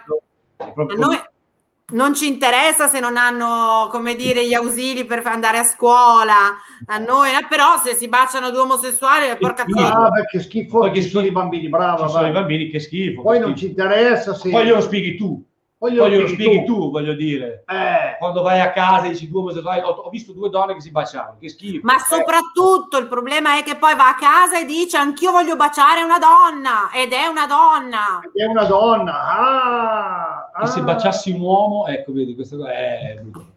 a 0.57 0.93
noi 0.97 1.21
non 1.93 2.15
ci 2.15 2.27
interessa 2.27 2.87
se 2.87 2.99
non 2.99 3.15
hanno, 3.15 3.87
come 3.91 4.15
dire, 4.15 4.47
gli 4.47 4.53
ausili 4.53 5.05
per 5.05 5.21
andare 5.25 5.59
a 5.59 5.63
scuola. 5.63 6.55
A 6.87 6.97
noi, 6.97 7.29
eh, 7.29 7.45
però 7.47 7.77
se 7.83 7.93
si 7.93 8.07
baciano 8.07 8.49
due 8.49 8.61
omosessuali, 8.61 9.35
porca 9.37 9.65
zona. 9.67 9.93
Ah, 9.93 10.09
perché 10.11 10.39
schifo. 10.39 10.79
Poi 10.79 10.91
che 10.91 11.03
ci 11.03 11.09
sono 11.09 11.27
i 11.27 11.31
bambini, 11.31 11.69
brava. 11.69 12.07
Ci 12.07 12.13
sono 12.13 12.27
i 12.27 12.31
bambini 12.31 12.69
che 12.69 12.79
schifo. 12.79 13.21
Poi 13.21 13.37
che 13.37 13.45
non 13.45 13.55
ci 13.55 13.67
interessa 13.67 14.33
se... 14.33 14.49
Poi 14.49 14.65
glielo 14.65 14.81
spieghi 14.81 15.15
tu. 15.15 15.43
Poi 15.77 15.93
Poi 15.93 16.09
glielo 16.09 16.27
spieghi 16.27 16.43
spieghi 16.43 16.65
tu, 16.65 16.89
voglio 16.89 17.13
dire. 17.13 17.63
Eh, 17.67 18.17
Quando 18.17 18.41
vai 18.41 18.61
a 18.61 18.71
casa 18.71 19.05
e 19.05 19.09
dici 19.09 19.29
due 19.29 19.41
omosessuali, 19.41 19.81
ho, 19.81 19.89
ho 19.89 20.09
visto 20.09 20.31
due 20.31 20.49
donne 20.49 20.73
che 20.73 20.81
si 20.81 20.89
baciavano, 20.89 21.37
che 21.39 21.49
schifo. 21.49 21.81
Ma 21.83 21.97
Eh, 21.97 21.99
soprattutto 21.99 22.97
il 22.97 23.07
problema 23.07 23.59
è 23.59 23.63
che 23.63 23.75
poi 23.75 23.93
va 23.93 24.07
a 24.07 24.15
casa 24.15 24.57
e 24.57 24.65
dice 24.65 24.97
anch'io 24.97 25.31
voglio 25.31 25.55
baciare 25.55 26.01
una 26.01 26.17
donna 26.17 26.89
ed 26.91 27.11
è 27.11 27.27
una 27.27 27.45
donna. 27.45 28.21
è 28.33 28.45
una 28.45 28.63
donna. 28.63 29.13
Ah, 29.27 30.34
E 30.63 30.67
se 30.67 30.79
ah. 30.79 30.83
baciassi 30.83 31.31
un 31.31 31.41
uomo, 31.41 31.85
ecco, 31.87 32.13
vedi, 32.13 32.33
questo 32.35 32.57
qua 32.57 32.71
è 32.71 33.17
brutto. 33.21 33.53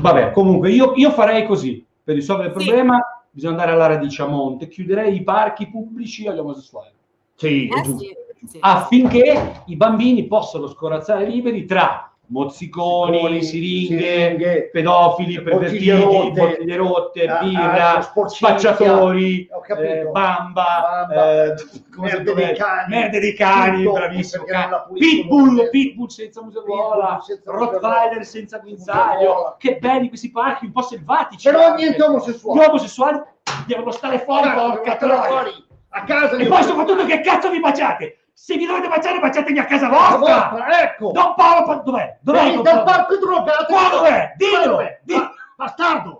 Vabbè, 0.00 0.32
comunque, 0.32 0.70
io, 0.70 0.92
io 0.96 1.10
farei 1.10 1.46
così. 1.46 1.84
Per 2.02 2.14
risolvere 2.14 2.48
il 2.48 2.58
Sì. 2.58 2.64
problema 2.66 3.00
bisogna 3.30 3.52
andare 3.52 3.72
alla 3.72 3.86
radice 3.86 4.22
a 4.22 4.26
monte. 4.26 4.68
Chiuderei 4.68 5.14
i 5.14 5.22
parchi 5.22 5.68
pubblici 5.68 6.26
agli 6.26 6.38
omosessuali. 6.38 6.92
Sì, 7.34 7.68
Eh 7.68 7.84
sì, 7.84 8.16
sì. 8.46 8.58
affinché 8.60 9.62
i 9.66 9.76
bambini 9.76 10.26
possano 10.26 10.66
scorazzare 10.68 11.26
liberi 11.26 11.64
tra 11.64 12.13
mozziconi, 12.26 13.20
Mozziconi, 13.20 13.42
siringhe, 13.42 14.02
siringhe, 14.02 14.70
pedofili, 14.70 15.42
pervertiti, 15.42 15.90
bottiglie 15.90 16.04
rotte, 16.04 16.40
bottiglie 16.40 16.76
rotte, 16.76 17.26
ah, 17.26 17.38
birra, 17.38 18.12
spacciatori, 18.28 19.48
eh, 19.78 20.08
bamba, 20.10 21.06
Bamba, 21.06 21.44
eh, 21.44 21.54
merde 21.96 22.34
dei 22.34 22.54
cani, 22.54 22.88
merde 22.88 23.20
dei 23.20 23.34
cani, 23.34 23.82
tutto, 23.84 23.92
bravissimo, 23.98 24.44
puliscono 24.44 24.86
pitbull, 24.94 25.70
pitbull 25.70 26.06
senza 26.06 26.42
museruola, 26.42 27.20
rottweiler 27.44 28.24
senza 28.24 28.58
guinzaglio, 28.58 29.56
che 29.58 29.76
belli 29.78 30.08
questi 30.08 30.30
parchi 30.30 30.64
un 30.64 30.72
po' 30.72 30.82
selvatici. 30.82 31.48
Però 31.50 31.64
anche. 31.66 31.82
niente 31.82 32.02
omosessuali. 32.02 32.60
Gli 32.60 32.64
omosessuali 32.64 33.22
devono 33.66 33.90
stare 33.90 34.18
fuori, 34.20 34.50
porca 34.50 34.96
troia. 34.96 35.52
A 35.96 36.02
casa 36.02 36.36
E 36.36 36.46
poi 36.46 36.62
soprattutto 36.64 37.04
che 37.04 37.20
cazzo 37.20 37.50
vi 37.50 37.60
baciate? 37.60 38.23
Se 38.36 38.56
vi 38.56 38.66
dovete 38.66 38.88
baciare, 38.88 39.20
baciatevi 39.20 39.58
a 39.58 39.64
casa 39.64 39.88
vostra! 39.88 40.18
vostra, 40.50 40.82
ecco. 40.82 41.12
Don 41.12 41.34
Paolo, 41.34 41.66
pa- 41.66 41.74
dov'è? 41.76 42.18
Dov'è? 42.20 42.52
Don 42.54 42.62
Paolo? 42.64 42.84
parco 42.84 43.16
drogato. 43.16 43.64
Qua 43.72 43.88
dov'è? 43.90 44.32
Dillo! 44.36 44.78
Di- 45.02 45.14
Ba- 45.14 45.32
Bastardo. 45.56 46.18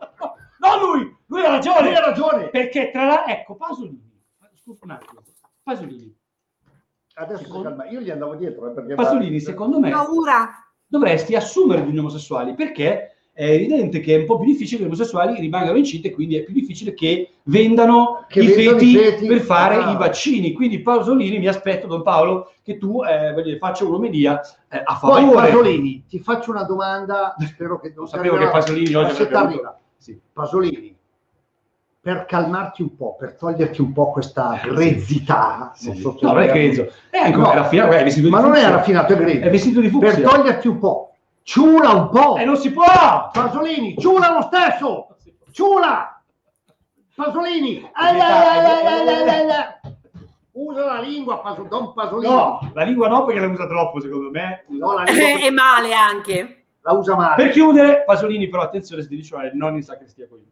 No, 0.59 0.79
lui! 0.93 1.17
Lui 1.27 1.45
ha 1.45 1.51
ragione! 1.51 1.83
Lui 1.89 1.95
ha 1.97 2.01
ragione. 2.01 2.49
Perché 2.49 2.91
tra 2.91 3.05
l'altro, 3.05 3.33
ecco, 3.33 3.57
Pasolini. 3.57 4.13
Scusa 4.55 4.79
un 4.85 4.91
attimo. 4.93 5.21
Pasolini. 5.63 6.17
Adesso 7.17 7.43
Secondo- 7.45 7.69
calma. 7.69 7.87
Io 7.89 8.01
gli 8.01 8.11
andavo 8.11 8.35
dietro. 8.37 8.71
eh, 8.71 8.73
perché 8.75 8.95
Pasolini, 8.95 9.41
secondo 9.41 9.79
me, 9.81 9.91
Paura. 9.91 10.49
dovresti 10.87 11.35
assumere 11.35 11.85
degli 11.85 11.99
omosessuali 11.99 12.55
perché 12.55 13.14
è 13.37 13.51
evidente 13.51 13.99
che 13.99 14.15
è 14.15 14.19
un 14.21 14.27
po' 14.27 14.37
più 14.39 14.47
difficile 14.47 14.79
che 14.79 14.85
gli 14.85 14.87
omosessuali 14.87 15.41
rimangano 15.41 15.77
incinte, 15.77 16.13
quindi 16.13 16.37
è 16.37 16.45
più 16.45 16.55
difficile 16.55 16.95
che 16.95 17.31
vendano, 17.43 18.25
Che 18.29 18.41
i, 18.41 18.47
feti 18.47 18.91
i 18.91 18.97
feti. 18.97 19.27
per 19.27 19.41
fare 19.41 19.75
Ah. 19.77 19.91
i 19.91 19.97
vaccini. 19.97 20.53
Quindi 20.53 20.79
Pasolini, 20.81 21.39
mi 21.39 21.49
aspetto, 21.49 21.89
Don 21.89 22.03
Paolo, 22.03 22.53
che 22.63 22.79
tu 22.79 23.03
eh, 23.03 23.59
faccia 23.59 23.85
un'omelia 23.85 24.41
eh, 24.71 24.81
a 24.85 24.97
Poi 25.01 25.23
favore. 25.25 25.49
Pasolini, 25.51 26.05
ti 26.09 26.21
faccio 26.21 26.53
una 26.53 26.63
domanda. 26.63 27.35
Spero 27.45 27.81
che 27.81 27.93
Non 27.95 28.07
sapevo 28.07 28.37
che. 28.37 28.49
Pasolini 28.49 28.95
oggi 28.95 29.23
avrebbe. 29.23 29.75
Sì. 29.99 30.17
Pasolini, 30.33 30.95
per 32.01 32.27
calmarti 32.27 32.83
un 32.83 32.95
po', 32.95 33.17
per 33.19 33.35
toglierti 33.35 33.81
un 33.81 33.93
po' 33.93 34.11
questa 34.13 34.61
grezzità, 34.63 35.73
Sì. 35.75 35.89
non 35.89 35.97
so 35.97 36.17
se 36.19 36.25
No, 36.27 36.33
non 36.35 36.43
è 36.43 36.47
grezzo. 36.53 36.87
È 37.11 37.17
anche 37.17 37.37
No. 37.39 37.51
è 37.51 37.55
raffinato, 37.55 37.93
è 37.93 38.05
vestito 38.05 38.27
di 38.27 38.33
ma 38.33 38.41
non 38.41 38.55
è 38.55 38.63
raffinato, 38.69 39.13
è 39.13 39.17
grezzo. 39.17 39.45
È 39.47 39.51
vestito 39.51 39.81
di 39.81 39.89
per 39.89 40.11
fucsia. 40.13 40.29
toglierti 40.29 40.69
un 40.69 40.79
po', 40.79 41.14
ciula 41.45 41.91
un 41.91 42.09
po'. 42.09 42.37
E 42.37 42.45
non 42.45 42.57
si 42.57 42.73
può! 42.73 43.31
Pasolini, 43.33 43.97
ciula 43.99 44.33
lo 44.33 44.43
stesso, 44.43 45.17
ciula! 45.53 46.21
Pasolini, 47.15 47.81
È 47.81 47.91
ai, 47.93 48.09
ai, 48.09 48.15
vietato. 48.15 48.49
ai, 48.49 48.59
ai, 48.59 48.87
ai, 48.87 49.09
ai, 49.09 49.29
ai, 49.29 49.51
ai. 49.51 49.93
usa 50.53 50.85
la 50.85 51.01
lingua, 51.01 51.39
Paso- 51.39 51.63
Don 51.69 51.93
Pasolini. 51.93 52.33
No, 52.33 52.71
la 52.75 52.83
lingua 52.83 53.07
no 53.09 53.25
perché 53.25 53.41
la 53.41 53.47
usa 53.47 53.67
troppo 53.69 54.01
secondo 54.01 54.31
me. 54.31 54.65
No, 54.69 54.95
la 54.95 55.03
lingua 55.05 55.47
E 55.47 55.51
male 55.53 55.93
anche. 55.95 56.65
la 56.81 56.93
usa 56.93 57.15
male. 57.15 57.37
Per 57.37 57.53
chiudere, 57.53 58.03
Pasolini 58.05 58.49
però 58.49 58.63
attenzione 58.63 59.03
si 59.03 59.09
deve 59.09 59.23
cioè 59.23 59.51
non 59.55 59.75
in 59.77 59.83
sacrestia 59.85 60.27
con. 60.29 60.43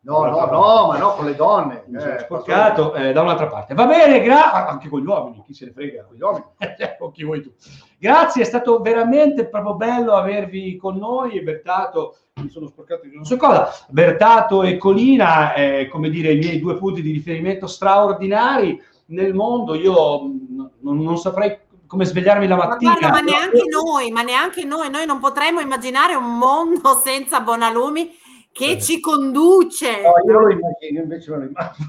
No, 0.00 0.24
no, 0.26 0.44
no, 0.46 0.86
ma 0.88 0.98
no, 0.98 1.14
con 1.14 1.24
le 1.24 1.34
donne. 1.34 1.82
Mi 1.86 1.98
sono 1.98 2.12
Eh, 2.12 2.18
sporcato 2.20 2.94
eh, 2.94 3.12
da 3.12 3.22
un'altra 3.22 3.48
parte. 3.48 3.74
Va 3.74 3.86
bene, 3.86 4.20
gra- 4.20 4.52
ah, 4.52 4.66
anche 4.68 4.88
con 4.88 5.00
gli 5.00 5.06
uomini, 5.06 5.42
chi 5.44 5.52
se 5.54 5.64
ne 5.64 5.72
frega. 5.72 6.04
Con 6.04 6.14
gli 6.16 6.20
uomini. 6.20 6.44
con 6.98 7.10
chi 7.12 7.24
vuoi 7.24 7.42
tu. 7.42 7.52
Grazie, 7.98 8.42
è 8.42 8.44
stato 8.44 8.80
veramente 8.80 9.46
proprio 9.48 9.74
bello 9.74 10.12
avervi 10.12 10.76
con 10.76 10.96
noi. 10.96 11.40
Bertato, 11.42 12.16
mi 12.42 12.48
sono 12.50 12.66
sporcato 12.66 13.06
di 13.06 13.14
non 13.14 13.24
so 13.24 13.36
cosa. 13.36 13.70
Bertato 13.88 14.62
e 14.62 14.76
Colina, 14.76 15.54
eh, 15.54 15.88
come 15.90 16.10
dire, 16.10 16.32
i 16.32 16.38
miei 16.38 16.60
due 16.60 16.76
punti 16.76 17.00
di 17.02 17.10
riferimento 17.12 17.66
straordinari 17.66 18.80
nel 19.06 19.32
mondo. 19.34 19.74
Io 19.74 20.22
mh, 20.22 20.70
non, 20.80 20.98
non 20.98 21.16
saprei 21.16 21.58
come 21.86 22.04
svegliarmi 22.04 22.46
la 22.48 22.56
Ma 22.56 22.66
mattina. 22.66 22.92
guarda, 22.98 23.10
ma 23.10 23.20
neanche 23.20 23.62
noi, 23.70 24.10
ma 24.10 24.22
neanche 24.22 24.64
noi, 24.64 24.90
noi 24.90 25.06
non 25.06 25.18
potremmo 25.20 25.60
immaginare 25.60 26.14
un 26.14 26.36
mondo 26.36 27.00
senza 27.02 27.40
Bonalumi 27.40 28.10
che 28.52 28.72
Eh. 28.72 28.80
ci 28.82 29.00
conduce. 29.00 30.02
No, 30.02 30.12
io 30.30 30.38
lo 30.40 30.50
immagino, 30.50 31.00
invece 31.02 31.30
non 31.30 31.38
lo 31.40 31.44
immagino. 31.46 31.88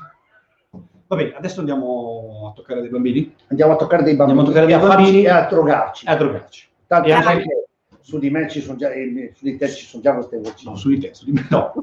Va 1.08 1.16
bene, 1.16 1.34
adesso 1.38 1.60
andiamo 1.62 2.50
a 2.50 2.54
toccare 2.54 2.82
dei 2.82 2.90
bambini 2.90 3.34
Andiamo 3.48 3.74
a 3.74 3.76
toccare 3.78 4.04
dei 4.04 4.16
bambini, 4.16 4.40
Andiamo 4.40 4.42
a 4.42 4.54
toccare 4.54 4.66
e 4.66 4.78
dei 4.78 4.88
bambini. 4.98 5.24
e 5.24 5.30
a 5.30 5.48
drogarci. 5.48 6.06
e 6.06 6.12
a 6.12 6.16
drogarci. 6.16 6.68
Tanto 6.88 7.08
sai 7.10 7.18
anche- 7.26 7.44
che 7.44 7.66
su 8.02 8.20
di 8.20 8.30
me 8.30 8.50
ci 8.50 8.62
sono 8.62 8.78
già, 8.78 8.90
eh, 8.92 9.32
su 9.36 9.44
di 9.46 9.58
te 9.58 9.70
ci 9.70 9.86
sono 9.86 10.02
già 10.04 10.14
queste 10.14 10.38
voci. 10.40 10.66
No, 10.66 10.76
su 10.76 10.90
di 10.90 11.00
te, 11.00 11.14
su 11.14 11.26
di 11.26 11.32
me, 11.32 11.46
no. 11.50 11.74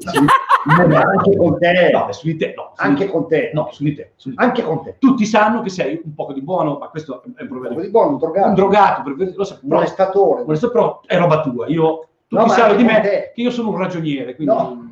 No, 0.65 0.87
ma 0.87 0.99
anche 1.01 1.35
con 1.37 1.59
te, 1.59 1.91
No, 1.93 2.11
su 2.11 2.25
di 2.25 2.37
te, 2.37 2.53
no. 2.55 2.71
su 2.75 2.81
anche 2.81 3.07
con 3.07 3.27
te, 3.27 3.51
No, 3.53 3.69
su 3.71 3.83
di 3.83 3.93
te. 3.93 4.13
su 4.15 4.29
di 4.29 4.35
te. 4.35 4.43
anche 4.43 4.63
con 4.63 4.83
te. 4.83 4.95
Tutti 4.97 5.23
sanno 5.25 5.61
che 5.61 5.69
sei 5.69 6.01
un 6.03 6.15
po' 6.15 6.31
di 6.33 6.41
buono, 6.41 6.77
ma 6.79 6.87
questo 6.87 7.21
è 7.35 7.41
un 7.43 7.47
problema. 7.47 7.79
di 7.79 7.89
buono, 7.89 8.09
un 8.13 8.17
drogato, 8.17 8.47
Un 8.47 8.53
drogato, 8.55 9.03
per- 9.03 9.15
lo 9.15 9.23
un 9.27 9.35
però, 9.35 9.59
molestatore. 9.61 10.43
questo 10.43 10.71
però 10.71 11.01
è 11.05 11.17
roba 11.19 11.41
tua. 11.41 11.67
Io, 11.67 12.07
tutti 12.27 12.43
No, 12.43 12.49
sanno 12.49 12.73
di 12.75 12.83
me 12.83 12.99
te. 13.01 13.31
che 13.35 13.41
io 13.41 13.51
sono 13.51 13.69
un 13.69 13.77
ragioniere, 13.77 14.33
quindi 14.35 14.53
No. 14.55 14.89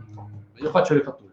io 0.56 0.70
faccio 0.70 0.94
le 0.94 1.02
fatture. 1.02 1.32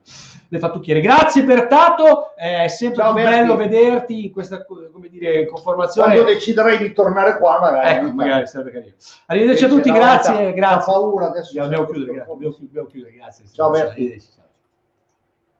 Le 0.52 0.58
fattucchiere. 0.58 1.00
Grazie 1.00 1.44
Bertato, 1.44 2.34
è 2.34 2.66
sempre 2.66 3.02
Ciao, 3.02 3.12
bello 3.12 3.54
vederti 3.54 4.24
in 4.24 4.32
questa 4.32 4.64
come 4.64 5.08
dire, 5.08 5.46
conformazione. 5.46 6.12
Quando 6.12 6.32
deciderei 6.32 6.76
di 6.76 6.92
tornare 6.92 7.38
qua, 7.38 7.60
magari. 7.60 7.96
Ecco, 8.06 8.12
magari 8.12 8.48
sarebbe 8.48 8.72
carino. 8.72 8.94
Arrivederci 9.26 9.64
a 9.64 9.68
Invece 9.68 9.88
tutti, 9.88 9.96
grazie, 9.96 10.34
volta- 10.34 10.50
grazie. 10.50 10.92
Ho 10.92 10.96
paura 10.96 11.26
adesso. 11.28 11.52
Dobbiamo 11.56 11.84
chiudere, 11.84 12.12
grazie. 12.14 12.32
Dobbiamo, 12.32 12.56
dobbiamo 12.58 12.88
chiudere, 12.88 13.12
grazie. 13.14 13.44
Ciao, 13.52 13.70
Berti. 13.70 14.22